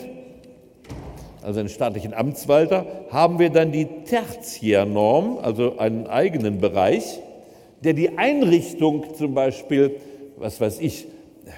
[1.41, 7.20] also einen staatlichen Amtswalter, haben wir dann die Tertiärnorm, also einen eigenen Bereich,
[7.84, 9.95] der die Einrichtung zum Beispiel,
[10.38, 11.08] was weiß ich,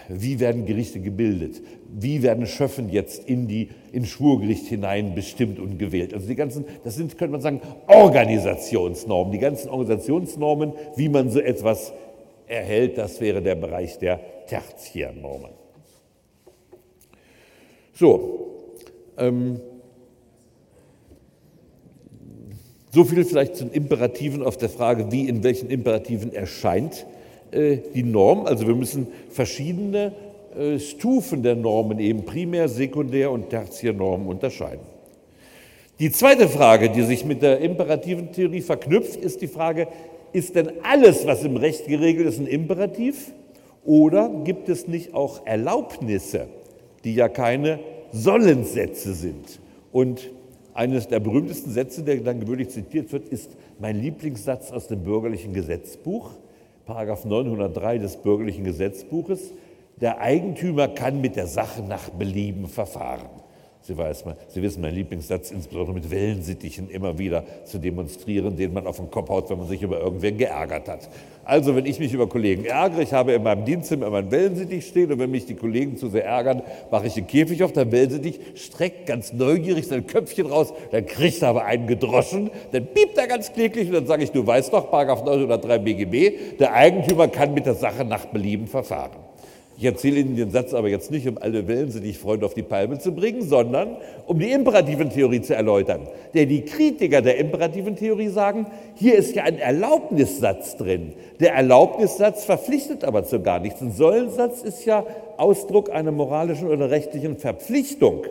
[0.07, 1.61] wie werden Gerichte gebildet,
[1.91, 6.13] wie werden Schöffen jetzt in die in Schwurgericht hinein bestimmt und gewählt.
[6.13, 11.39] Also die ganzen, das sind, könnte man sagen, Organisationsnormen, die ganzen Organisationsnormen, wie man so
[11.39, 11.91] etwas
[12.47, 15.60] erhält, das wäre der Bereich der Tertiärnormen.
[18.01, 18.47] So,
[19.15, 19.59] ähm,
[22.91, 27.05] so viel vielleicht zu den Imperativen auf der Frage, wie in welchen Imperativen erscheint
[27.51, 28.47] äh, die Norm.
[28.47, 30.13] Also wir müssen verschiedene
[30.57, 34.81] äh, Stufen der Normen, eben Primär-, Sekundär- und Tertiärnormen unterscheiden.
[35.99, 39.87] Die zweite Frage, die sich mit der imperativen Theorie verknüpft, ist die Frage,
[40.33, 43.31] ist denn alles, was im Recht geregelt ist, ein Imperativ?
[43.85, 46.47] Oder gibt es nicht auch Erlaubnisse,
[47.03, 47.79] die ja keine
[48.11, 49.59] Sollenssätze sind?
[49.91, 50.29] Und
[50.73, 55.53] eines der berühmtesten Sätze, der dann gewöhnlich zitiert wird, ist mein Lieblingssatz aus dem bürgerlichen
[55.53, 56.31] Gesetzbuch,
[56.85, 59.51] Paragraph 903 des bürgerlichen Gesetzbuches.
[59.99, 63.40] Der Eigentümer kann mit der Sache nach Belieben verfahren.
[63.83, 68.85] Sie, weiß, Sie wissen, mein Lieblingssatz, insbesondere mit Wellensittichen immer wieder zu demonstrieren, den man
[68.85, 71.09] auf den Kopf haut, wenn man sich über irgendwen geärgert hat.
[71.43, 74.85] Also, wenn ich mich über Kollegen ärgere, ich habe in meinem Dienstzimmer immer einen Wellensittich
[74.85, 76.61] stehen und wenn mich die Kollegen zu sehr ärgern,
[76.91, 81.41] mache ich den Käfig auf, der Wellensittich streckt ganz neugierig sein Köpfchen raus, dann kriegt
[81.41, 84.71] er aber einen gedroschen, dann piept er ganz kläglich und dann sage ich, du weißt
[84.71, 89.30] doch, Paragraph 903 BGB, der Eigentümer kann mit der Sache nach Belieben verfahren.
[89.77, 92.99] Ich erzähle Ihnen den Satz aber jetzt nicht, um alle Wellensittich Freunde auf die Palme
[92.99, 93.97] zu bringen, sondern
[94.27, 96.07] um die imperativen Theorie zu erläutern.
[96.33, 101.13] Denn die Kritiker der imperativen Theorie sagen, hier ist ja ein Erlaubnissatz drin.
[101.39, 103.81] Der Erlaubnissatz verpflichtet aber zu gar nichts.
[103.81, 105.03] Ein Sollensatz ist ja
[105.37, 108.25] Ausdruck einer moralischen oder rechtlichen Verpflichtung.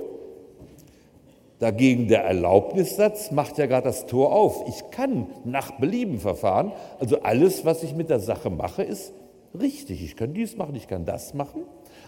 [1.59, 4.65] Dagegen der Erlaubnissatz macht ja gerade das Tor auf.
[4.69, 6.73] Ich kann nach Belieben verfahren.
[6.99, 9.13] Also alles, was ich mit der Sache mache, ist
[9.59, 10.03] richtig.
[10.05, 11.63] Ich kann dies machen, ich kann das machen.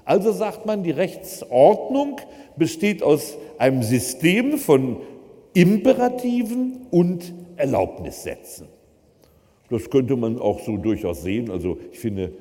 [0.04, 2.20] Also sagt man, die Rechtsordnung
[2.56, 4.98] besteht aus einem System von
[5.54, 8.68] Imperativen und Erlaubnissätzen.
[9.70, 11.50] Das könnte man auch so durchaus sehen.
[11.50, 12.32] Also ich finde,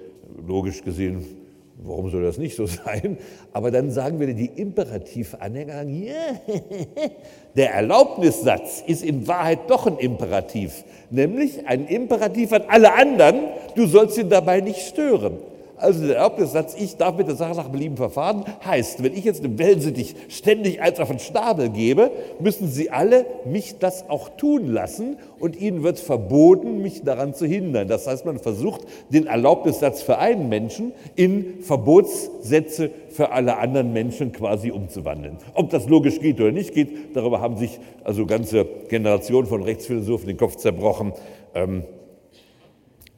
[0.47, 1.40] logisch gesehen
[1.83, 3.17] Warum soll das nicht so sein?
[3.53, 6.39] Aber dann sagen wir, die Imperativanhänger, yeah,
[7.55, 13.35] der Erlaubnissatz ist in Wahrheit doch ein Imperativ, nämlich ein Imperativ an alle anderen,
[13.75, 15.37] du sollst ihn dabei nicht stören.
[15.81, 19.43] Also der Erlaubnissatz, ich darf mit der Sache nach Belieben verfahren, heißt, wenn ich jetzt
[19.43, 24.67] einem Wellensittich ständig eins auf den Schnabel gebe, müssen sie alle mich das auch tun
[24.67, 27.87] lassen und ihnen wird verboten, mich daran zu hindern.
[27.87, 34.31] Das heißt, man versucht, den Erlaubnissatz für einen Menschen in Verbotssätze für alle anderen Menschen
[34.31, 35.37] quasi umzuwandeln.
[35.55, 40.27] Ob das logisch geht oder nicht geht, darüber haben sich also ganze Generationen von Rechtsphilosophen
[40.27, 41.13] den Kopf zerbrochen.
[41.55, 41.85] Ähm,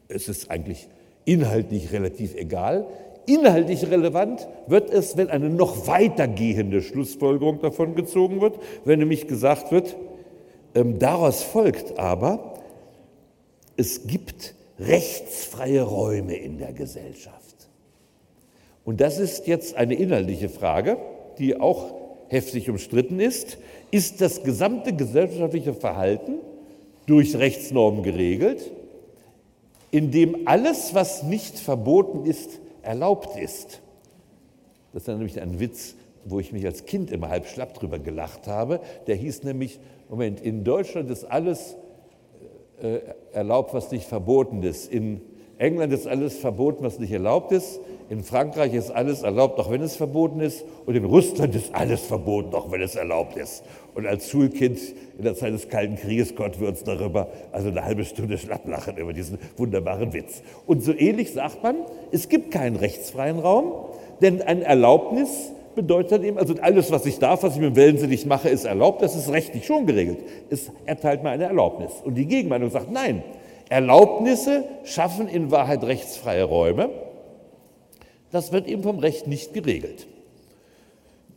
[0.08, 0.88] es ist eigentlich
[1.26, 2.88] inhaltlich relativ egal.
[3.26, 9.72] Inhaltlich relevant wird es, wenn eine noch weitergehende Schlussfolgerung davon gezogen wird, wenn nämlich gesagt
[9.72, 9.96] wird,
[10.76, 12.56] ähm, daraus folgt aber,
[13.78, 17.70] es gibt rechtsfreie Räume in der Gesellschaft.
[18.84, 20.98] Und das ist jetzt eine inhaltliche Frage,
[21.38, 21.94] die auch
[22.28, 23.58] heftig umstritten ist.
[23.92, 26.40] Ist das gesamte gesellschaftliche Verhalten
[27.06, 28.72] durch Rechtsnormen geregelt?
[29.94, 33.80] In dem alles, was nicht verboten ist, erlaubt ist.
[34.92, 35.94] Das ist nämlich ein Witz,
[36.26, 38.80] wo ich mich als Kind immer halb schlapp drüber gelacht habe.
[39.06, 39.80] Der hieß nämlich,
[40.10, 41.76] Moment, in Deutschland ist alles
[42.82, 43.02] äh,
[43.34, 44.92] erlaubt, was nicht verboten ist.
[44.92, 45.22] In
[45.60, 47.80] England ist alles verboten, was nicht erlaubt ist.
[48.10, 50.66] In Frankreich ist alles erlaubt, auch wenn es verboten ist.
[50.88, 53.64] Und in Russland ist alles verboten, auch wenn es erlaubt ist.
[53.96, 54.80] Und als Schulkind
[55.18, 58.98] in der Zeit des Kalten Krieges konnten wir uns darüber also eine halbe Stunde schlapplachen
[58.98, 60.42] über diesen wunderbaren Witz.
[60.66, 61.76] Und so ähnlich sagt man,
[62.12, 63.74] es gibt keinen rechtsfreien Raum,
[64.22, 68.26] denn ein Erlaubnis bedeutet eben, also alles, was ich darf, was ich mit dem Wellensittich
[68.26, 70.20] mache, ist erlaubt, das ist rechtlich schon geregelt.
[70.50, 71.92] Es erteilt mir eine Erlaubnis.
[72.04, 73.24] Und die Gegenmeinung sagt, nein,
[73.70, 76.90] Erlaubnisse schaffen in Wahrheit rechtsfreie Räume.
[78.32, 80.08] Das wird eben vom Recht nicht geregelt.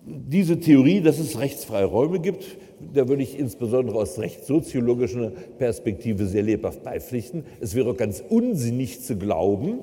[0.09, 2.59] Diese Theorie, dass es rechtsfreie Räume gibt,
[2.95, 7.43] da würde ich insbesondere aus rechtssoziologischer Perspektive sehr lebhaft beipflichten.
[7.61, 9.81] Es wäre ganz unsinnig zu glauben,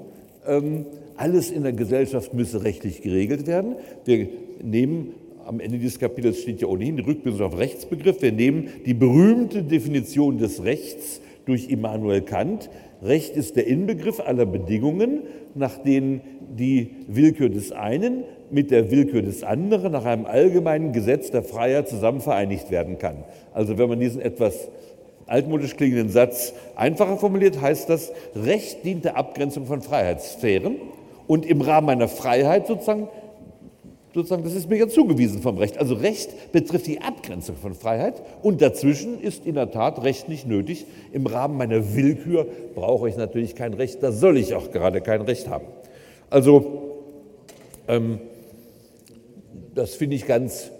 [0.47, 0.85] ähm,
[1.17, 3.75] alles in der Gesellschaft müsse rechtlich geregelt werden.
[4.05, 4.29] Wir
[4.63, 5.13] nehmen
[5.45, 8.21] am Ende dieses Kapitels steht ja ohnehin die Rückbildung auf Rechtsbegriff.
[8.21, 12.69] Wir nehmen die berühmte Definition des Rechts durch Immanuel Kant.
[13.01, 16.21] Recht ist der Inbegriff aller Bedingungen, nach denen
[16.57, 18.23] die Willkür des einen
[18.53, 23.23] mit der Willkür des anderen nach einem allgemeinen Gesetz der Freiheit zusammen vereinigt werden kann.
[23.53, 24.69] Also wenn man diesen etwas
[25.25, 30.75] altmodisch klingenden Satz einfacher formuliert, heißt das, Recht dient der Abgrenzung von Freiheitssphären
[31.27, 33.07] und im Rahmen einer Freiheit sozusagen,
[34.13, 35.79] sozusagen, das ist mir ja zugewiesen vom Recht.
[35.79, 40.45] Also Recht betrifft die Abgrenzung von Freiheit und dazwischen ist in der Tat Recht nicht
[40.45, 40.85] nötig.
[41.11, 42.45] Im Rahmen meiner Willkür
[42.75, 45.65] brauche ich natürlich kein Recht, da soll ich auch gerade kein Recht haben.
[46.29, 46.83] Also
[47.87, 48.19] ähm,
[49.75, 50.71] das finde ich ganz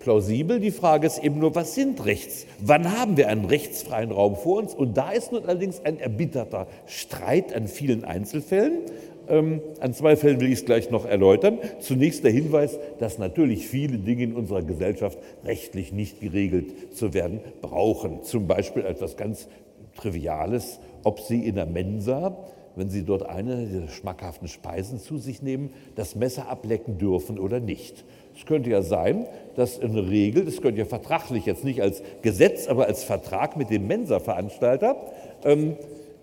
[0.00, 0.60] plausibel.
[0.60, 2.46] Die Frage ist eben nur, was sind Rechts?
[2.60, 4.74] Wann haben wir einen rechtsfreien Raum vor uns?
[4.74, 8.82] Und da ist nun allerdings ein erbitterter Streit an vielen Einzelfällen.
[9.28, 11.58] Ähm, an zwei Fällen will ich es gleich noch erläutern.
[11.80, 17.40] Zunächst der Hinweis, dass natürlich viele Dinge in unserer Gesellschaft rechtlich nicht geregelt zu werden
[17.60, 18.22] brauchen.
[18.22, 19.48] Zum Beispiel etwas ganz
[19.96, 22.36] Triviales, ob Sie in der Mensa,
[22.76, 27.58] wenn Sie dort eine dieser schmackhaften Speisen zu sich nehmen, das Messer ablecken dürfen oder
[27.58, 28.04] nicht.
[28.36, 29.26] Es könnte ja sein,
[29.56, 33.70] dass eine Regel, das könnte ja vertraglich jetzt nicht als Gesetz, aber als Vertrag mit
[33.70, 34.96] dem Mensa-Veranstalter,
[35.44, 35.76] ähm,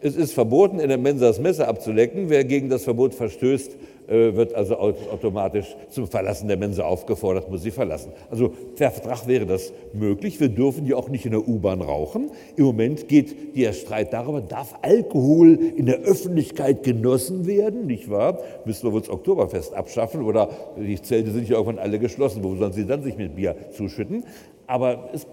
[0.03, 2.29] es ist verboten, in der Mensa das Messer abzulecken.
[2.29, 3.71] Wer gegen das Verbot verstößt,
[4.07, 8.11] wird also automatisch zum Verlassen der Mensa aufgefordert, muss sie verlassen.
[8.29, 10.39] Also per Vertrag wäre das möglich.
[10.39, 12.31] Wir dürfen ja auch nicht in der U-Bahn rauchen.
[12.55, 18.39] Im Moment geht der Streit darüber, darf Alkohol in der Öffentlichkeit genossen werden, nicht wahr?
[18.65, 22.43] Müssen wir wohl das Oktoberfest abschaffen oder die Zelte sind ja irgendwann alle geschlossen.
[22.43, 24.23] Wo sollen sie dann sich mit Bier zuschütten?
[24.65, 25.27] Aber es,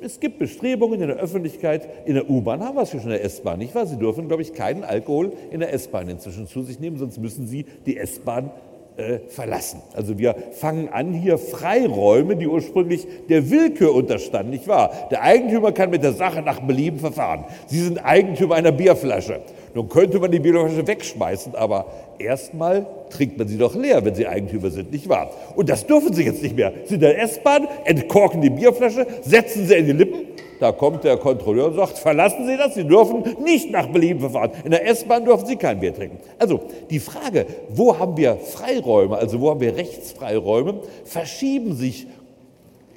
[0.00, 3.24] es, gibt Bestrebungen in der Öffentlichkeit, in der U-Bahn haben wir es schon in der
[3.24, 3.86] S-Bahn, nicht wahr?
[3.86, 7.46] Sie dürfen, glaube ich, keinen Alkohol in der S-Bahn inzwischen zu sich nehmen, sonst müssen
[7.46, 8.50] Sie die S-Bahn
[8.96, 9.82] äh, verlassen.
[9.94, 15.08] Also wir fangen an, hier Freiräume, die ursprünglich der Willkür unterstanden, nicht wahr?
[15.10, 17.44] Der Eigentümer kann mit der Sache nach Belieben verfahren.
[17.66, 19.40] Sie sind Eigentümer einer Bierflasche.
[19.74, 21.86] Nun könnte man die Bierflasche wegschmeißen, aber
[22.18, 25.30] erstmal trinkt man sie doch leer, wenn sie Eigentümer sind, nicht wahr?
[25.54, 26.72] Und das dürfen sie jetzt nicht mehr.
[26.84, 30.20] Sie sind in der S-Bahn, entkorken die Bierflasche, setzen sie in die Lippen.
[30.60, 34.50] Da kommt der Kontrolleur und sagt, verlassen Sie das, Sie dürfen nicht nach Belieben verfahren.
[34.62, 36.18] In der S-Bahn dürfen Sie kein Bier trinken.
[36.38, 36.60] Also
[36.90, 42.06] die Frage, wo haben wir Freiräume, also wo haben wir Rechtsfreiräume, verschieben sich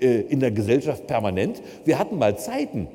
[0.02, 1.62] äh, in der Gesellschaft permanent.
[1.86, 2.90] Wir hatten mal Zeiten,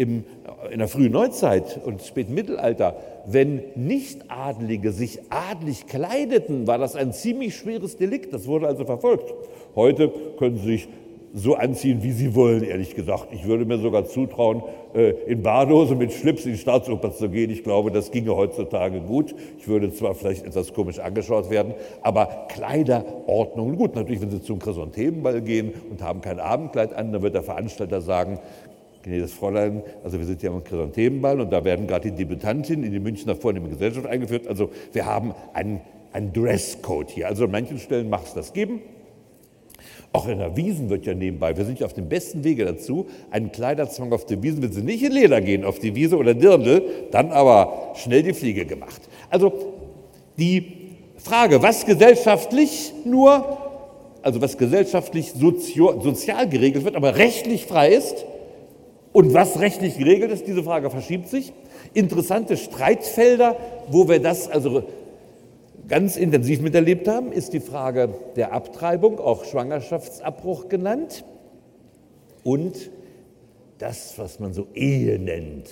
[0.00, 0.24] im,
[0.70, 2.96] in der frühen Neuzeit und späten Mittelalter,
[3.26, 8.32] wenn Nichtadlige sich adlig kleideten, war das ein ziemlich schweres Delikt.
[8.32, 9.34] Das wurde also verfolgt.
[9.74, 10.88] Heute können sie sich
[11.34, 13.28] so anziehen, wie sie wollen, ehrlich gesagt.
[13.32, 14.62] Ich würde mir sogar zutrauen,
[14.94, 17.50] äh, in Badehose mit Schlips in die Staatsoper zu gehen.
[17.50, 19.34] Ich glaube, das ginge heutzutage gut.
[19.58, 24.58] Ich würde zwar vielleicht etwas komisch angeschaut werden, aber Kleiderordnung, gut, natürlich, wenn Sie zum
[24.58, 28.40] Chrysanthemenball gehen und haben kein Abendkleid an, dann wird der Veranstalter sagen,
[29.02, 32.92] gnädiges Fräulein, also wir sind ja am Chrysanthemenball und da werden gerade die Debütantinnen in
[32.92, 34.46] die Münchner vornehme Gesellschaft eingeführt.
[34.46, 35.80] Also wir haben einen,
[36.12, 37.28] einen Dresscode hier.
[37.28, 38.80] Also an manchen Stellen mag es das geben.
[40.12, 43.06] Auch in der Wiesen wird ja nebenbei, wir sind ja auf dem besten Wege dazu,
[43.30, 46.34] einen Kleiderzwang auf der Wiesen, wenn Sie nicht in Leder gehen auf die Wiese oder
[46.34, 46.82] Dirndl,
[47.12, 49.00] dann aber schnell die Fliege gemacht.
[49.30, 49.52] Also
[50.36, 50.80] die
[51.16, 53.58] Frage, was gesellschaftlich nur,
[54.22, 58.24] also was gesellschaftlich sozio, sozial geregelt wird, aber rechtlich frei ist,
[59.12, 61.52] und was rechtlich geregelt ist, diese Frage verschiebt sich.
[61.94, 63.56] Interessante Streitfelder,
[63.88, 64.84] wo wir das also
[65.88, 71.24] ganz intensiv miterlebt haben, ist die Frage der Abtreibung, auch Schwangerschaftsabbruch genannt,
[72.42, 72.90] und
[73.78, 75.68] das, was man so Ehe nennt.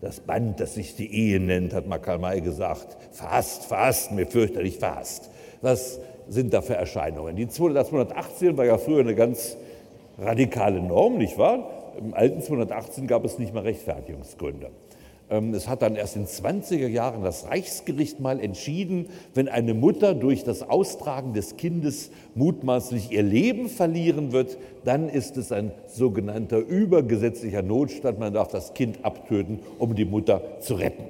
[0.00, 2.96] Das Band, das sich die Ehe nennt, hat mal Karl May gesagt.
[3.12, 5.30] Fast, fast, mir fürchterlich fast.
[5.62, 5.98] Was
[6.28, 7.36] sind da für Erscheinungen?
[7.36, 9.56] Die 218 war ja früher eine ganz
[10.18, 11.73] radikale Norm, nicht wahr?
[11.98, 14.70] Im alten 218 gab es nicht mal Rechtfertigungsgründe.
[15.30, 20.14] Ähm, es hat dann erst in 20er Jahren das Reichsgericht mal entschieden, wenn eine Mutter
[20.14, 26.58] durch das Austragen des Kindes mutmaßlich ihr Leben verlieren wird, dann ist es ein sogenannter
[26.58, 28.18] übergesetzlicher Notstand.
[28.18, 31.04] Man darf das Kind abtöten, um die Mutter zu retten.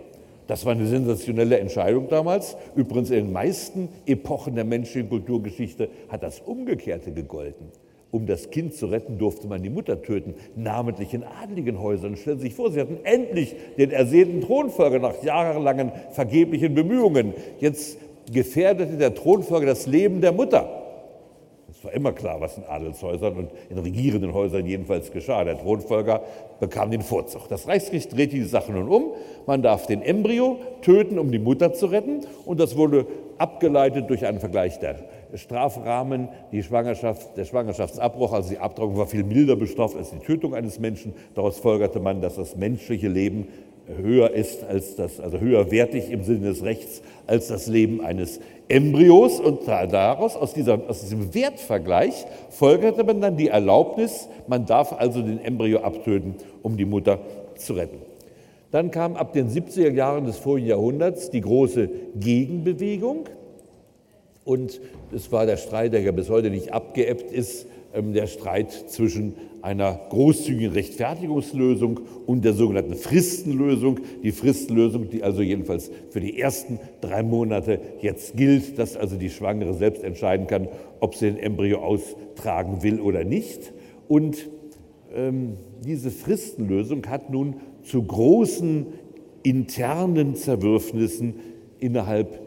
[0.47, 2.57] Das war eine sensationelle Entscheidung damals.
[2.77, 7.69] Übrigens in den meisten Epochen der menschlichen Kulturgeschichte hat das Umgekehrte gegolten.
[8.15, 12.15] Um das Kind zu retten, durfte man die Mutter töten, namentlich in adligen Häusern.
[12.15, 17.35] Stellen Sie sich vor, Sie hatten endlich den ersehnten Thronfolger nach jahrelangen vergeblichen Bemühungen.
[17.59, 17.99] Jetzt
[18.33, 20.85] gefährdete der Thronfolger das Leben der Mutter.
[21.69, 25.43] Es war immer klar, was in Adelshäusern und in regierenden Häusern jedenfalls geschah.
[25.43, 26.23] Der Thronfolger
[26.61, 27.49] bekam den Vorzug.
[27.49, 29.07] Das Reichsgericht drehte die Sache nun um.
[29.47, 32.21] Man darf den Embryo töten, um die Mutter zu retten.
[32.45, 33.07] Und das wurde
[33.39, 35.01] abgeleitet durch einen Vergleich der
[35.35, 40.55] Strafrahmen, die Schwangerschaft, der Schwangerschaftsabbruch, also die Abtreibung war viel milder bestraft als die Tötung
[40.55, 41.15] eines Menschen.
[41.35, 43.49] Daraus folgerte man, dass das menschliche Leben
[43.87, 48.41] höher ist als das, also höher wertig im Sinne des Rechts als das Leben eines
[48.69, 49.41] Embryos.
[49.41, 55.23] Und daraus, aus, dieser, aus diesem Wertvergleich, folgerte man dann die Erlaubnis, man darf also
[55.23, 57.19] den Embryo abtöten, um die Mutter
[57.57, 57.99] zu retten.
[58.71, 63.27] Dann kam ab den 70er Jahren des vorigen Jahrhunderts die große Gegenbewegung.
[64.45, 64.81] Und
[65.15, 69.35] es war der Streit, der ja bis heute nicht abgeebbt ist, ähm, der Streit zwischen
[69.63, 74.01] einer großzügigen Rechtfertigungslösung und der sogenannten Fristenlösung.
[74.23, 79.31] Die Fristenlösung, die also jedenfalls für die ersten drei Monate jetzt gilt, dass also die
[79.31, 80.69] Schwangere selbst entscheiden kann,
[81.01, 83.73] ob sie den Embryo austragen will oder nicht.
[84.07, 84.51] Und
[85.15, 88.87] ähm, diese Fristenlösung hat nun zu großen
[89.45, 91.37] internen Zerwürfnissen
[91.79, 92.41] innerhalb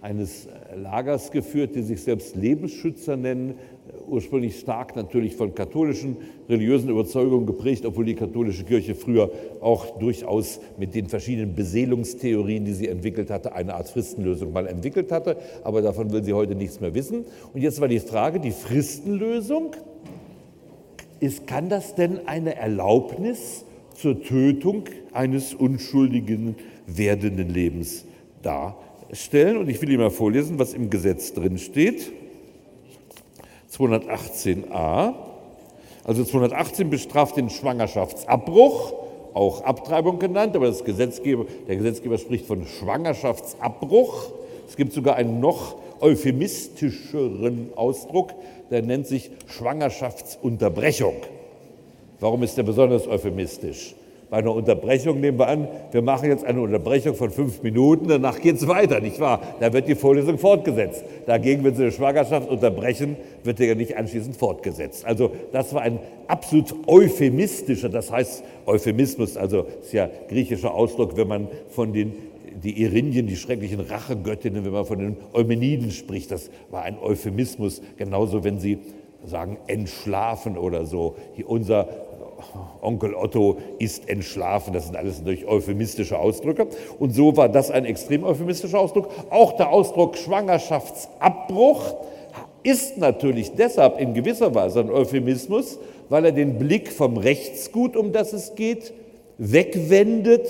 [0.00, 3.54] eines Lagers geführt, die sich selbst Lebensschützer nennen,
[4.06, 6.18] ursprünglich stark natürlich von katholischen
[6.48, 12.74] religiösen Überzeugungen geprägt, obwohl die katholische Kirche früher auch durchaus mit den verschiedenen Beseelungstheorien, die
[12.74, 15.38] sie entwickelt hatte, eine Art Fristenlösung mal entwickelt hatte.
[15.64, 17.24] Aber davon will sie heute nichts mehr wissen.
[17.52, 19.72] Und jetzt war die Frage, die Fristenlösung,
[21.18, 23.64] ist, kann das denn eine Erlaubnis
[23.94, 26.56] zur Tötung eines unschuldigen
[26.86, 28.04] werdenden Lebens
[29.08, 29.56] darstellen?
[29.56, 32.12] Und ich will Ihnen mal vorlesen, was im Gesetz drin steht.
[33.72, 35.14] 218a.
[36.04, 38.94] Also 218 bestraft den Schwangerschaftsabbruch,
[39.34, 44.30] auch Abtreibung genannt, aber Gesetzgeber, der Gesetzgeber spricht von Schwangerschaftsabbruch.
[44.68, 48.34] Es gibt sogar einen noch euphemistischeren Ausdruck,
[48.70, 51.16] der nennt sich Schwangerschaftsunterbrechung.
[52.20, 53.94] Warum ist der besonders euphemistisch?
[54.28, 58.40] Bei einer Unterbrechung nehmen wir an, wir machen jetzt eine Unterbrechung von fünf Minuten, danach
[58.40, 59.40] geht es weiter, nicht wahr?
[59.60, 61.04] Da wird die Vorlesung fortgesetzt.
[61.26, 65.04] Dagegen, wenn Sie eine Schwangerschaft unterbrechen, wird die ja nicht anschließend fortgesetzt.
[65.04, 71.28] Also das war ein absolut euphemistischer, das heißt Euphemismus, also ist ja griechischer Ausdruck, wenn
[71.28, 72.14] man von den
[72.62, 77.82] die Erinien, die schrecklichen Rachegöttinnen, wenn man von den Eumeniden spricht, das war ein Euphemismus,
[77.98, 78.78] genauso wenn sie
[79.24, 81.16] sagen entschlafen oder so.
[81.34, 81.88] Hier unser
[82.80, 84.72] Onkel Otto ist entschlafen.
[84.72, 86.66] Das sind alles natürlich euphemistische Ausdrücke.
[86.98, 89.08] Und so war das ein extrem euphemistischer Ausdruck.
[89.30, 91.96] Auch der Ausdruck Schwangerschaftsabbruch
[92.62, 95.78] ist natürlich deshalb in gewisser Weise ein Euphemismus,
[96.08, 98.92] weil er den Blick vom Rechtsgut, um das es geht,
[99.38, 100.48] wegwendet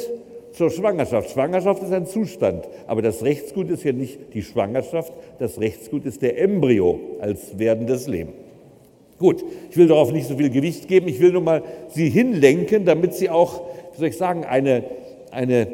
[0.52, 1.30] zur Schwangerschaft.
[1.30, 6.22] Schwangerschaft ist ein Zustand, aber das Rechtsgut ist ja nicht die Schwangerschaft, das Rechtsgut ist
[6.22, 8.45] der Embryo als werdendes Leben.
[9.18, 12.84] Gut, ich will darauf nicht so viel Gewicht geben, ich will nur mal Sie hinlenken,
[12.84, 13.62] damit Sie auch,
[13.92, 14.84] wie soll ich sagen, eine,
[15.30, 15.68] eine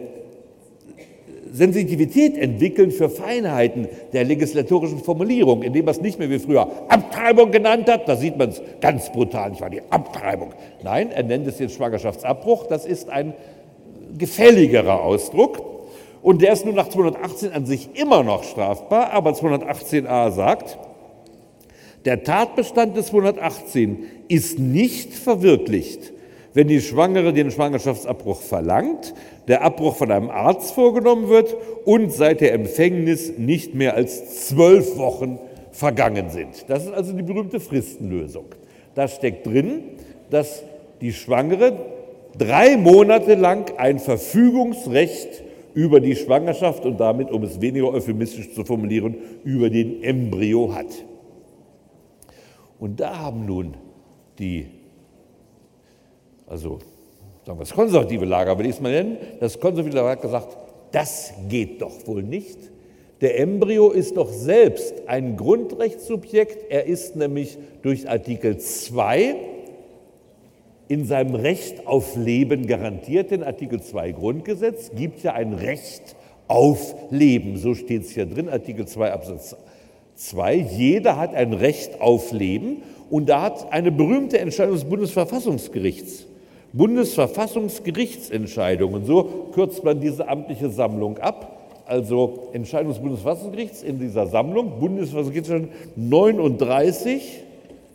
[1.53, 7.51] Sensitivität entwickeln für Feinheiten der legislatorischen Formulierung, indem man es nicht mehr wie früher Abtreibung
[7.51, 10.55] genannt hat, da sieht man es ganz brutal, nicht wahr, die Abtreibung.
[10.83, 13.35] Nein, er nennt es jetzt Schwangerschaftsabbruch, das ist ein
[14.17, 15.63] gefälligerer Ausdruck.
[16.23, 20.79] Und der ist nun nach 218 an sich immer noch strafbar, aber 218a sagt,
[22.05, 26.13] der Tatbestand des 218 ist nicht verwirklicht,
[26.55, 29.15] wenn die Schwangere den Schwangerschaftsabbruch verlangt,
[29.49, 34.97] der Abbruch von einem Arzt vorgenommen wird und seit der Empfängnis nicht mehr als zwölf
[34.99, 35.39] Wochen
[35.71, 36.65] vergangen sind.
[36.69, 38.47] Das ist also die berühmte Fristenlösung.
[38.95, 39.83] Da steckt drin,
[40.31, 40.63] dass
[41.01, 41.73] die Schwangere
[42.37, 45.43] drei Monate lang ein Verfügungsrecht
[45.75, 51.05] über die Schwangerschaft und damit, um es weniger euphemistisch zu formulieren, über den Embryo hat.
[52.83, 53.75] Und da haben nun
[54.41, 54.67] die,
[56.49, 56.81] also
[57.47, 60.57] sagen wir das konservative Lager, will ich es mal nennen, das konservative Lager hat gesagt,
[60.91, 62.59] das geht doch wohl nicht.
[63.21, 66.73] Der Embryo ist doch selbst ein Grundrechtssubjekt.
[66.73, 69.37] Er ist nämlich durch Artikel 2
[70.89, 76.17] in seinem Recht auf Leben garantiert, denn Artikel 2 Grundgesetz gibt ja ein Recht
[76.49, 77.59] auf Leben.
[77.59, 79.55] So steht es ja drin, Artikel 2 Absatz
[80.23, 80.55] 2.
[80.55, 86.27] Jeder hat ein Recht auf Leben und da hat eine berühmte Entscheidung des Bundesverfassungsgerichts,
[86.73, 94.79] Bundesverfassungsgerichtsentscheidungen, so kürzt man diese amtliche Sammlung ab, also Entscheidung des Bundesverfassungsgerichts in dieser Sammlung,
[94.79, 97.43] Bundesverfassungsgericht 39,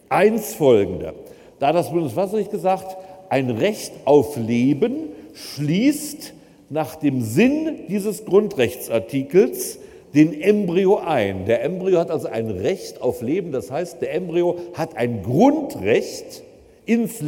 [0.09, 1.13] 1 folgende.
[1.59, 2.97] Da hat das Bundesverfassungsgericht gesagt,
[3.29, 6.33] ein Recht auf Leben schließt
[6.69, 9.79] nach dem Sinn dieses Grundrechtsartikels
[10.17, 11.45] den Embryo ein.
[11.45, 16.41] Der Embryo hat also ein Recht auf Leben, das heißt, der Embryo hat ein Grundrecht,
[16.87, 17.23] ins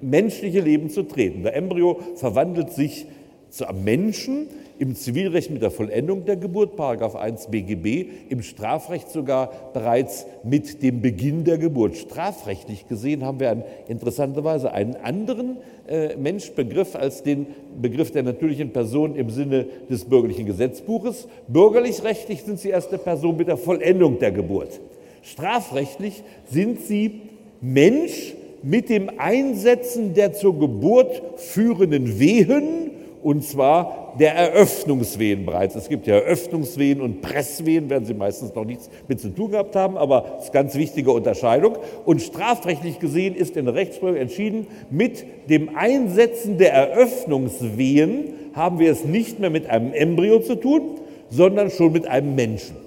[0.00, 1.44] menschliche Leben zu treten.
[1.44, 3.06] Der Embryo verwandelt sich
[3.48, 4.48] zu einem Menschen,
[4.78, 10.82] im Zivilrecht mit der Vollendung der Geburt, Paragraph 1 BGB, im Strafrecht sogar bereits mit
[10.82, 11.96] dem Beginn der Geburt.
[11.96, 15.56] Strafrechtlich gesehen haben wir an, interessanterweise einen anderen
[15.88, 17.46] äh, Menschbegriff als den
[17.80, 21.28] Begriff der natürlichen Person im Sinne des bürgerlichen Gesetzbuches.
[21.48, 24.80] Bürgerlich-rechtlich sind sie erste Person mit der Vollendung der Geburt.
[25.22, 27.20] Strafrechtlich sind sie
[27.60, 32.90] Mensch mit dem Einsetzen der zur Geburt führenden Wehen
[33.22, 35.74] und zwar der Eröffnungswehen bereits.
[35.74, 39.76] Es gibt ja Eröffnungswehen und Presswehen, werden Sie meistens noch nichts mit zu tun gehabt
[39.76, 41.78] haben, aber das ist eine ganz wichtige Unterscheidung.
[42.04, 48.90] Und strafrechtlich gesehen ist in der Rechtsprechung entschieden, mit dem Einsetzen der Eröffnungswehen haben wir
[48.90, 51.00] es nicht mehr mit einem Embryo zu tun,
[51.30, 52.81] sondern schon mit einem Menschen.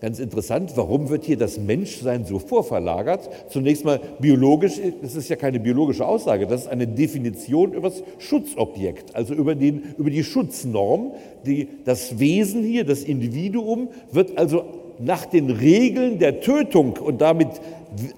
[0.00, 3.28] Ganz interessant, warum wird hier das Menschsein so vorverlagert?
[3.50, 8.02] Zunächst mal biologisch, das ist ja keine biologische Aussage, das ist eine Definition über das
[8.18, 11.12] Schutzobjekt, also über, den, über die Schutznorm.
[11.44, 14.64] Die, das Wesen hier, das Individuum, wird also
[14.98, 17.48] nach den Regeln der Tötung und damit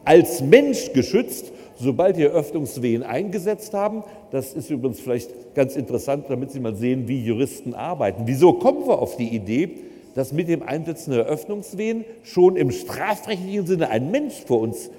[0.05, 4.05] als Mensch geschützt, sobald die Eröffnungswehen eingesetzt haben.
[4.31, 8.23] Das ist übrigens vielleicht ganz interessant, damit Sie mal sehen, wie Juristen arbeiten.
[8.27, 9.71] Wieso kommen wir auf die Idee,
[10.15, 14.91] dass mit dem Einsetzen der Öffnungswehen schon im strafrechtlichen Sinne ein Mensch vor uns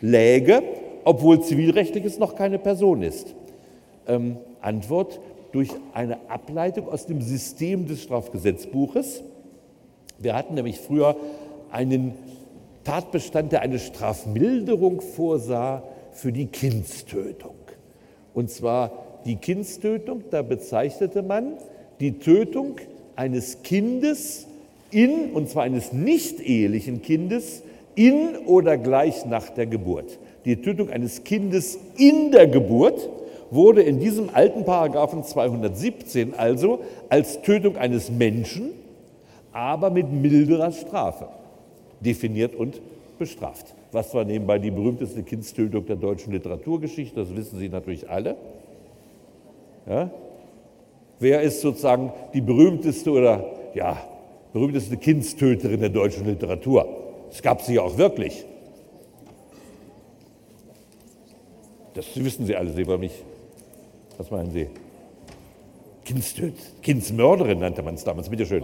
[0.00, 0.62] läge,
[1.04, 3.34] obwohl zivilrechtlich es noch keine Person ist?
[4.06, 5.20] Ähm, Antwort
[5.52, 9.22] durch eine Ableitung aus dem System des Strafgesetzbuches.
[10.18, 11.16] Wir hatten nämlich früher
[11.70, 12.14] einen
[12.84, 17.54] Tatbestand, der eine Strafmilderung vorsah für die Kindstötung.
[18.34, 18.92] Und zwar
[19.24, 21.58] die Kindstötung, da bezeichnete man
[22.00, 22.76] die Tötung
[23.16, 24.46] eines Kindes
[24.90, 27.62] in, und zwar eines nicht-ehelichen Kindes,
[27.94, 30.18] in oder gleich nach der Geburt.
[30.44, 33.08] Die Tötung eines Kindes in der Geburt
[33.50, 38.70] wurde in diesem alten Paragraphen 217 also als Tötung eines Menschen,
[39.52, 41.28] aber mit milderer Strafe
[42.00, 42.80] definiert und
[43.18, 43.74] bestraft.
[43.90, 47.20] Was war nebenbei die berühmteste Kindstötung der deutschen Literaturgeschichte?
[47.20, 48.36] Das wissen Sie natürlich alle.
[49.88, 50.10] Ja?
[51.18, 53.96] Wer ist sozusagen die berühmteste oder ja,
[54.52, 56.86] berühmteste Kindstöterin der deutschen Literatur.
[57.30, 58.44] Es gab sie auch wirklich.
[61.94, 63.12] Das wissen Sie alle, Sie über mich.
[64.18, 64.68] Was meinen Sie?
[66.04, 68.62] Kindstöt, Kindsmörderin nannte man es damals, bitteschön.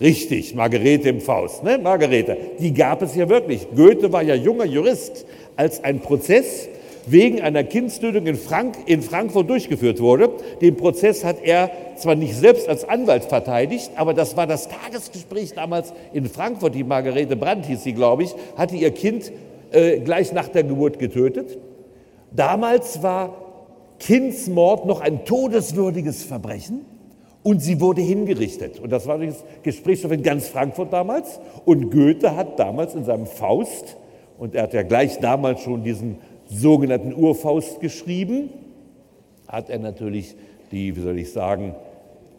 [0.00, 1.78] Richtig, Margarete im Faust, ne?
[1.78, 2.36] Margarete.
[2.58, 3.66] Die gab es ja wirklich.
[3.74, 5.24] Goethe war ja junger Jurist,
[5.56, 6.68] als ein Prozess
[7.06, 10.30] wegen einer Kindstötung in, Frank in Frankfurt durchgeführt wurde.
[10.60, 15.52] Den Prozess hat er zwar nicht selbst als Anwalt verteidigt, aber das war das Tagesgespräch
[15.54, 16.74] damals in Frankfurt.
[16.74, 19.32] Die Margarete Brandt hieß sie, glaube ich, hatte ihr Kind
[19.72, 21.58] äh, gleich nach der Geburt getötet.
[22.30, 23.36] Damals war
[23.98, 26.84] Kindsmord noch ein todeswürdiges Verbrechen
[27.42, 28.80] und sie wurde hingerichtet.
[28.80, 31.40] Und das war das Gesprächsstoff in ganz Frankfurt damals.
[31.64, 33.96] Und Goethe hat damals in seinem Faust,
[34.38, 38.50] und er hat ja gleich damals schon diesen sogenannten Urfaust geschrieben,
[39.46, 40.34] hat er natürlich
[40.72, 41.74] die, wie soll ich sagen,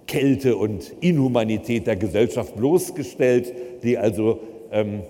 [0.07, 3.53] Kälte und Inhumanität der Gesellschaft bloßgestellt,
[3.83, 4.39] die also,
[4.71, 5.01] ähm,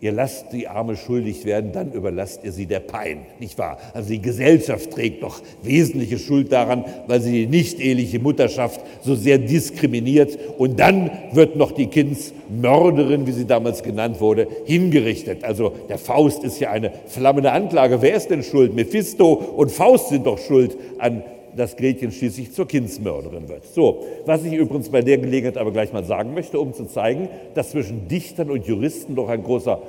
[0.00, 3.78] ihr lasst die Arme schuldig werden, dann überlasst ihr sie der Pein, nicht wahr?
[3.92, 9.38] Also die Gesellschaft trägt doch wesentliche Schuld daran, weil sie die nicht-eheliche Mutterschaft so sehr
[9.38, 15.44] diskriminiert und dann wird noch die Kindsmörderin, wie sie damals genannt wurde, hingerichtet.
[15.44, 18.00] Also der Faust ist ja eine flammende Anklage.
[18.00, 18.74] Wer ist denn schuld?
[18.74, 21.24] Mephisto und Faust sind doch schuld an
[21.56, 23.64] dass Gretchen schließlich zur Kindsmörderin wird.
[23.66, 27.28] So, was ich übrigens bei der Gelegenheit aber gleich mal sagen möchte, um zu zeigen,
[27.54, 29.80] dass zwischen Dichtern und Juristen doch ein großer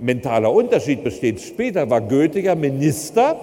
[0.00, 1.40] mentaler Unterschied besteht.
[1.40, 3.36] Später war Goethe ja Minister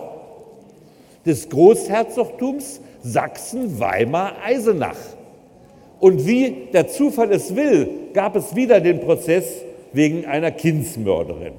[1.26, 4.98] des Großherzogtums Sachsen-Weimar-Eisenach.
[6.00, 9.64] Und wie der Zufall es will, gab es wieder den Prozess
[9.94, 11.54] wegen einer Kindsmörderin.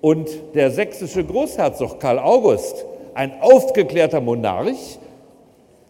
[0.00, 4.98] Und der sächsische Großherzog Karl August, ein aufgeklärter Monarch,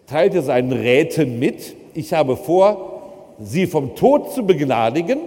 [0.06, 5.20] teilte seinen Räten mit, ich habe vor, sie vom Tod zu begnadigen,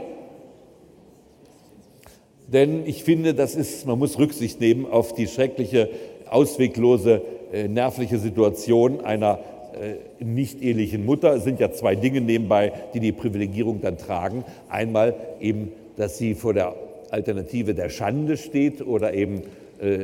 [2.47, 5.89] denn ich finde, das ist, man muss Rücksicht nehmen auf die schreckliche,
[6.29, 7.21] ausweglose,
[7.51, 9.39] äh, nervliche Situation einer
[9.73, 11.35] äh, nicht ehelichen Mutter.
[11.35, 14.45] Es sind ja zwei Dinge nebenbei, die die Privilegierung dann tragen.
[14.69, 16.75] Einmal eben, dass sie vor der
[17.11, 19.43] Alternative der Schande steht oder eben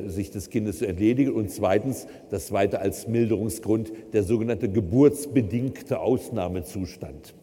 [0.08, 1.34] sich des Kindes zu entledigen.
[1.34, 7.34] Und zweitens, das zweite als Milderungsgrund, der sogenannte geburtsbedingte Ausnahmezustand.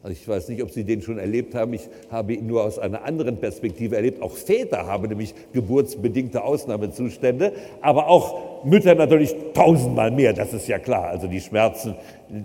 [0.00, 1.72] Also ich weiß nicht, ob Sie den schon erlebt haben.
[1.72, 4.22] Ich habe ihn nur aus einer anderen Perspektive erlebt.
[4.22, 10.32] Auch Väter haben nämlich geburtsbedingte Ausnahmezustände, aber auch Mütter natürlich tausendmal mehr.
[10.34, 11.08] Das ist ja klar.
[11.08, 11.96] Also die Schmerzen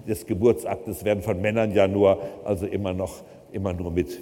[0.08, 4.20] des Geburtsaktes werden von Männern ja nur, also immer noch, immer nur mit,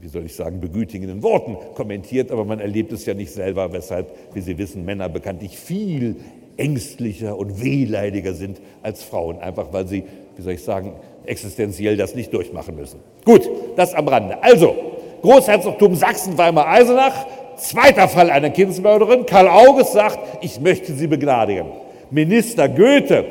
[0.00, 2.30] wie soll ich sagen, begütigenden Worten kommentiert.
[2.30, 6.16] Aber man erlebt es ja nicht selber, weshalb, wie Sie wissen, Männer bekanntlich viel
[6.56, 10.04] ängstlicher und wehleidiger sind als Frauen, einfach weil sie,
[10.36, 10.92] wie soll ich sagen,
[11.24, 13.00] existenziell das nicht durchmachen müssen.
[13.24, 14.42] Gut, das am Rande.
[14.42, 14.74] Also,
[15.22, 19.26] Großherzogtum Sachsen-Weimar-Eisenach, zweiter Fall einer Kindsmörderin.
[19.26, 21.66] Karl August sagt, ich möchte sie begnadigen.
[22.10, 23.24] Minister Goethe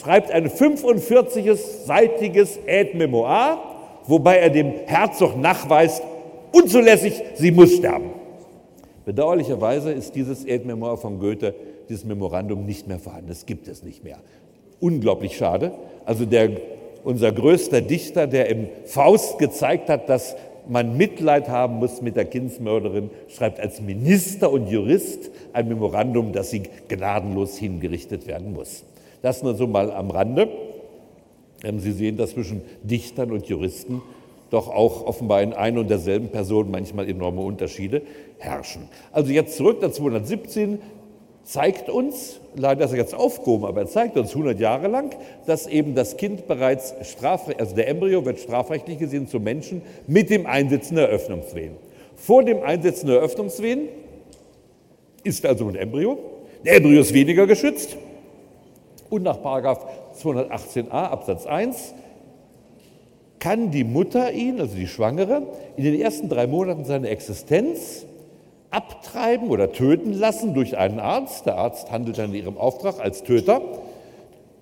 [0.00, 3.75] schreibt ein 45-seitiges Aide-Memoir,
[4.06, 6.02] wobei er dem Herzog nachweist,
[6.52, 8.10] unzulässig, sie muss sterben.
[9.04, 11.54] Bedauerlicherweise ist dieses Aide-Memoir von Goethe,
[11.88, 13.28] dieses Memorandum nicht mehr vorhanden.
[13.28, 14.18] Das gibt es nicht mehr.
[14.80, 15.72] Unglaublich schade.
[16.04, 16.50] Also der
[17.06, 20.34] unser größter Dichter, der im Faust gezeigt hat, dass
[20.68, 26.50] man Mitleid haben muss mit der Kindsmörderin, schreibt als Minister und Jurist ein Memorandum, dass
[26.50, 28.82] sie gnadenlos hingerichtet werden muss.
[29.22, 30.48] Das nur so mal am Rande.
[31.80, 34.02] Sie sehen, dass zwischen Dichtern und Juristen
[34.50, 38.02] doch auch offenbar in ein und derselben Person manchmal enorme Unterschiede
[38.38, 38.88] herrschen.
[39.12, 40.78] Also jetzt zurück nach 217
[41.42, 45.14] zeigt uns, leider ist er jetzt aufgehoben, aber er zeigt uns 100 Jahre lang,
[45.46, 50.30] dass eben das Kind bereits strafrechtlich, also der Embryo wird strafrechtlich gesehen zum Menschen mit
[50.30, 51.74] dem Einsetzen der Öffnungswehen.
[52.16, 53.88] Vor dem Einsetzen der Öffnungswehen
[55.22, 56.18] ist also ein Embryo.
[56.64, 57.96] Der Embryo ist weniger geschützt.
[59.08, 59.40] Und nach
[60.16, 61.94] 218a Absatz 1
[63.38, 65.42] kann die Mutter ihn, also die Schwangere,
[65.76, 68.06] in den ersten drei Monaten seiner Existenz
[68.70, 71.46] abtreiben oder töten lassen durch einen Arzt.
[71.46, 73.60] Der Arzt handelt dann in ihrem Auftrag als Töter.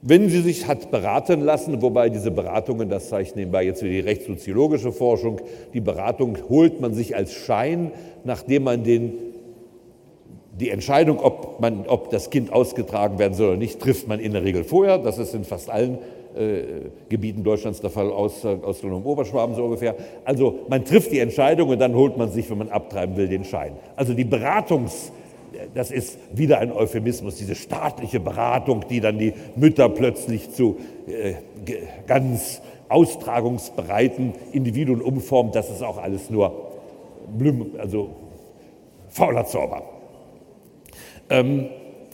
[0.03, 4.01] Wenn sie sich hat beraten lassen, wobei diese Beratungen, das zeigt nebenbei jetzt wieder die
[4.01, 5.41] rechtssoziologische Forschung,
[5.73, 7.91] die Beratung holt man sich als Schein,
[8.23, 9.15] nachdem man den,
[10.59, 14.33] die Entscheidung, ob, man, ob das Kind ausgetragen werden soll oder nicht, trifft man in
[14.33, 14.99] der Regel vorher.
[14.99, 15.99] Das ist in fast allen
[16.37, 16.63] äh,
[17.09, 19.95] Gebieten Deutschlands der Fall, aus, Ausländern Oberschwaben so ungefähr.
[20.25, 23.45] Also man trifft die Entscheidung und dann holt man sich, wenn man abtreiben will, den
[23.45, 23.73] Schein.
[23.97, 25.11] Also die Beratungs-
[25.75, 30.77] das ist wieder ein Euphemismus, diese staatliche Beratung, die dann die Mütter plötzlich zu
[31.07, 31.35] äh,
[32.07, 36.53] ganz austragungsbereiten Individuen umformt, das ist auch alles nur
[37.37, 38.11] Blüm, also
[39.09, 39.94] fauler Zauber.
[41.31, 41.69] Ähm,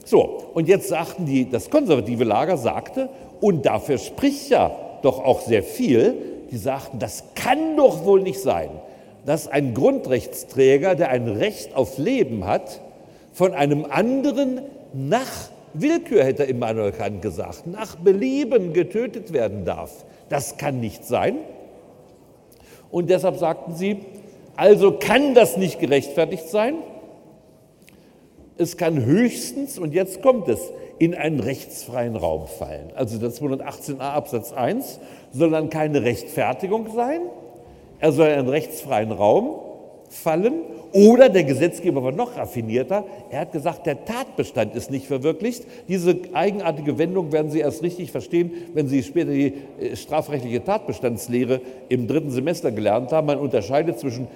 [0.05, 3.09] so, und jetzt sagten die, das konservative Lager sagte,
[3.41, 6.15] und dafür spricht ja doch auch sehr viel,
[6.51, 8.71] die sagten, das kann doch wohl nicht sein,
[9.25, 12.81] dass ein Grundrechtsträger, der ein Recht auf Leben hat,
[13.33, 20.05] von einem anderen nach Willkür, hätte Immanuel Kant gesagt, nach Belieben getötet werden darf.
[20.29, 21.37] Das kann nicht sein.
[22.91, 23.99] Und deshalb sagten sie,
[24.57, 26.75] also kann das nicht gerechtfertigt sein.
[28.61, 30.61] Es kann höchstens, und jetzt kommt es,
[30.99, 32.91] in einen rechtsfreien Raum fallen.
[32.95, 35.01] Also das 218a Absatz 1
[35.33, 37.23] soll dann keine Rechtfertigung sein,
[38.01, 39.61] er soll in einen rechtsfreien Raum
[40.11, 40.53] fallen
[40.93, 45.65] oder der Gesetzgeber war noch raffinierter, er hat gesagt, der Tatbestand ist nicht verwirklicht.
[45.89, 51.63] Diese eigenartige Wendung werden Sie erst richtig verstehen, wenn Sie später die äh, strafrechtliche Tatbestandslehre
[51.89, 53.27] im dritten Semester gelernt haben.
[53.27, 54.29] Man unterscheidet zwischen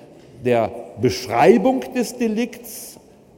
[0.45, 0.71] der
[1.01, 2.94] Beschreibung des Delikts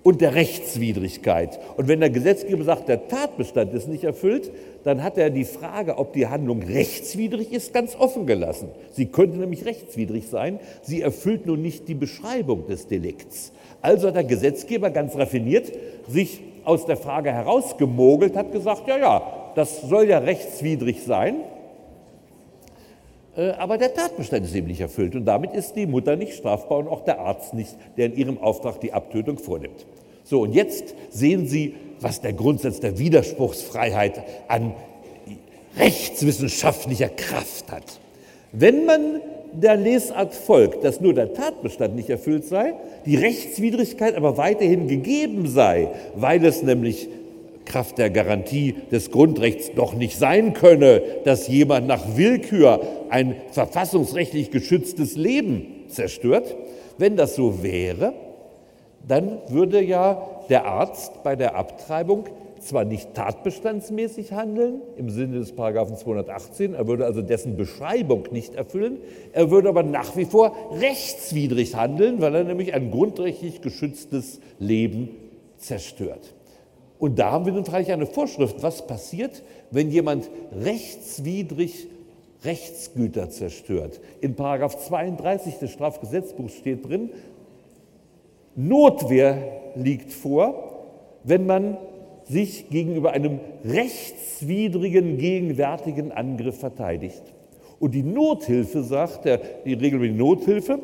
[0.07, 1.59] und der Rechtswidrigkeit.
[1.76, 4.52] Und wenn der Gesetzgeber sagt, der Tatbestand ist nicht erfüllt,
[4.84, 8.68] dann hat er die Frage, ob die Handlung rechtswidrig ist, ganz offen gelassen.
[8.92, 13.50] Sie könnte nämlich rechtswidrig sein, sie erfüllt nur nicht die Beschreibung des Delikts.
[13.83, 15.72] Also hat der Gesetzgeber ganz raffiniert
[16.07, 19.22] sich aus der Frage herausgemogelt, hat gesagt, ja, ja,
[19.57, 21.38] das soll ja rechtswidrig sein,
[23.37, 26.78] äh, aber der Tatbestand ist eben nicht erfüllt und damit ist die Mutter nicht strafbar
[26.78, 29.84] und auch der Arzt nicht, der in ihrem Auftrag die Abtötung vornimmt.
[30.28, 34.74] So, und jetzt sehen Sie, was der Grundsatz der Widerspruchsfreiheit an
[35.78, 38.00] rechtswissenschaftlicher Kraft hat.
[38.53, 39.20] Wenn man
[39.53, 42.74] der Lesart folgt, dass nur der Tatbestand nicht erfüllt sei,
[43.07, 47.08] die Rechtswidrigkeit aber weiterhin gegeben sei, weil es nämlich
[47.64, 52.80] Kraft der Garantie des Grundrechts doch nicht sein könne, dass jemand nach Willkür
[53.11, 56.57] ein verfassungsrechtlich geschütztes Leben zerstört.
[56.98, 58.12] Wenn das so wäre,
[59.06, 62.24] dann würde ja der Arzt bei der Abtreibung
[62.60, 68.54] zwar nicht tatbestandsmäßig handeln im Sinne des Paragraphen 218, er würde also dessen Beschreibung nicht
[68.54, 68.98] erfüllen,
[69.32, 75.10] er würde aber nach wie vor rechtswidrig handeln, weil er nämlich ein grundrechtlich geschütztes Leben
[75.58, 76.34] zerstört.
[76.98, 81.88] Und da haben wir nun freilich eine Vorschrift, was passiert, wenn jemand rechtswidrig
[82.44, 84.00] Rechtsgüter zerstört.
[84.20, 87.10] In Paragraph 32 des Strafgesetzbuchs steht drin,
[88.57, 89.37] Notwehr
[89.76, 90.87] liegt vor,
[91.22, 91.76] wenn man
[92.24, 97.22] sich gegenüber einem rechtswidrigen gegenwärtigen Angriff verteidigt.
[97.78, 100.78] Und die Nothilfe sagt, der, die Regel über die Nothilfe,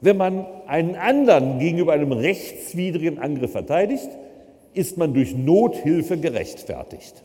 [0.00, 4.08] wenn man einen anderen gegenüber einem rechtswidrigen Angriff verteidigt,
[4.72, 7.24] ist man durch Nothilfe gerechtfertigt.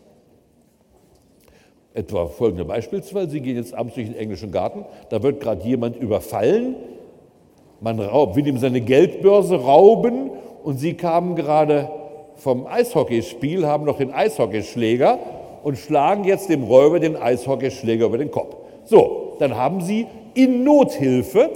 [1.94, 5.96] Etwa folgende Beispielsfall, Sie gehen jetzt abends durch den englischen Garten, da wird gerade jemand
[5.96, 6.76] überfallen,
[7.82, 10.32] man raubt, will ihm seine Geldbörse rauben
[10.64, 11.90] und Sie kamen gerade
[12.36, 15.20] vom Eishockeyspiel, haben noch den Eishockeyschläger
[15.64, 18.56] und schlagen jetzt dem Räuber den Eishockeyschläger über den Kopf.
[18.86, 21.50] So, dann haben Sie in Nothilfe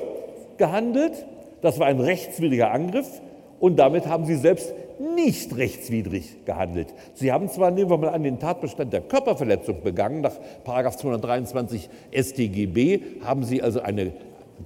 [0.57, 1.25] gehandelt,
[1.61, 3.21] das war ein rechtswidriger Angriff
[3.59, 4.73] und damit haben Sie selbst
[5.15, 6.87] nicht rechtswidrig gehandelt.
[7.13, 10.33] Sie haben zwar, nehmen wir mal an, den Tatbestand der Körperverletzung begangen, nach
[10.65, 14.11] 223 StGB haben Sie also eine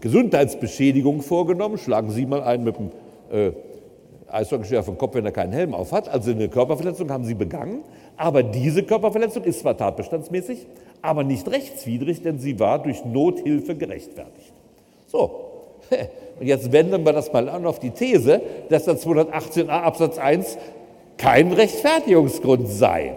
[0.01, 2.91] Gesundheitsbeschädigung vorgenommen, schlagen Sie mal einen mit dem
[3.31, 3.51] äh,
[4.31, 6.09] Eishockeyspieler vom Kopf, wenn er keinen Helm auf hat.
[6.09, 7.83] Also eine Körperverletzung haben Sie begangen,
[8.17, 10.65] aber diese Körperverletzung ist zwar tatbestandsmäßig,
[11.01, 14.53] aber nicht rechtswidrig, denn sie war durch Nothilfe gerechtfertigt.
[15.07, 15.51] So,
[16.39, 20.57] und jetzt wenden wir das mal an auf die These, dass der 218a Absatz 1
[21.17, 23.15] kein Rechtfertigungsgrund sei.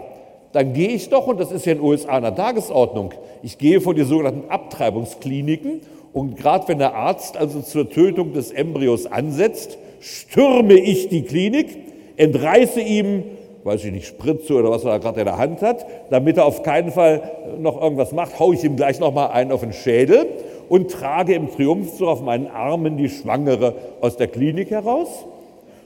[0.51, 3.57] Dann gehe ich doch, und das ist ja in den USA an der Tagesordnung, ich
[3.57, 5.81] gehe vor die sogenannten Abtreibungskliniken
[6.13, 11.77] und gerade wenn der Arzt also zur Tötung des Embryos ansetzt, stürme ich die Klinik,
[12.17, 13.23] entreiße ihm,
[13.63, 16.63] weiß ich nicht, Spritze oder was er gerade in der Hand hat, damit er auf
[16.63, 20.25] keinen Fall noch irgendwas macht, haue ich ihm gleich nochmal einen auf den Schädel
[20.69, 25.25] und trage im Triumphzug auf meinen Armen die Schwangere aus der Klinik heraus.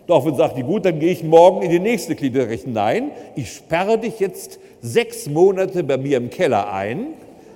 [0.08, 2.68] Daraufhin sagt die, gut, dann gehe ich morgen in die nächste Klinik.
[2.68, 7.08] Nein, ich sperre dich jetzt sechs Monate bei mir im Keller ein,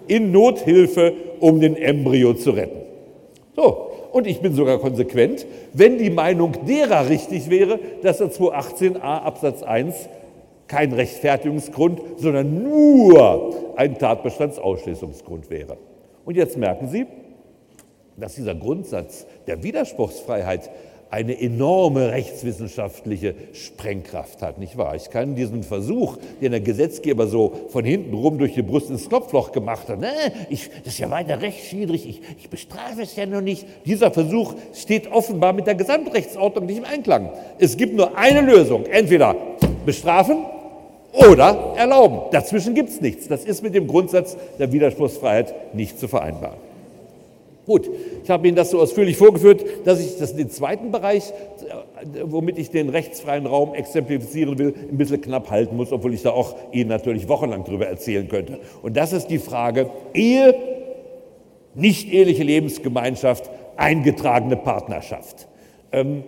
[0.07, 2.82] in Nothilfe, um den Embryo zu retten.
[3.56, 8.99] So, und ich bin sogar konsequent, wenn die Meinung derer richtig wäre, dass der 218a
[8.99, 10.10] Absatz 1
[10.68, 15.77] kein Rechtfertigungsgrund, sondern nur ein Tatbestandsausschließungsgrund wäre.
[16.26, 17.06] Und jetzt merken Sie,
[18.18, 20.69] dass dieser Grundsatz der Widerspruchsfreiheit
[21.16, 24.98] eine enorme rechtswissenschaftliche Sprengkraft hat, nicht wahr?
[24.98, 29.08] Ich kann diesen Versuch, den der Gesetzgeber so von hinten rum durch die Brust ins
[29.08, 30.12] Knopfloch gemacht hat, ne,
[30.50, 33.66] ich, das ist ja weiter rechtswidrig, ich, ich bestrafe es ja noch nicht.
[33.86, 37.30] Dieser Versuch steht offenbar mit der Gesamtrechtsordnung nicht im Einklang.
[37.60, 39.38] Es gibt nur eine Lösung, entweder
[39.86, 40.40] bestrafen
[41.14, 42.30] oder erlauben.
[42.34, 43.30] Dazwischen gibt es nichts.
[43.30, 46.65] Das ist mit dem Grundsatz der Widerspruchsfreiheit nicht zu vereinbaren.
[47.66, 47.90] Gut,
[48.24, 52.60] ich habe Ihnen das so ausführlich vorgeführt, dass ich das den zweiten Bereich, äh, womit
[52.60, 56.56] ich den rechtsfreien Raum exemplifizieren will, ein bisschen knapp halten muss, obwohl ich da auch
[56.72, 58.60] Ihnen natürlich wochenlang darüber erzählen könnte.
[58.84, 60.56] Und das ist die Frage Ehe,
[61.74, 65.48] nicht eheliche Lebensgemeinschaft, eingetragene Partnerschaft.
[65.92, 66.24] Ähm,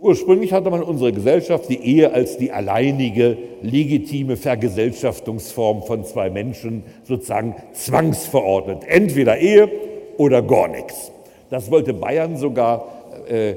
[0.00, 6.82] Ursprünglich hatte man unsere Gesellschaft die Ehe als die alleinige, legitime Vergesellschaftungsform von zwei Menschen
[7.04, 8.84] sozusagen zwangsverordnet.
[8.86, 9.70] Entweder Ehe
[10.18, 11.12] oder gar nichts.
[11.48, 12.88] Das wollte Bayern sogar
[13.28, 13.54] äh,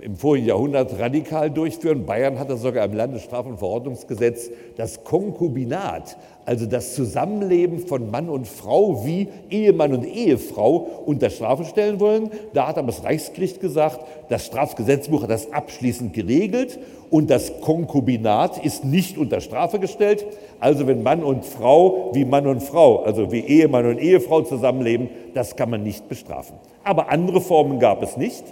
[0.00, 2.06] im vorigen Jahrhundert radikal durchführen.
[2.06, 6.16] Bayern hatte sogar im Landesstraf- und Verordnungsgesetz das Konkubinat,
[6.48, 12.30] also das Zusammenleben von Mann und Frau wie Ehemann und Ehefrau unter Strafe stellen wollen.
[12.54, 14.00] Da hat aber das Reichsgericht gesagt,
[14.30, 16.78] das Strafgesetzbuch hat das abschließend geregelt
[17.10, 20.24] und das Konkubinat ist nicht unter Strafe gestellt.
[20.58, 25.10] Also wenn Mann und Frau wie Mann und Frau, also wie Ehemann und Ehefrau zusammenleben,
[25.34, 26.56] das kann man nicht bestrafen.
[26.82, 28.44] Aber andere Formen gab es nicht.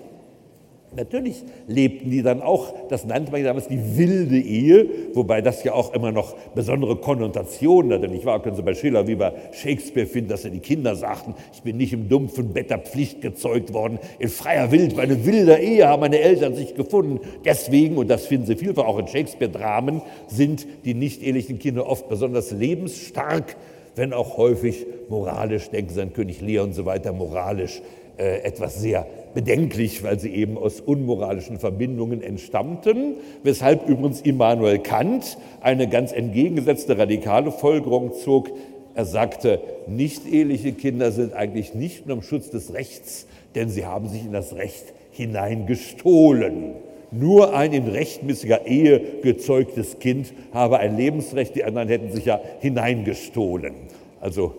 [0.96, 5.74] Natürlich lebten die dann auch, das nannte man damals die wilde Ehe, wobei das ja
[5.74, 8.08] auch immer noch besondere Konnotationen hatte.
[8.08, 8.42] Nicht wahr?
[8.42, 11.76] Können Sie bei Schiller wie bei Shakespeare finden, dass ja die Kinder sagten, ich bin
[11.76, 15.86] nicht im dumpfen Bett der Pflicht gezeugt worden, in freier Wild, bei einer wilder Ehe
[15.86, 17.20] haben meine Eltern sich gefunden.
[17.44, 22.08] Deswegen, und das finden Sie vielfach auch in Shakespeare-Dramen, sind die nicht ehelichen Kinder oft
[22.08, 23.56] besonders lebensstark,
[23.96, 27.82] wenn auch häufig moralisch, denken Sie an König Lear und so weiter, moralisch
[28.18, 35.36] äh, etwas sehr bedenklich, weil sie eben aus unmoralischen Verbindungen entstammten, weshalb übrigens Immanuel Kant
[35.60, 38.50] eine ganz entgegengesetzte radikale Folgerung zog.
[38.94, 44.08] Er sagte, nicht-eheliche Kinder sind eigentlich nicht nur im Schutz des Rechts, denn sie haben
[44.08, 46.72] sich in das Recht hineingestohlen.
[47.10, 52.40] Nur ein in rechtmäßiger Ehe gezeugtes Kind habe ein Lebensrecht, die anderen hätten sich ja
[52.60, 53.74] hineingestohlen.
[54.18, 54.54] Also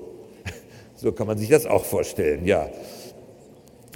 [0.95, 2.69] so kann man sich das auch vorstellen, ja.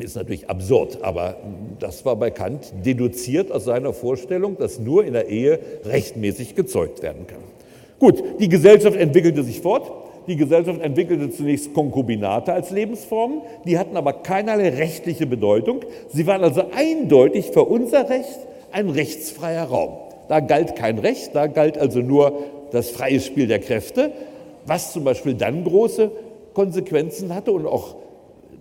[0.02, 1.38] Ist natürlich absurd, aber
[1.80, 7.04] das war bei Kant deduziert aus seiner Vorstellung, dass nur in der Ehe rechtmäßig gezeugt
[7.04, 7.44] werden kann.
[8.00, 9.92] Gut, die Gesellschaft entwickelte sich fort.
[10.28, 15.82] Die Gesellschaft entwickelte zunächst Konkubinate als Lebensformen, die hatten aber keinerlei rechtliche Bedeutung.
[16.10, 18.40] Sie waren also eindeutig für unser Recht
[18.72, 19.98] ein rechtsfreier Raum.
[20.30, 22.34] Da galt kein Recht, da galt also nur
[22.72, 24.12] das freie Spiel der Kräfte,
[24.66, 26.12] was zum Beispiel dann große
[26.54, 27.96] Konsequenzen hatte und auch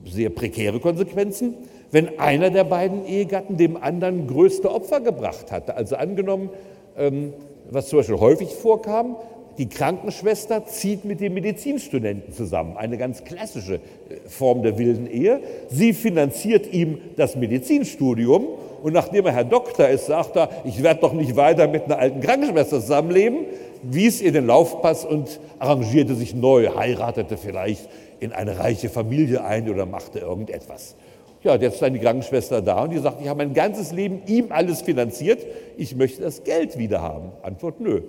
[0.04, 1.54] sehr prekäre Konsequenzen,
[1.90, 5.76] wenn einer der beiden Ehegatten dem anderen größte Opfer gebracht hatte.
[5.76, 6.50] Also angenommen,
[6.96, 7.32] ähm,
[7.70, 9.16] was zum Beispiel häufig vorkam,
[9.58, 13.78] die Krankenschwester zieht mit dem Medizinstudenten zusammen, eine ganz klassische äh,
[14.26, 15.40] Form der wilden Ehe.
[15.68, 18.46] Sie finanziert ihm das Medizinstudium
[18.82, 21.98] und nachdem er Herr Doktor ist, sagt er, ich werde doch nicht weiter mit einer
[21.98, 23.40] alten Krankenschwester zusammenleben,
[23.82, 27.88] wies ihr den Laufpass und arrangierte sich neu, heiratete vielleicht
[28.20, 30.96] in eine reiche Familie ein oder machte irgendetwas.
[31.42, 34.52] Ja, jetzt ist die Krankenschwester da und die sagt, ich habe mein ganzes Leben ihm
[34.52, 35.46] alles finanziert,
[35.78, 37.32] ich möchte das Geld wieder haben.
[37.42, 38.02] Antwort, nö.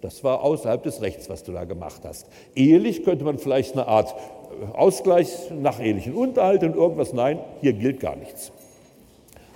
[0.00, 2.28] Das war außerhalb des Rechts, was du da gemacht hast.
[2.54, 7.12] Ehelich könnte man vielleicht eine Art äh, Ausgleich nach ehelichen Unterhalt und irgendwas.
[7.12, 8.52] Nein, hier gilt gar nichts.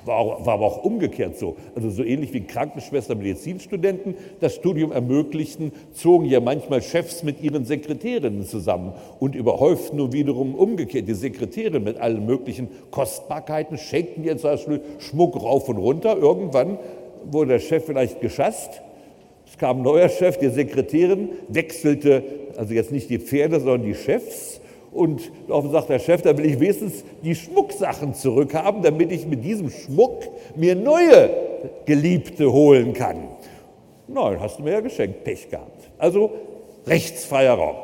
[0.04, 1.56] War, war, aber auch umgekehrt so.
[1.76, 7.64] Also so ähnlich wie Krankenschwester, Medizinstudenten das Studium ermöglichten, zogen ja manchmal Chefs mit ihren
[7.64, 14.36] Sekretärinnen zusammen und überhäuften nun wiederum umgekehrt die Sekretärin mit allen möglichen Kostbarkeiten, schenkten ihr
[14.38, 16.16] zum Beispiel Schmuck rauf und runter.
[16.16, 16.78] Irgendwann
[17.30, 18.82] wurde der Chef vielleicht geschasst.
[19.46, 22.24] Es kam ein neuer Chef, die Sekretärin wechselte,
[22.56, 24.51] also jetzt nicht die Pferde, sondern die Chefs
[24.92, 29.44] und darauf sagt der Chef, da will ich wenigstens die Schmucksachen zurückhaben, damit ich mit
[29.44, 30.22] diesem Schmuck
[30.54, 31.30] mir neue
[31.86, 33.28] Geliebte holen kann.
[34.08, 35.90] Nein, hast du mir ja geschenkt, Pech gehabt.
[35.98, 36.30] Also
[36.86, 37.76] rechtsfreier Raum.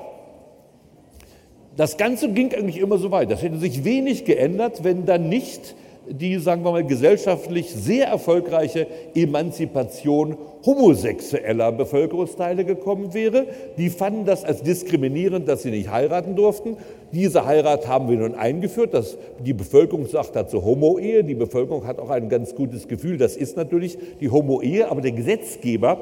[1.77, 3.31] Das Ganze ging eigentlich immer so weit.
[3.31, 5.77] Das hätte sich wenig geändert, wenn dann nicht
[6.11, 13.47] die, sagen wir mal, gesellschaftlich sehr erfolgreiche Emanzipation homosexueller Bevölkerungsteile gekommen wäre.
[13.77, 16.77] Die fanden das als diskriminierend, dass sie nicht heiraten durften.
[17.13, 18.93] Diese Heirat haben wir nun eingeführt.
[18.95, 21.25] dass die Bevölkerung sagt dazu Homo-Ehe.
[21.25, 23.17] Die Bevölkerung hat auch ein ganz gutes Gefühl.
[23.19, 24.91] Das ist natürlich die Homo-Ehe.
[24.91, 25.99] Aber der Gesetzgeber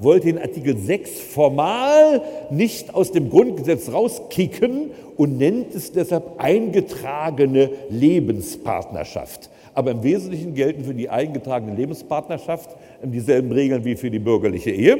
[0.00, 7.70] wollte den Artikel 6 formal nicht aus dem Grundgesetz rauskicken und nennt es deshalb eingetragene
[7.90, 9.50] Lebenspartnerschaft.
[9.74, 12.70] Aber im Wesentlichen gelten für die eingetragene Lebenspartnerschaft
[13.02, 14.98] dieselben Regeln wie für die bürgerliche Ehe.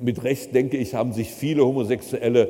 [0.00, 2.48] Mit Recht, denke ich, haben sich viele homosexuelle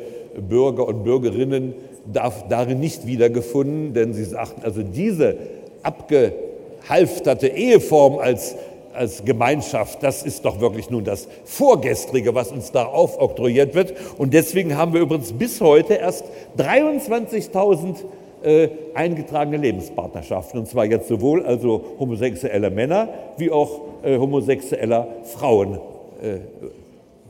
[0.48, 1.74] Bürger und Bürgerinnen
[2.12, 5.36] darin nicht wiedergefunden, denn sie sagten, also diese
[5.82, 8.56] abgehalfterte Eheform als
[8.98, 13.94] als Gemeinschaft, das ist doch wirklich nun das Vorgestrige, was uns da aufoktroyiert wird.
[14.18, 16.24] Und deswegen haben wir übrigens bis heute erst
[16.58, 17.96] 23.000
[18.42, 20.60] äh, eingetragene Lebenspartnerschaften.
[20.60, 25.78] Und zwar jetzt sowohl also homosexuelle Männer wie auch äh, homosexueller Frauen,
[26.22, 26.38] äh,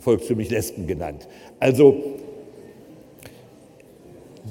[0.01, 1.28] volkstümlich Lesben genannt.
[1.61, 1.97] Also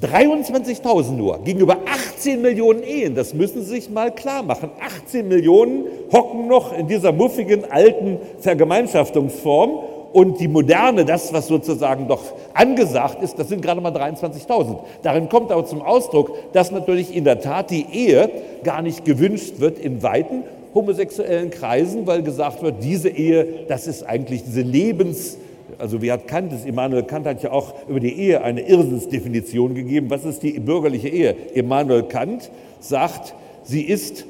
[0.00, 4.70] 23.000 nur gegenüber 18 Millionen Ehen, das müssen Sie sich mal klar machen.
[4.80, 9.78] 18 Millionen hocken noch in dieser muffigen alten Vergemeinschaftungsform
[10.12, 12.22] und die moderne, das, was sozusagen doch
[12.54, 14.78] angesagt ist, das sind gerade mal 23.000.
[15.02, 18.30] Darin kommt aber zum Ausdruck, dass natürlich in der Tat die Ehe
[18.64, 20.44] gar nicht gewünscht wird in weiten
[20.74, 25.38] homosexuellen Kreisen, weil gesagt wird, diese Ehe, das ist eigentlich diese Lebens-
[25.78, 29.74] also wie hat Kant es, Immanuel Kant hat ja auch über die Ehe eine Irrsinnsdefinition
[29.74, 30.10] gegeben.
[30.10, 31.36] Was ist die bürgerliche Ehe?
[31.54, 32.50] Immanuel Kant
[32.80, 34.26] sagt, sie ist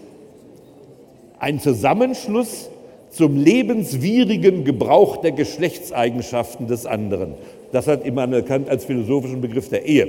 [1.38, 2.70] ein Zusammenschluss
[3.10, 7.34] zum lebenswidrigen Gebrauch der Geschlechtseigenschaften des anderen.
[7.72, 10.06] Das hat Immanuel Kant als philosophischen Begriff der Ehe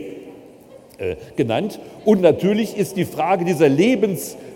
[0.97, 1.79] äh, genannt.
[2.03, 3.69] Und natürlich ist die Frage dieser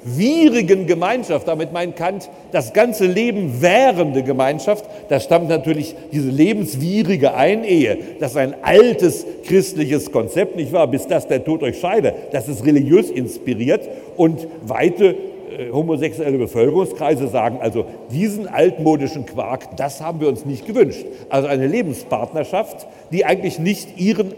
[0.05, 7.33] lebenswierigen Gemeinschaft, damit meint Kant das ganze Leben währende Gemeinschaft, da stammt natürlich diese lebenswierige
[7.33, 7.97] Einehe.
[8.19, 10.87] Das ist ein altes christliches Konzept, nicht wahr?
[10.87, 12.13] Bis das der Tod euch scheide.
[12.31, 15.15] Das ist religiös inspiriert und weite
[15.57, 21.05] äh, homosexuelle Bevölkerungskreise sagen, also diesen altmodischen Quark, das haben wir uns nicht gewünscht.
[21.29, 24.33] Also eine Lebenspartnerschaft, die eigentlich nicht ihren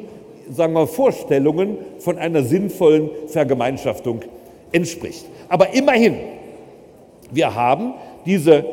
[0.52, 4.22] sagen wir, Vorstellungen von einer sinnvollen Vergemeinschaftung
[4.72, 5.26] entspricht.
[5.50, 6.16] Aber immerhin,
[7.32, 7.94] wir haben
[8.26, 8.66] diese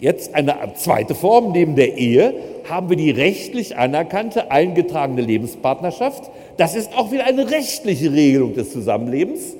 [0.00, 2.34] jetzt eine zweite Form neben der Ehe,
[2.68, 6.30] haben wir die rechtlich anerkannte eingetragene Lebenspartnerschaft.
[6.56, 9.56] Das ist auch wieder eine rechtliche Regelung des Zusammenlebens,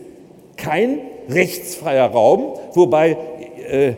[0.57, 0.99] kein
[1.29, 3.17] rechtsfreier Raum, wobei,
[3.71, 3.93] äh,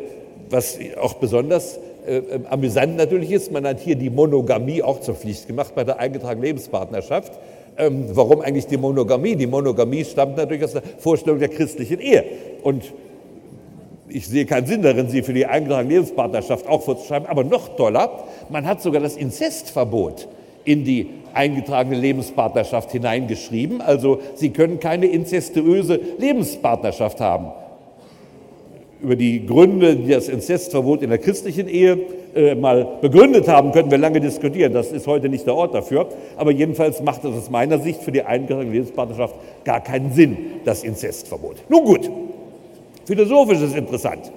[0.49, 5.47] was auch besonders äh, amüsant natürlich ist, man hat hier die Monogamie auch zur Pflicht
[5.47, 7.33] gemacht bei der eingetragenen Lebenspartnerschaft.
[7.77, 9.37] Ähm, warum eigentlich die Monogamie?
[9.37, 12.25] Die Monogamie stammt natürlich aus der Vorstellung der christlichen Ehe.
[12.63, 12.93] Und
[14.09, 17.29] ich sehe keinen Sinn darin, sie für die eingetragene Lebenspartnerschaft auch vorzuschreiben.
[17.29, 20.29] Aber noch toller, man hat sogar das Inzestverbot
[20.65, 23.81] in die eingetragene Lebenspartnerschaft hineingeschrieben.
[23.81, 27.53] Also Sie können keine inzestuöse Lebenspartnerschaft haben.
[29.03, 31.99] Über die Gründe, die das Inzestverbot in der christlichen Ehe
[32.35, 34.73] äh, mal begründet haben, könnten wir lange diskutieren.
[34.73, 36.09] Das ist heute nicht der Ort dafür.
[36.37, 40.85] Aber jedenfalls macht es aus meiner Sicht für die eingetragene Lebenspartnerschaft gar keinen Sinn, das
[40.85, 41.57] Inzestverbot.
[41.69, 42.11] Nun gut,
[43.07, 44.31] philosophisch ist es interessant.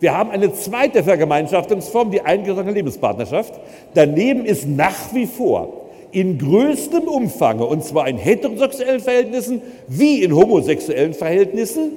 [0.00, 3.54] Wir haben eine zweite Vergemeinschaftungsform, die eingetragene Lebenspartnerschaft.
[3.94, 10.34] Daneben ist nach wie vor in größtem Umfang, und zwar in heterosexuellen Verhältnissen wie in
[10.34, 11.92] homosexuellen Verhältnissen,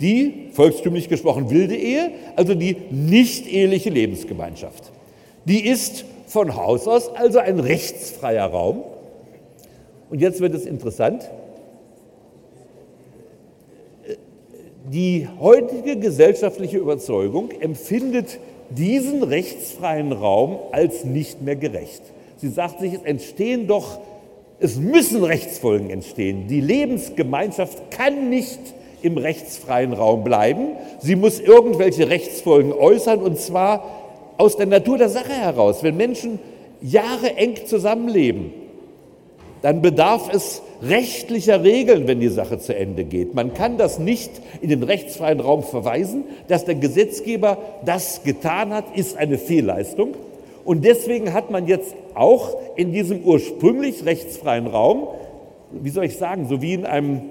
[0.00, 4.90] die, volkstümlich gesprochen, wilde Ehe, also die nicht-eheliche Lebensgemeinschaft.
[5.44, 8.82] Die ist von Haus aus also ein rechtsfreier Raum.
[10.10, 11.28] Und jetzt wird es interessant.
[14.90, 18.38] Die heutige gesellschaftliche Überzeugung empfindet
[18.70, 22.02] diesen rechtsfreien Raum als nicht mehr gerecht.
[22.38, 24.00] Sie sagt sich, es entstehen doch,
[24.58, 26.46] es müssen Rechtsfolgen entstehen.
[26.48, 28.60] Die Lebensgemeinschaft kann nicht
[29.02, 30.68] im rechtsfreien Raum bleiben.
[31.00, 33.84] Sie muss irgendwelche Rechtsfolgen äußern und zwar
[34.38, 35.82] aus der Natur der Sache heraus.
[35.82, 36.38] Wenn Menschen
[36.80, 38.52] Jahre eng zusammenleben,
[39.62, 43.34] dann bedarf es rechtlicher Regeln, wenn die Sache zu Ende geht.
[43.34, 44.30] Man kann das nicht
[44.62, 46.24] in den rechtsfreien Raum verweisen.
[46.48, 50.14] Dass der Gesetzgeber das getan hat, ist eine Fehlleistung.
[50.64, 55.08] Und deswegen hat man jetzt auch in diesem ursprünglich rechtsfreien Raum,
[55.72, 57.22] wie soll ich sagen, so wie in einem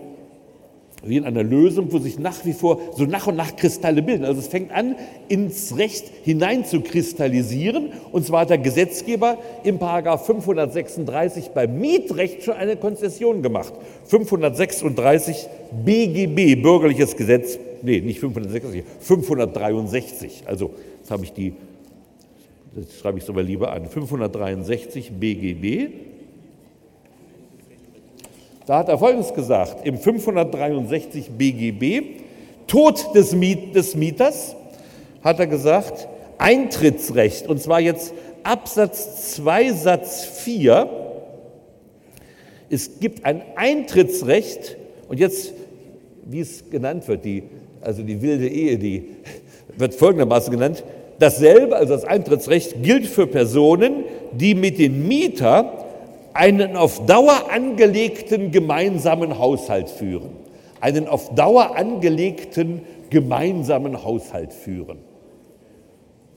[1.04, 4.26] wie in einer Lösung, wo sich nach wie vor so nach und nach Kristalle bilden.
[4.26, 4.96] Also es fängt an,
[5.28, 7.92] ins Recht hinein zu kristallisieren.
[8.12, 13.74] Und zwar hat der Gesetzgeber im Paragraph 536 beim Mietrecht schon eine Konzession gemacht.
[14.06, 15.48] 536
[15.86, 20.44] BGB, Bürgerliches Gesetz, nee, nicht 566, 563.
[20.46, 21.54] Also jetzt habe ich die,
[22.76, 25.92] das schreibe ich sogar lieber an, 563 BGB.
[28.70, 32.04] Da hat er Folgendes gesagt, im 563 BGB,
[32.68, 34.56] Tod des, Miet, des Mieters,
[35.24, 38.14] hat er gesagt, Eintrittsrecht, und zwar jetzt
[38.44, 40.88] Absatz 2 Satz 4,
[42.70, 44.78] es gibt ein Eintrittsrecht,
[45.08, 45.52] und jetzt,
[46.26, 47.42] wie es genannt wird, die,
[47.82, 49.16] also die wilde Ehe, die
[49.78, 50.84] wird folgendermaßen genannt,
[51.18, 55.89] dasselbe, also das Eintrittsrecht, gilt für Personen, die mit dem Mieter
[56.34, 60.32] einen auf Dauer angelegten gemeinsamen Haushalt führen.
[60.82, 65.00] Einen auf Dauer angelegten gemeinsamen Haushalt führen.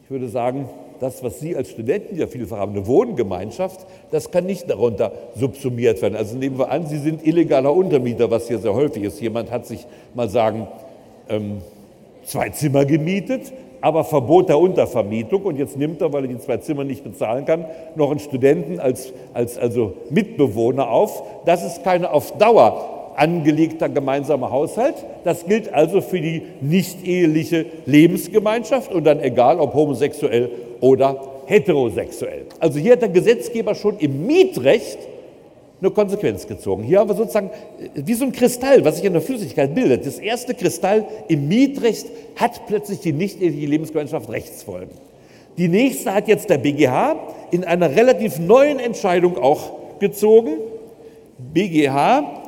[0.04, 0.68] Ich würde sagen,
[1.00, 6.00] das, was Sie als Studenten ja vielfach haben, eine Wohngemeinschaft, das kann nicht darunter subsumiert
[6.00, 6.14] werden.
[6.14, 9.20] Also nehmen wir an, Sie sind illegaler Untermieter, was hier sehr häufig ist.
[9.20, 10.68] Jemand hat sich mal sagen,
[11.28, 11.58] ähm,
[12.24, 13.52] zwei Zimmer gemietet,
[13.82, 15.42] aber Verbot der Untervermietung.
[15.42, 18.80] Und jetzt nimmt er, weil er die zwei Zimmer nicht bezahlen kann, noch einen Studenten
[18.80, 21.22] als, als also Mitbewohner auf.
[21.44, 24.94] Das ist keine auf Dauer angelegter gemeinsamer Haushalt.
[25.24, 30.50] Das gilt also für die nicht eheliche Lebensgemeinschaft und dann egal, ob homosexuell
[30.80, 32.46] oder heterosexuell.
[32.58, 34.98] Also hier hat der Gesetzgeber schon im Mietrecht
[35.82, 36.84] eine Konsequenz gezogen.
[36.84, 40.06] Hier haben wir sozusagen äh, wie so ein Kristall, was sich in der Flüssigkeit bildet.
[40.06, 42.06] Das erste Kristall im Mietrecht
[42.36, 44.96] hat plötzlich die nicht-eheliche Lebensgemeinschaft Rechtsfolgen.
[45.58, 47.16] Die nächste hat jetzt der BGH
[47.50, 50.52] in einer relativ neuen Entscheidung auch gezogen.
[51.52, 52.42] BGH,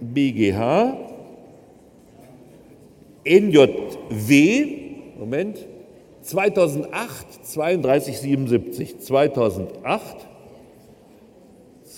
[0.00, 0.96] BGH,
[3.24, 4.66] NJW,
[5.18, 5.58] Moment,
[6.22, 10.16] 2008, 3277, 2008,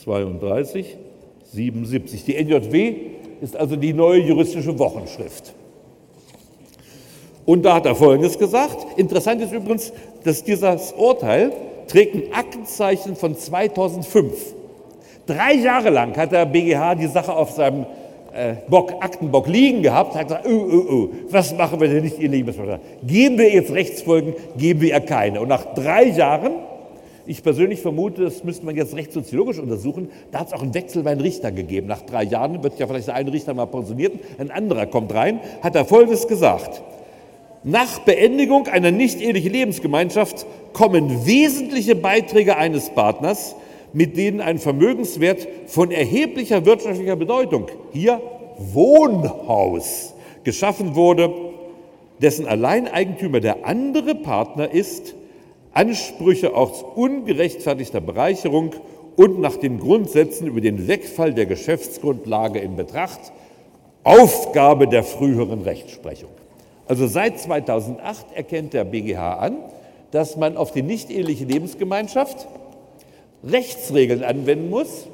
[0.04, 0.96] 32,
[1.52, 2.24] 77.
[2.24, 2.94] Die NJW
[3.40, 5.54] ist also die neue juristische Wochenschrift.
[7.46, 8.98] Und da hat er Folgendes gesagt.
[8.98, 9.92] Interessant ist übrigens,
[10.24, 11.52] dass dieses Urteil
[11.88, 14.54] trägt ein Aktenzeichen von 2005.
[15.26, 17.86] Drei Jahre lang hat der BGH die Sache auf seinem
[18.34, 22.18] äh, Bock, Aktenbock liegen gehabt, hat gesagt, oh, oh, oh, was machen wir denn nicht,
[22.18, 22.80] ihr Lebenspartner?
[23.06, 25.40] Geben wir jetzt Rechtsfolgen, geben wir ihr keine.
[25.40, 26.52] Und nach drei Jahren,
[27.26, 31.02] ich persönlich vermute, das müsste man jetzt rechtssoziologisch untersuchen, da hat es auch einen Wechsel
[31.02, 31.86] bei den Richtern gegeben.
[31.86, 35.40] Nach drei Jahren wird ja vielleicht der eine Richter mal pensioniert, ein anderer kommt rein,
[35.62, 36.82] hat er Folgendes gesagt.
[37.62, 40.44] Nach Beendigung einer nicht ehelichen Lebensgemeinschaft
[40.74, 43.56] kommen wesentliche Beiträge eines Partners,
[43.94, 48.20] mit denen ein Vermögenswert von erheblicher wirtschaftlicher Bedeutung, hier
[48.58, 51.32] Wohnhaus, geschaffen wurde,
[52.20, 55.14] dessen Alleineigentümer der andere Partner ist,
[55.74, 58.74] Ansprüche aus ungerechtfertigter Bereicherung
[59.16, 63.32] und nach den Grundsätzen über den Wegfall der Geschäftsgrundlage in Betracht,
[64.04, 66.30] Aufgabe der früheren Rechtsprechung.
[66.86, 69.56] Also seit 2008 erkennt der BGH an,
[70.10, 72.46] dass man auf die nicht eheliche Lebensgemeinschaft
[73.42, 75.08] Rechtsregeln anwenden muss.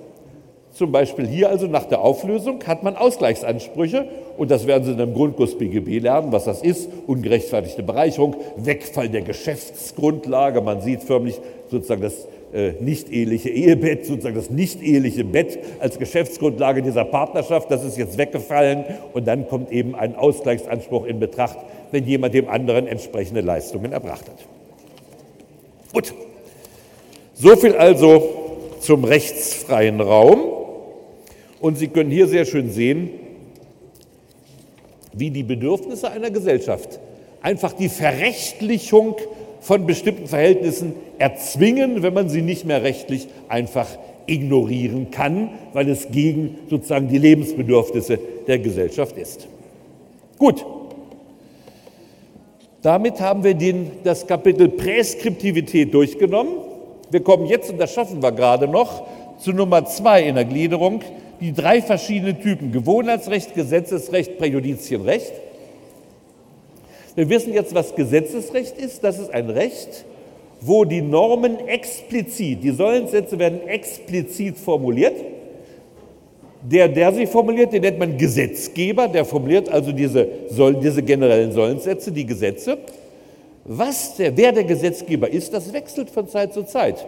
[0.73, 4.07] Zum Beispiel hier also nach der Auflösung hat man Ausgleichsansprüche
[4.39, 6.89] und das werden Sie in einem Grundkurs BGB lernen, was das ist.
[7.07, 10.61] Ungerechtfertigte Bereicherung, Wegfall der Geschäftsgrundlage.
[10.61, 17.05] Man sieht förmlich sozusagen das äh, nicht-eheliche Ehebett, sozusagen das nicht-eheliche Bett als Geschäftsgrundlage dieser
[17.05, 17.71] Partnerschaft.
[17.71, 21.59] Das ist jetzt weggefallen und dann kommt eben ein Ausgleichsanspruch in Betracht,
[21.91, 24.39] wenn jemand dem anderen entsprechende Leistungen erbracht hat.
[25.93, 26.15] Gut.
[27.35, 28.23] So viel also
[28.81, 30.60] zum rechtsfreien Raum.
[31.61, 33.11] Und Sie können hier sehr schön sehen,
[35.13, 37.01] wie die Bedürfnisse einer Gesellschaft
[37.43, 39.17] einfach die Verrechtlichung
[39.61, 43.87] von bestimmten Verhältnissen erzwingen, wenn man sie nicht mehr rechtlich einfach
[44.27, 49.49] ignorieren kann, weil es gegen sozusagen die Lebensbedürfnisse der Gesellschaft ist.
[50.39, 50.65] Gut,
[52.83, 56.55] damit haben wir den, das Kapitel Präskriptivität durchgenommen.
[57.11, 59.03] Wir kommen jetzt, und das schaffen wir gerade noch,
[59.39, 61.03] zu Nummer zwei in der Gliederung,
[61.41, 65.33] die drei verschiedenen Typen Gewohnheitsrecht, Gesetzesrecht, Präjudizienrecht.
[67.15, 69.03] Wir wissen jetzt, was Gesetzesrecht ist.
[69.03, 70.05] Das ist ein Recht,
[70.61, 75.17] wo die Normen explizit, die Sollenssätze werden explizit formuliert.
[76.63, 82.13] Der, der sie formuliert, den nennt man Gesetzgeber, der formuliert also diese, diese generellen Sollenssätze,
[82.13, 82.77] die Gesetze.
[83.65, 87.07] Was der, wer der Gesetzgeber ist, das wechselt von Zeit zu Zeit.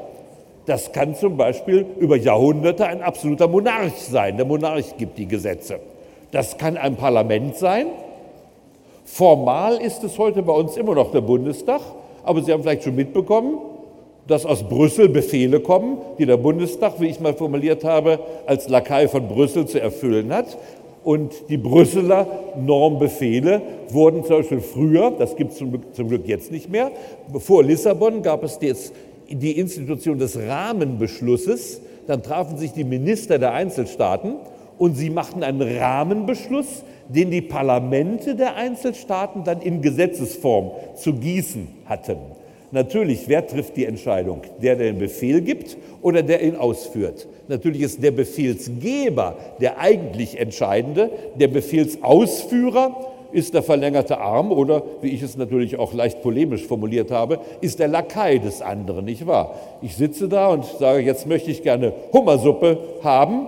[0.67, 4.37] Das kann zum Beispiel über Jahrhunderte ein absoluter Monarch sein.
[4.37, 5.81] Der Monarch gibt die Gesetze.
[6.31, 7.87] Das kann ein Parlament sein.
[9.05, 11.81] Formal ist es heute bei uns immer noch der Bundestag,
[12.23, 13.59] aber Sie haben vielleicht schon mitbekommen,
[14.29, 19.09] dass aus Brüssel Befehle kommen, die der Bundestag, wie ich mal formuliert habe, als Lakai
[19.09, 20.57] von Brüssel zu erfüllen hat.
[21.03, 22.27] Und die Brüsseler
[22.57, 25.73] Normbefehle wurden zum Beispiel früher, das gibt es zum,
[26.09, 26.93] Glück jetzt nicht mehr,
[27.39, 28.95] vor Lissabon gab es jetzt
[29.35, 31.81] die Institution des Rahmenbeschlusses.
[32.07, 34.37] Dann trafen sich die Minister der Einzelstaaten
[34.79, 41.69] und sie machten einen Rahmenbeschluss, den die Parlamente der Einzelstaaten dann in Gesetzesform zu gießen
[41.87, 42.17] hatten.
[42.73, 44.43] Natürlich, wer trifft die Entscheidung?
[44.63, 47.29] Der, der den Befehl gibt oder der ihn ausführt?
[47.49, 55.09] Natürlich ist der Befehlsgeber der eigentlich Entscheidende, der Befehlsausführer ist der verlängerte Arm oder, wie
[55.09, 59.55] ich es natürlich auch leicht polemisch formuliert habe, ist der Lakai des anderen, nicht wahr?
[59.83, 63.47] Ich sitze da und sage, jetzt möchte ich gerne Hummersuppe haben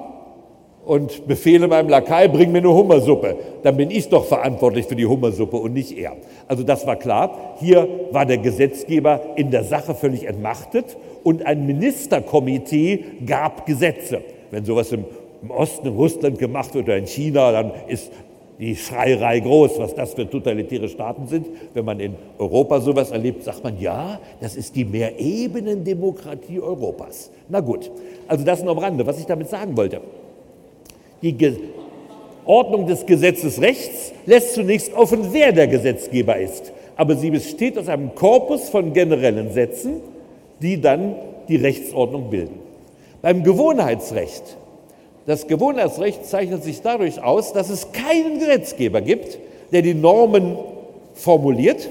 [0.85, 3.37] und befehle meinem Lakai, bring mir eine Hummersuppe.
[3.63, 6.13] Dann bin ich doch verantwortlich für die Hummersuppe und nicht er.
[6.49, 7.57] Also das war klar.
[7.61, 14.21] Hier war der Gesetzgeber in der Sache völlig entmachtet und ein Ministerkomitee gab Gesetze.
[14.51, 15.05] Wenn sowas im,
[15.43, 18.13] im Osten, in Russland gemacht wird oder in China, dann ist
[18.59, 21.47] die Schreierei groß, was das für totalitäre Staaten sind.
[21.75, 27.31] Wenn man in Europa sowas erlebt, sagt man, ja, das ist die Mehrebenen-Demokratie Europas.
[27.49, 27.91] Na gut,
[28.29, 30.01] also das nur am Rande, was ich damit sagen wollte.
[31.23, 31.57] Die Ge
[32.47, 36.73] Ordnung des Gesetzesrechts lässt zunächst offen, wer der Gesetzgeber ist.
[36.95, 40.03] Aber sie besteht aus einem Korpus von generellen Sätzen,
[40.61, 41.15] die dann
[41.49, 42.59] die Rechtsordnung bilden.
[43.23, 44.59] Beim Gewohnheitsrecht,
[45.27, 49.39] das Gewohnheitsrecht zeichnet sich dadurch aus, dass es keinen Gesetzgeber gibt,
[49.73, 50.57] der die Normen
[51.15, 51.89] formuliert.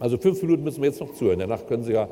[0.00, 2.08] Also fünf Minuten müssen wir jetzt noch zuhören, danach können Sie ja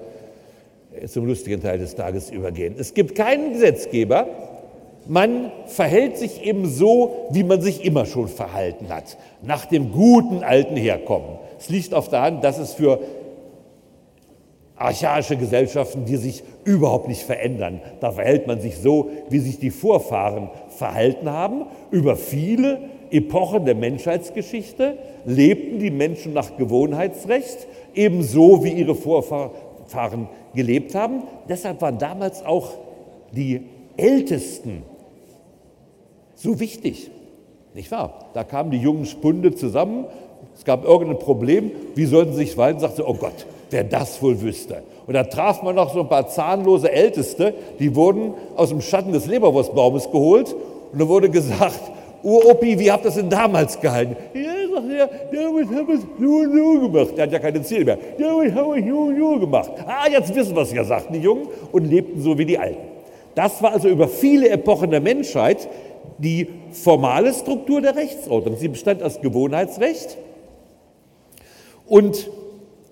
[1.07, 2.75] zum lustigen Teil des Tages übergehen.
[2.79, 4.27] Es gibt keinen Gesetzgeber,
[5.07, 10.45] man verhält sich eben so, wie man sich immer schon verhalten hat, nach dem guten
[10.45, 11.39] alten Herkommen.
[11.59, 13.01] Es liegt auf der Hand, dass es für
[14.81, 19.71] archaische Gesellschaften, die sich überhaupt nicht verändern, da verhält man sich so, wie sich die
[19.71, 21.67] Vorfahren verhalten haben.
[21.91, 22.79] Über viele
[23.11, 24.97] Epochen der Menschheitsgeschichte
[25.27, 31.25] lebten die Menschen nach Gewohnheitsrecht, ebenso wie ihre Vorfahren gelebt haben.
[31.49, 32.73] Deshalb waren damals auch
[33.33, 33.61] die
[33.99, 34.83] Ältesten
[36.35, 37.11] so wichtig.
[37.75, 38.31] Nicht wahr?
[38.33, 40.07] Da kamen die jungen Spunde zusammen,
[40.57, 42.81] es gab irgendein Problem, wie sollten sie sich verhalten?
[42.81, 44.83] Sagte, oh Gott, wer das wohl wüsste.
[45.07, 49.13] Und da traf man noch so ein paar zahnlose Älteste, die wurden aus dem Schatten
[49.13, 50.55] des Leberwurstbaumes geholt
[50.93, 51.81] und da wurde gesagt,
[52.23, 54.17] Uropi, wie habt ihr das denn damals gehalten?
[54.35, 57.17] Ja, sagt er, damals haben wir es nur und so gemacht.
[57.17, 57.99] Der hat ja keine Ziele mehr.
[58.19, 59.73] Damals haben wir es nur und so gemacht.
[59.87, 62.91] Ah, jetzt wissen wir es ja, sagten die Jungen und lebten so wie die Alten.
[63.35, 65.69] Das war also über viele Epochen der Menschheit
[66.19, 68.57] die formale Struktur der Rechtsordnung.
[68.57, 70.19] Sie bestand aus Gewohnheitsrecht
[71.87, 72.31] und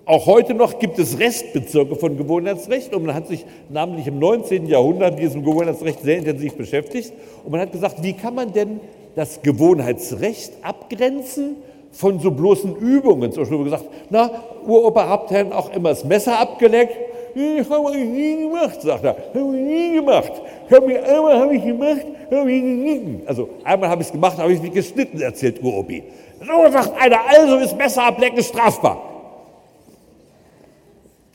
[0.09, 4.67] auch heute noch gibt es Restbezirke von Gewohnheitsrecht und man hat sich namentlich im 19.
[4.67, 7.13] Jahrhundert mit diesem Gewohnheitsrecht sehr intensiv beschäftigt
[7.45, 8.81] und man hat gesagt, wie kann man denn
[9.15, 11.57] das Gewohnheitsrecht abgrenzen
[11.93, 13.33] von so bloßen Übungen.
[13.33, 14.31] Zum Beispiel gesagt, na,
[14.67, 16.97] ihr auch immer das Messer abgeleckt?
[17.35, 19.11] Ich habe ich nie gemacht, sagt er.
[19.35, 20.33] Habe ich nie gemacht.
[20.71, 23.23] Hab ich, einmal habe ich gemacht, habe ich geschnitten.
[23.27, 26.03] Also einmal habe ich es gemacht, habe ich mich geschnitten, erzählt Uropi.
[26.41, 29.08] So sagt einer, also ist Messer ablecken strafbar.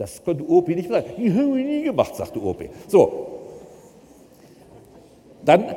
[0.04, 1.06] Das konnte Uropi nicht sagen.
[1.18, 2.70] Ich habe ich nie gemacht, sagte Uropi.
[2.90, 3.28] So.
[5.46, 5.74] Dann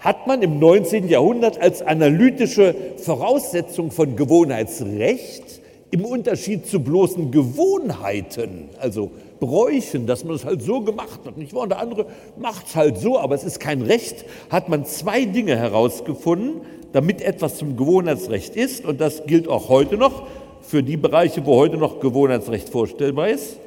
[0.00, 1.06] hat man im 19.
[1.06, 5.60] Jahrhundert als analytische Voraussetzung von Gewohnheitsrecht
[5.92, 11.54] im Unterschied zu bloßen Gewohnheiten, also Bräuchen, dass man es halt so gemacht hat, nicht
[11.54, 11.62] wahr?
[11.62, 12.06] Und der andere
[12.36, 16.62] macht es halt so, aber es ist kein Recht, hat man zwei Dinge herausgefunden,
[16.92, 20.26] damit etwas zum Gewohnheitsrecht ist, und das gilt auch heute noch
[20.72, 23.58] für die Bereiche, wo heute noch Gewohnheitsrecht vorstellbar ist.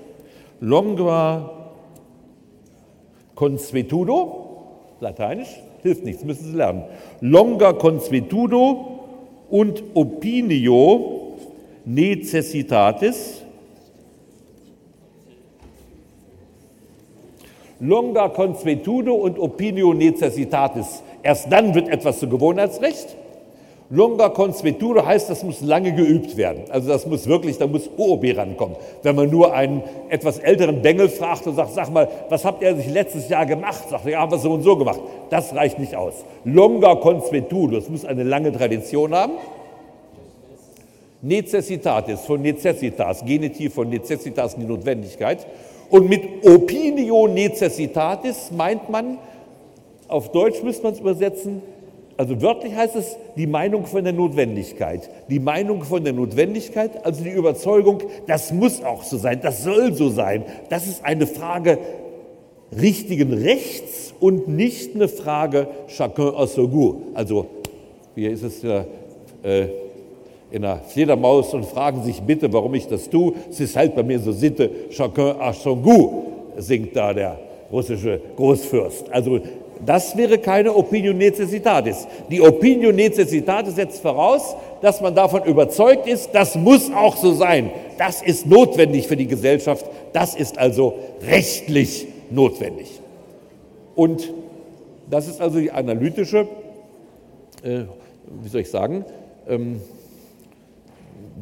[0.60, 1.52] Longa
[3.36, 4.48] consuetudo,
[5.00, 6.86] lateinisch, hilft nichts, müssen Sie lernen.
[7.22, 9.02] Longa consuetudo
[9.52, 11.38] und opinio
[11.86, 13.44] necessitatis.
[17.82, 21.04] Longa consuetudo und opinio necessitatis.
[21.22, 23.16] Erst dann wird etwas zu Gewohnheitsrecht.
[23.92, 26.64] Longa consuetudo heißt, das muss lange geübt werden.
[26.70, 28.76] Also das muss wirklich, da muss OOB rankommen.
[29.04, 32.76] Wenn man nur einen etwas älteren Bengel fragt und sagt, sag mal, was habt ihr
[32.76, 33.88] sich letztes Jahr gemacht?
[33.90, 35.00] Sagt er, ja, haben wir so und so gemacht.
[35.30, 36.26] Das reicht nicht aus.
[36.46, 39.34] Longa consuetudo, das muss eine lange Tradition haben.
[41.22, 45.46] Necessitatis von necessitas, Genitiv von necessitas, die Notwendigkeit.
[45.92, 49.20] Und mit opinio necessitatis meint man,
[50.08, 51.62] auf Deutsch müsste man es übersetzen,
[52.18, 55.10] also wörtlich heißt es die Meinung von der Notwendigkeit.
[55.30, 59.94] Die Meinung von der Notwendigkeit, also die Überzeugung, das muss auch so sein, das soll
[59.94, 60.46] so sein.
[60.70, 61.78] Das ist eine Frage
[62.72, 66.96] richtigen Rechts und nicht eine Frage chacun à son goût.
[67.14, 67.48] Also
[68.16, 68.86] hier ist es ja
[69.44, 69.68] äh,
[70.52, 73.34] in der Fledermaus und fragen sich bitte, warum ich das tue.
[73.50, 76.24] Es ist halt bei mir so Sitte, chacun à son goût,
[76.58, 77.38] singt da der
[77.72, 79.12] russische Großfürst.
[79.12, 79.42] Also
[79.84, 82.08] das wäre keine Opinion necessitatis.
[82.30, 87.72] Die Opinion necessitatis setzt voraus, dass man davon überzeugt ist, das muss auch so sein.
[87.98, 89.86] Das ist notwendig für die Gesellschaft.
[90.14, 90.96] Das ist also
[91.28, 93.00] rechtlich notwendig.
[93.96, 94.32] Und
[95.10, 96.48] das ist also die analytische,
[97.64, 97.82] äh,
[98.44, 99.06] wie soll ich sagen,
[99.48, 99.82] ähm,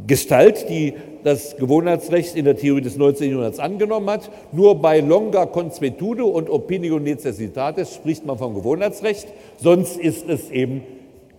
[0.07, 0.93] Gestalt, die
[1.23, 3.29] das Gewohnheitsrecht in der Theorie des 19.
[3.29, 4.29] Jahrhunderts angenommen hat.
[4.51, 9.27] Nur bei longa consuetudo und opinio necessitatis spricht man vom Gewohnheitsrecht,
[9.57, 10.83] sonst ist es eben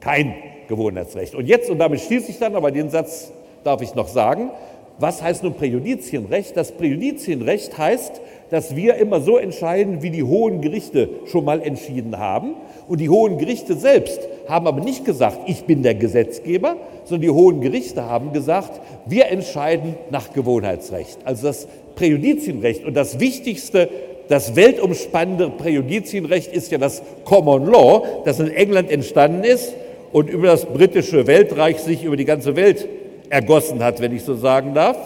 [0.01, 0.35] kein
[0.69, 1.35] Gewohnheitsrecht.
[1.35, 3.33] Und jetzt, und damit schließe ich dann, aber den Satz
[3.63, 4.51] darf ich noch sagen,
[4.99, 6.57] was heißt nun Präjudizienrecht?
[6.57, 8.21] Das Präjudizienrecht heißt,
[8.51, 12.55] dass wir immer so entscheiden, wie die hohen Gerichte schon mal entschieden haben.
[12.87, 17.31] Und die hohen Gerichte selbst haben aber nicht gesagt, ich bin der Gesetzgeber, sondern die
[17.31, 21.19] hohen Gerichte haben gesagt, wir entscheiden nach Gewohnheitsrecht.
[21.25, 21.67] Also das
[21.97, 23.89] Präjudizienrecht und das wichtigste,
[24.29, 29.75] das weltumspannende Präjudizienrecht ist ja das Common Law, das in England entstanden ist
[30.13, 32.87] und über das britische Weltreich sich über die ganze Welt
[33.31, 34.97] ergossen hat, wenn ich so sagen darf.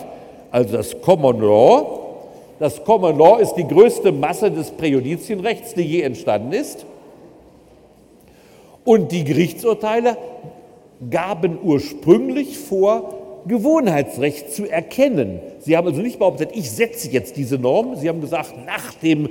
[0.50, 1.94] Also das Common Law.
[2.58, 6.84] Das Common Law ist die größte Masse des Präjudizienrechts, die je entstanden ist.
[8.88, 10.16] Und die Gerichtsurteile
[11.10, 15.40] gaben ursprünglich vor, Gewohnheitsrecht zu erkennen.
[15.60, 17.96] Sie haben also nicht behauptet, ich setze jetzt diese Norm.
[17.96, 19.28] Sie haben gesagt, nach dem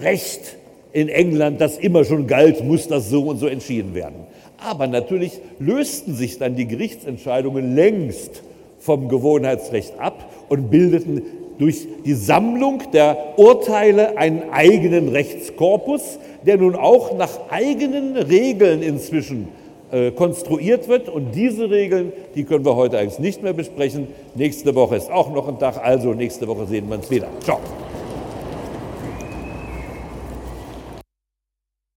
[0.00, 0.56] Recht
[0.92, 4.26] in England, das immer schon galt, muss das so und so entschieden werden.
[4.58, 8.42] Aber natürlich lösten sich dann die Gerichtsentscheidungen längst
[8.80, 11.22] vom Gewohnheitsrecht ab und bildeten
[11.62, 19.46] durch die Sammlung der Urteile einen eigenen Rechtskorpus, der nun auch nach eigenen Regeln inzwischen
[19.92, 21.08] äh, konstruiert wird.
[21.08, 24.08] Und diese Regeln, die können wir heute eigentlich nicht mehr besprechen.
[24.34, 27.28] Nächste Woche ist auch noch ein Tag, also nächste Woche sehen wir uns wieder.
[27.44, 27.60] Ciao.